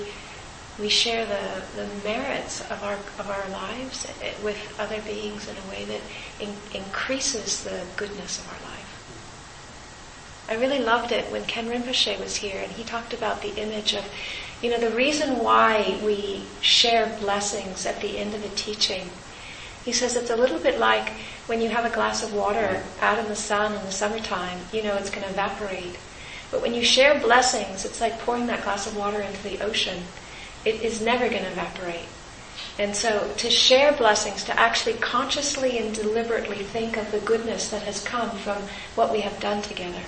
we 0.78 0.88
share 0.88 1.26
the, 1.26 1.62
the 1.76 1.88
merits 2.02 2.60
of 2.70 2.82
our, 2.82 2.94
of 3.18 3.28
our 3.28 3.48
lives 3.50 4.06
with 4.42 4.76
other 4.80 5.00
beings 5.02 5.48
in 5.48 5.56
a 5.56 5.70
way 5.70 5.84
that 5.84 6.00
in, 6.40 6.54
increases 6.74 7.62
the 7.62 7.82
goodness 7.96 8.38
of 8.38 8.48
our 8.48 8.70
life. 8.70 8.78
I 10.48 10.54
really 10.54 10.78
loved 10.78 11.12
it 11.12 11.30
when 11.30 11.44
Ken 11.44 11.68
Rinpoche 11.68 12.18
was 12.18 12.36
here 12.36 12.58
and 12.62 12.72
he 12.72 12.82
talked 12.82 13.12
about 13.12 13.42
the 13.42 13.54
image 13.56 13.92
of, 13.92 14.04
you 14.62 14.70
know, 14.70 14.78
the 14.78 14.96
reason 14.96 15.40
why 15.40 16.00
we 16.02 16.42
share 16.62 17.14
blessings 17.20 17.84
at 17.84 18.00
the 18.00 18.16
end 18.16 18.34
of 18.34 18.42
a 18.42 18.48
teaching. 18.56 19.10
He 19.88 19.94
says 19.94 20.16
it's 20.16 20.28
a 20.28 20.36
little 20.36 20.58
bit 20.58 20.78
like 20.78 21.08
when 21.46 21.62
you 21.62 21.70
have 21.70 21.86
a 21.86 21.94
glass 21.94 22.22
of 22.22 22.34
water 22.34 22.82
out 23.00 23.18
in 23.18 23.24
the 23.24 23.34
sun 23.34 23.72
in 23.72 23.82
the 23.86 23.90
summertime, 23.90 24.58
you 24.70 24.82
know 24.82 24.94
it's 24.96 25.08
going 25.08 25.24
to 25.24 25.30
evaporate. 25.30 25.96
But 26.50 26.60
when 26.60 26.74
you 26.74 26.84
share 26.84 27.18
blessings, 27.18 27.86
it's 27.86 27.98
like 27.98 28.18
pouring 28.18 28.48
that 28.48 28.62
glass 28.64 28.86
of 28.86 28.98
water 28.98 29.22
into 29.22 29.42
the 29.42 29.64
ocean. 29.64 30.02
It 30.66 30.82
is 30.82 31.00
never 31.00 31.30
going 31.30 31.42
to 31.42 31.52
evaporate. 31.52 32.04
And 32.78 32.94
so 32.94 33.32
to 33.38 33.48
share 33.48 33.92
blessings, 33.92 34.44
to 34.44 34.60
actually 34.60 34.92
consciously 34.92 35.78
and 35.78 35.94
deliberately 35.94 36.64
think 36.64 36.98
of 36.98 37.10
the 37.10 37.20
goodness 37.20 37.70
that 37.70 37.84
has 37.84 38.04
come 38.04 38.32
from 38.32 38.58
what 38.94 39.10
we 39.10 39.22
have 39.22 39.40
done 39.40 39.62
together, 39.62 40.04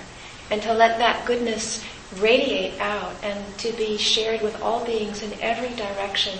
and 0.51 0.61
to 0.61 0.75
let 0.75 0.99
that 0.99 1.25
goodness 1.25 1.83
radiate 2.19 2.79
out 2.79 3.15
and 3.23 3.57
to 3.57 3.71
be 3.71 3.97
shared 3.97 4.43
with 4.43 4.61
all 4.61 4.85
beings 4.85 5.23
in 5.23 5.33
every 5.41 5.75
direction, 5.75 6.37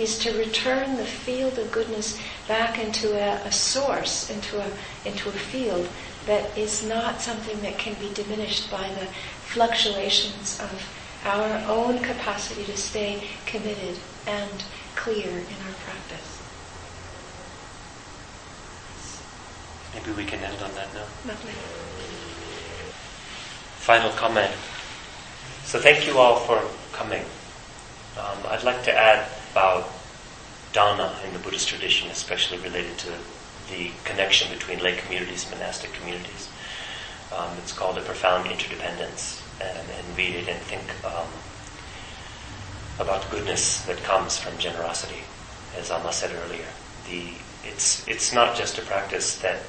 is 0.00 0.18
to 0.18 0.36
return 0.38 0.96
the 0.96 1.04
field 1.04 1.58
of 1.58 1.70
goodness 1.70 2.18
back 2.48 2.78
into 2.78 3.12
a, 3.12 3.34
a 3.46 3.52
source, 3.52 4.30
into 4.30 4.58
a, 4.58 4.66
into 5.04 5.28
a 5.28 5.32
field 5.32 5.88
that 6.26 6.56
is 6.56 6.86
not 6.86 7.20
something 7.20 7.60
that 7.60 7.78
can 7.78 7.94
be 7.94 8.12
diminished 8.14 8.70
by 8.70 8.88
the 8.94 9.06
fluctuations 9.46 10.58
of 10.60 10.96
our 11.24 11.62
own 11.68 11.98
capacity 11.98 12.64
to 12.64 12.76
stay 12.76 13.22
committed 13.46 13.98
and 14.26 14.64
clear 14.96 15.28
in 15.28 15.58
our 15.66 15.74
practice. 15.84 16.40
Maybe 19.94 20.12
we 20.16 20.24
can 20.24 20.40
end 20.40 20.62
on 20.62 20.72
that 20.74 20.92
now. 20.94 21.04
Lovely. 21.26 21.52
Final 23.80 24.10
comment. 24.12 24.52
So 25.64 25.78
thank 25.78 26.06
you 26.06 26.18
all 26.18 26.36
for 26.36 26.62
coming. 26.92 27.24
Um, 28.18 28.38
I'd 28.48 28.64
like 28.64 28.82
to 28.84 28.92
add 28.92 29.26
about 29.52 29.88
dana 30.72 31.14
in 31.26 31.32
the 31.32 31.38
Buddhist 31.40 31.68
tradition, 31.68 32.08
especially 32.10 32.58
related 32.58 32.96
to 32.98 33.12
the 33.70 33.90
connection 34.04 34.52
between 34.52 34.82
lay 34.82 34.96
communities 34.96 35.44
and 35.44 35.58
monastic 35.58 35.92
communities. 35.92 36.48
Um, 37.36 37.50
it's 37.58 37.72
called 37.72 37.98
a 37.98 38.02
profound 38.02 38.50
interdependence, 38.50 39.42
and, 39.60 39.78
and 39.78 40.16
read 40.16 40.34
it 40.34 40.48
and 40.48 40.58
think 40.62 40.82
um, 41.04 41.28
about 42.98 43.30
goodness 43.30 43.82
that 43.86 43.98
comes 44.02 44.38
from 44.38 44.56
generosity. 44.58 45.22
as 45.76 45.90
Amma 45.90 46.12
said 46.12 46.34
earlier. 46.44 46.66
The, 47.08 47.32
it's, 47.64 48.06
it's 48.08 48.32
not 48.32 48.56
just 48.56 48.78
a 48.78 48.82
practice 48.82 49.38
that 49.40 49.60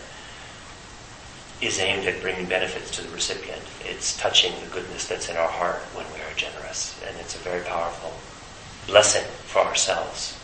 is 1.62 1.80
aimed 1.80 2.08
at 2.08 2.22
bringing 2.22 2.48
benefits 2.48 2.90
to 2.92 3.04
the 3.04 3.10
recipient. 3.10 3.62
It's 3.86 4.18
touching 4.18 4.54
the 4.64 4.72
goodness 4.74 5.08
that's 5.08 5.30
in 5.30 5.38
our 5.38 5.48
heart 5.48 5.82
when 5.94 6.06
we 6.14 6.20
are 6.22 6.34
generous. 6.36 7.00
And 7.08 7.16
it's 7.20 7.36
a 7.36 7.40
very 7.40 7.64
powerful 7.64 8.14
blessing 8.88 9.28
for 9.52 9.60
ourselves 9.60 10.40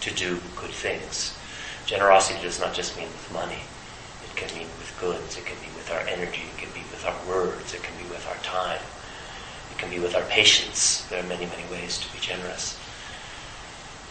to 0.00 0.14
do 0.14 0.38
good 0.54 0.70
things. 0.70 1.36
Generosity 1.86 2.40
does 2.40 2.60
not 2.60 2.72
just 2.72 2.96
mean 2.96 3.08
with 3.08 3.32
money. 3.32 3.58
It 4.22 4.36
can 4.36 4.46
mean 4.56 4.68
with 4.78 4.96
goods. 5.00 5.36
It 5.36 5.44
can 5.44 5.58
be 5.58 5.74
with 5.74 5.90
our 5.90 6.00
energy. 6.06 6.46
It 6.54 6.58
can 6.58 6.70
be 6.70 6.86
with 6.94 7.04
our 7.04 7.18
words. 7.26 7.74
It 7.74 7.82
can 7.82 7.96
be 7.98 8.08
with 8.08 8.24
our 8.28 8.38
time. 8.46 8.80
It 9.70 9.78
can 9.78 9.90
be 9.90 9.98
with 9.98 10.14
our 10.14 10.22
patience. 10.30 11.04
There 11.10 11.18
are 11.18 11.26
many, 11.26 11.46
many 11.46 11.66
ways 11.70 11.98
to 11.98 12.12
be 12.14 12.20
generous. 12.20 12.78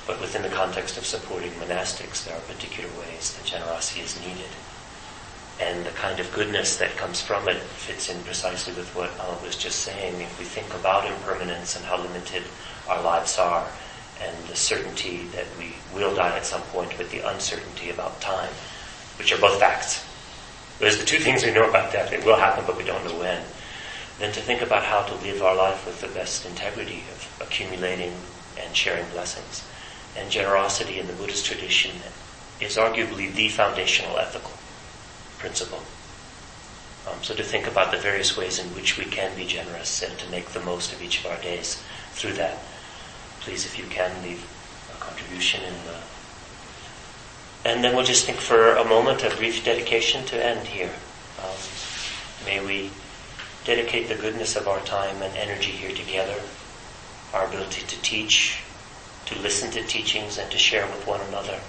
But 0.06 0.20
within 0.20 0.41
the 0.41 0.50
context 0.50 0.98
of 0.98 1.06
supporting 1.06 1.52
monastics, 1.52 2.26
there 2.26 2.36
are 2.36 2.41
particular 2.52 2.89
ways 3.00 3.34
that 3.38 3.46
generosity 3.46 4.02
is 4.02 4.20
needed. 4.20 4.52
And 5.62 5.86
the 5.86 5.91
kind 5.91 6.20
of 6.20 6.34
goodness 6.34 6.76
that 6.78 6.98
comes 6.98 7.22
from 7.22 7.48
it 7.48 7.58
fits 7.58 8.10
in 8.10 8.22
precisely 8.24 8.74
with 8.74 8.94
what 8.94 9.12
I 9.22 9.32
was 9.41 9.56
just 9.56 9.80
saying. 9.82 10.20
If 10.20 10.38
we 10.38 10.44
think 10.44 10.68
about 10.74 11.08
impermanence 11.08 11.78
and 11.78 11.86
how 11.86 12.02
limited 12.02 12.44
our 12.89 13.02
lives 13.02 13.39
are, 13.39 13.66
and 14.22 14.36
the 14.47 14.55
certainty 14.55 15.26
that 15.36 15.45
we 15.57 15.74
will 15.93 16.16
die 16.16 16.36
at 16.36 16.45
some 16.45 16.61
point, 16.64 16.93
but 16.97 17.09
the 17.09 17.28
uncertainty 17.28 17.89
about 17.89 18.22
time, 18.22 18.51
which 19.18 19.32
are 19.32 19.39
both 19.39 19.59
facts. 19.59 20.05
There's 20.80 20.97
the 20.97 21.05
two 21.05 21.20
things 21.20 21.43
we 21.43 21.51
know 21.51 21.70
about 21.70 21.91
death. 21.91 22.11
It 22.11 22.26
will 22.26 22.36
happen, 22.36 22.64
but 22.66 22.78
we 22.78 22.84
don't 22.84 23.05
know 23.05 23.20
when. 23.20 23.41
Then 24.20 24.34
to 24.34 24.41
think 24.41 24.61
about 24.61 24.84
how 24.84 25.03
to 25.03 25.16
live 25.16 25.41
our 25.41 25.55
life 25.55 25.86
with 25.86 26.01
the 26.01 26.07
best 26.07 26.45
integrity 26.45 27.03
of 27.11 27.41
accumulating 27.41 28.14
and 28.59 28.76
sharing 28.76 29.07
blessings. 29.09 29.64
And 30.18 30.30
generosity 30.30 30.99
in 30.99 31.07
the 31.07 31.14
Buddhist 31.14 31.45
tradition 31.45 31.91
is 32.61 32.78
arguably 32.78 33.34
the 33.34 33.49
foundational 33.49 34.18
ethical 34.18 34.51
principle. 35.39 35.82
Um, 37.09 37.22
so 37.22 37.36
to 37.36 37.43
think 37.43 37.68
about 37.68 37.91
the 37.91 37.97
various 37.97 38.38
ways 38.38 38.59
in 38.59 38.68
which 38.76 38.97
we 38.97 39.05
can 39.05 39.36
be 39.36 39.45
generous 39.45 40.01
and 40.01 40.18
to 40.20 40.30
make 40.32 40.49
the 40.49 40.61
most 40.61 40.93
of 40.93 41.01
each 41.01 41.20
of 41.20 41.32
our 41.32 41.41
days 41.41 41.84
through 42.14 42.34
that. 42.34 42.57
Please, 43.44 43.66
if 43.66 43.78
you 43.78 43.86
can, 43.88 44.24
leave 44.24 44.41
a 44.89 44.98
contribution 45.04 45.62
in 45.64 45.74
the. 45.86 45.98
And 47.66 47.84
then 47.84 47.94
we'll 47.94 48.06
just 48.06 48.26
think 48.26 48.38
for 48.38 48.72
a 48.72 48.86
moment, 48.86 49.24
a 49.24 49.36
brief 49.36 49.66
dedication 49.66 50.26
to 50.28 50.46
end 50.46 50.66
here. 50.66 50.91
Um, 51.44 51.56
may 52.46 52.66
we 52.66 52.89
dedicate 53.66 54.08
the 54.08 54.16
goodness 54.16 54.56
of 54.56 54.70
our 54.70 54.80
time 54.82 55.22
and 55.22 55.36
energy 55.36 55.72
here 55.72 55.94
together, 55.94 56.41
our 57.34 57.46
ability 57.46 57.86
to 57.86 58.02
teach, 58.02 58.64
to 59.26 59.38
listen 59.39 59.72
to 59.72 59.84
teachings, 59.84 60.38
and 60.38 60.50
to 60.50 60.58
share 60.58 60.86
with 60.86 61.06
one 61.06 61.20
another. 61.28 61.60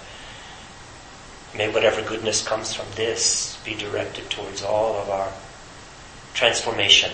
May 1.57 1.67
whatever 1.69 2.01
goodness 2.01 2.45
comes 2.45 2.73
from 2.73 2.87
this 2.95 3.57
be 3.65 3.75
directed 3.75 4.29
towards 4.29 4.63
all 4.63 4.95
of 4.95 5.09
our 5.09 5.31
transformation, 6.33 7.11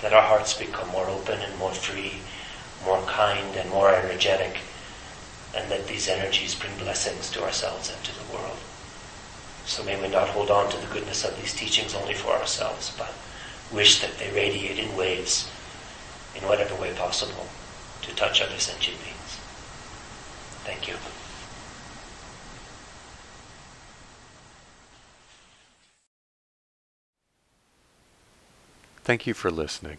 that 0.00 0.14
our 0.14 0.22
hearts 0.22 0.54
become 0.54 0.88
more 0.88 1.08
open 1.08 1.40
and 1.40 1.58
more 1.58 1.72
free, 1.72 2.20
more 2.88 3.02
kind 3.02 3.54
and 3.56 3.68
more 3.68 3.94
energetic, 3.94 4.56
and 5.54 5.70
that 5.70 5.86
these 5.86 6.08
energies 6.08 6.54
bring 6.54 6.74
blessings 6.78 7.30
to 7.30 7.42
ourselves 7.42 7.92
and 7.92 8.02
to 8.02 8.12
the 8.18 8.32
world. 8.32 8.56
So 9.66 9.84
may 9.84 10.00
we 10.00 10.08
not 10.08 10.28
hold 10.28 10.50
on 10.50 10.70
to 10.70 10.78
the 10.78 10.86
goodness 10.86 11.22
of 11.22 11.36
these 11.38 11.54
teachings 11.54 11.94
only 11.94 12.14
for 12.14 12.32
ourselves, 12.32 12.94
but 12.96 13.12
wish 13.70 14.00
that 14.00 14.16
they 14.16 14.30
radiate 14.32 14.78
in 14.78 14.96
waves, 14.96 15.50
in 16.34 16.48
whatever 16.48 16.74
way 16.80 16.94
possible, 16.94 17.46
to 18.00 18.14
touch 18.16 18.40
other 18.40 18.58
sentient 18.58 18.98
beings. 19.04 19.36
Thank 20.64 20.88
you. 20.88 20.94
Thank 29.04 29.26
you 29.26 29.34
for 29.34 29.50
listening. 29.50 29.98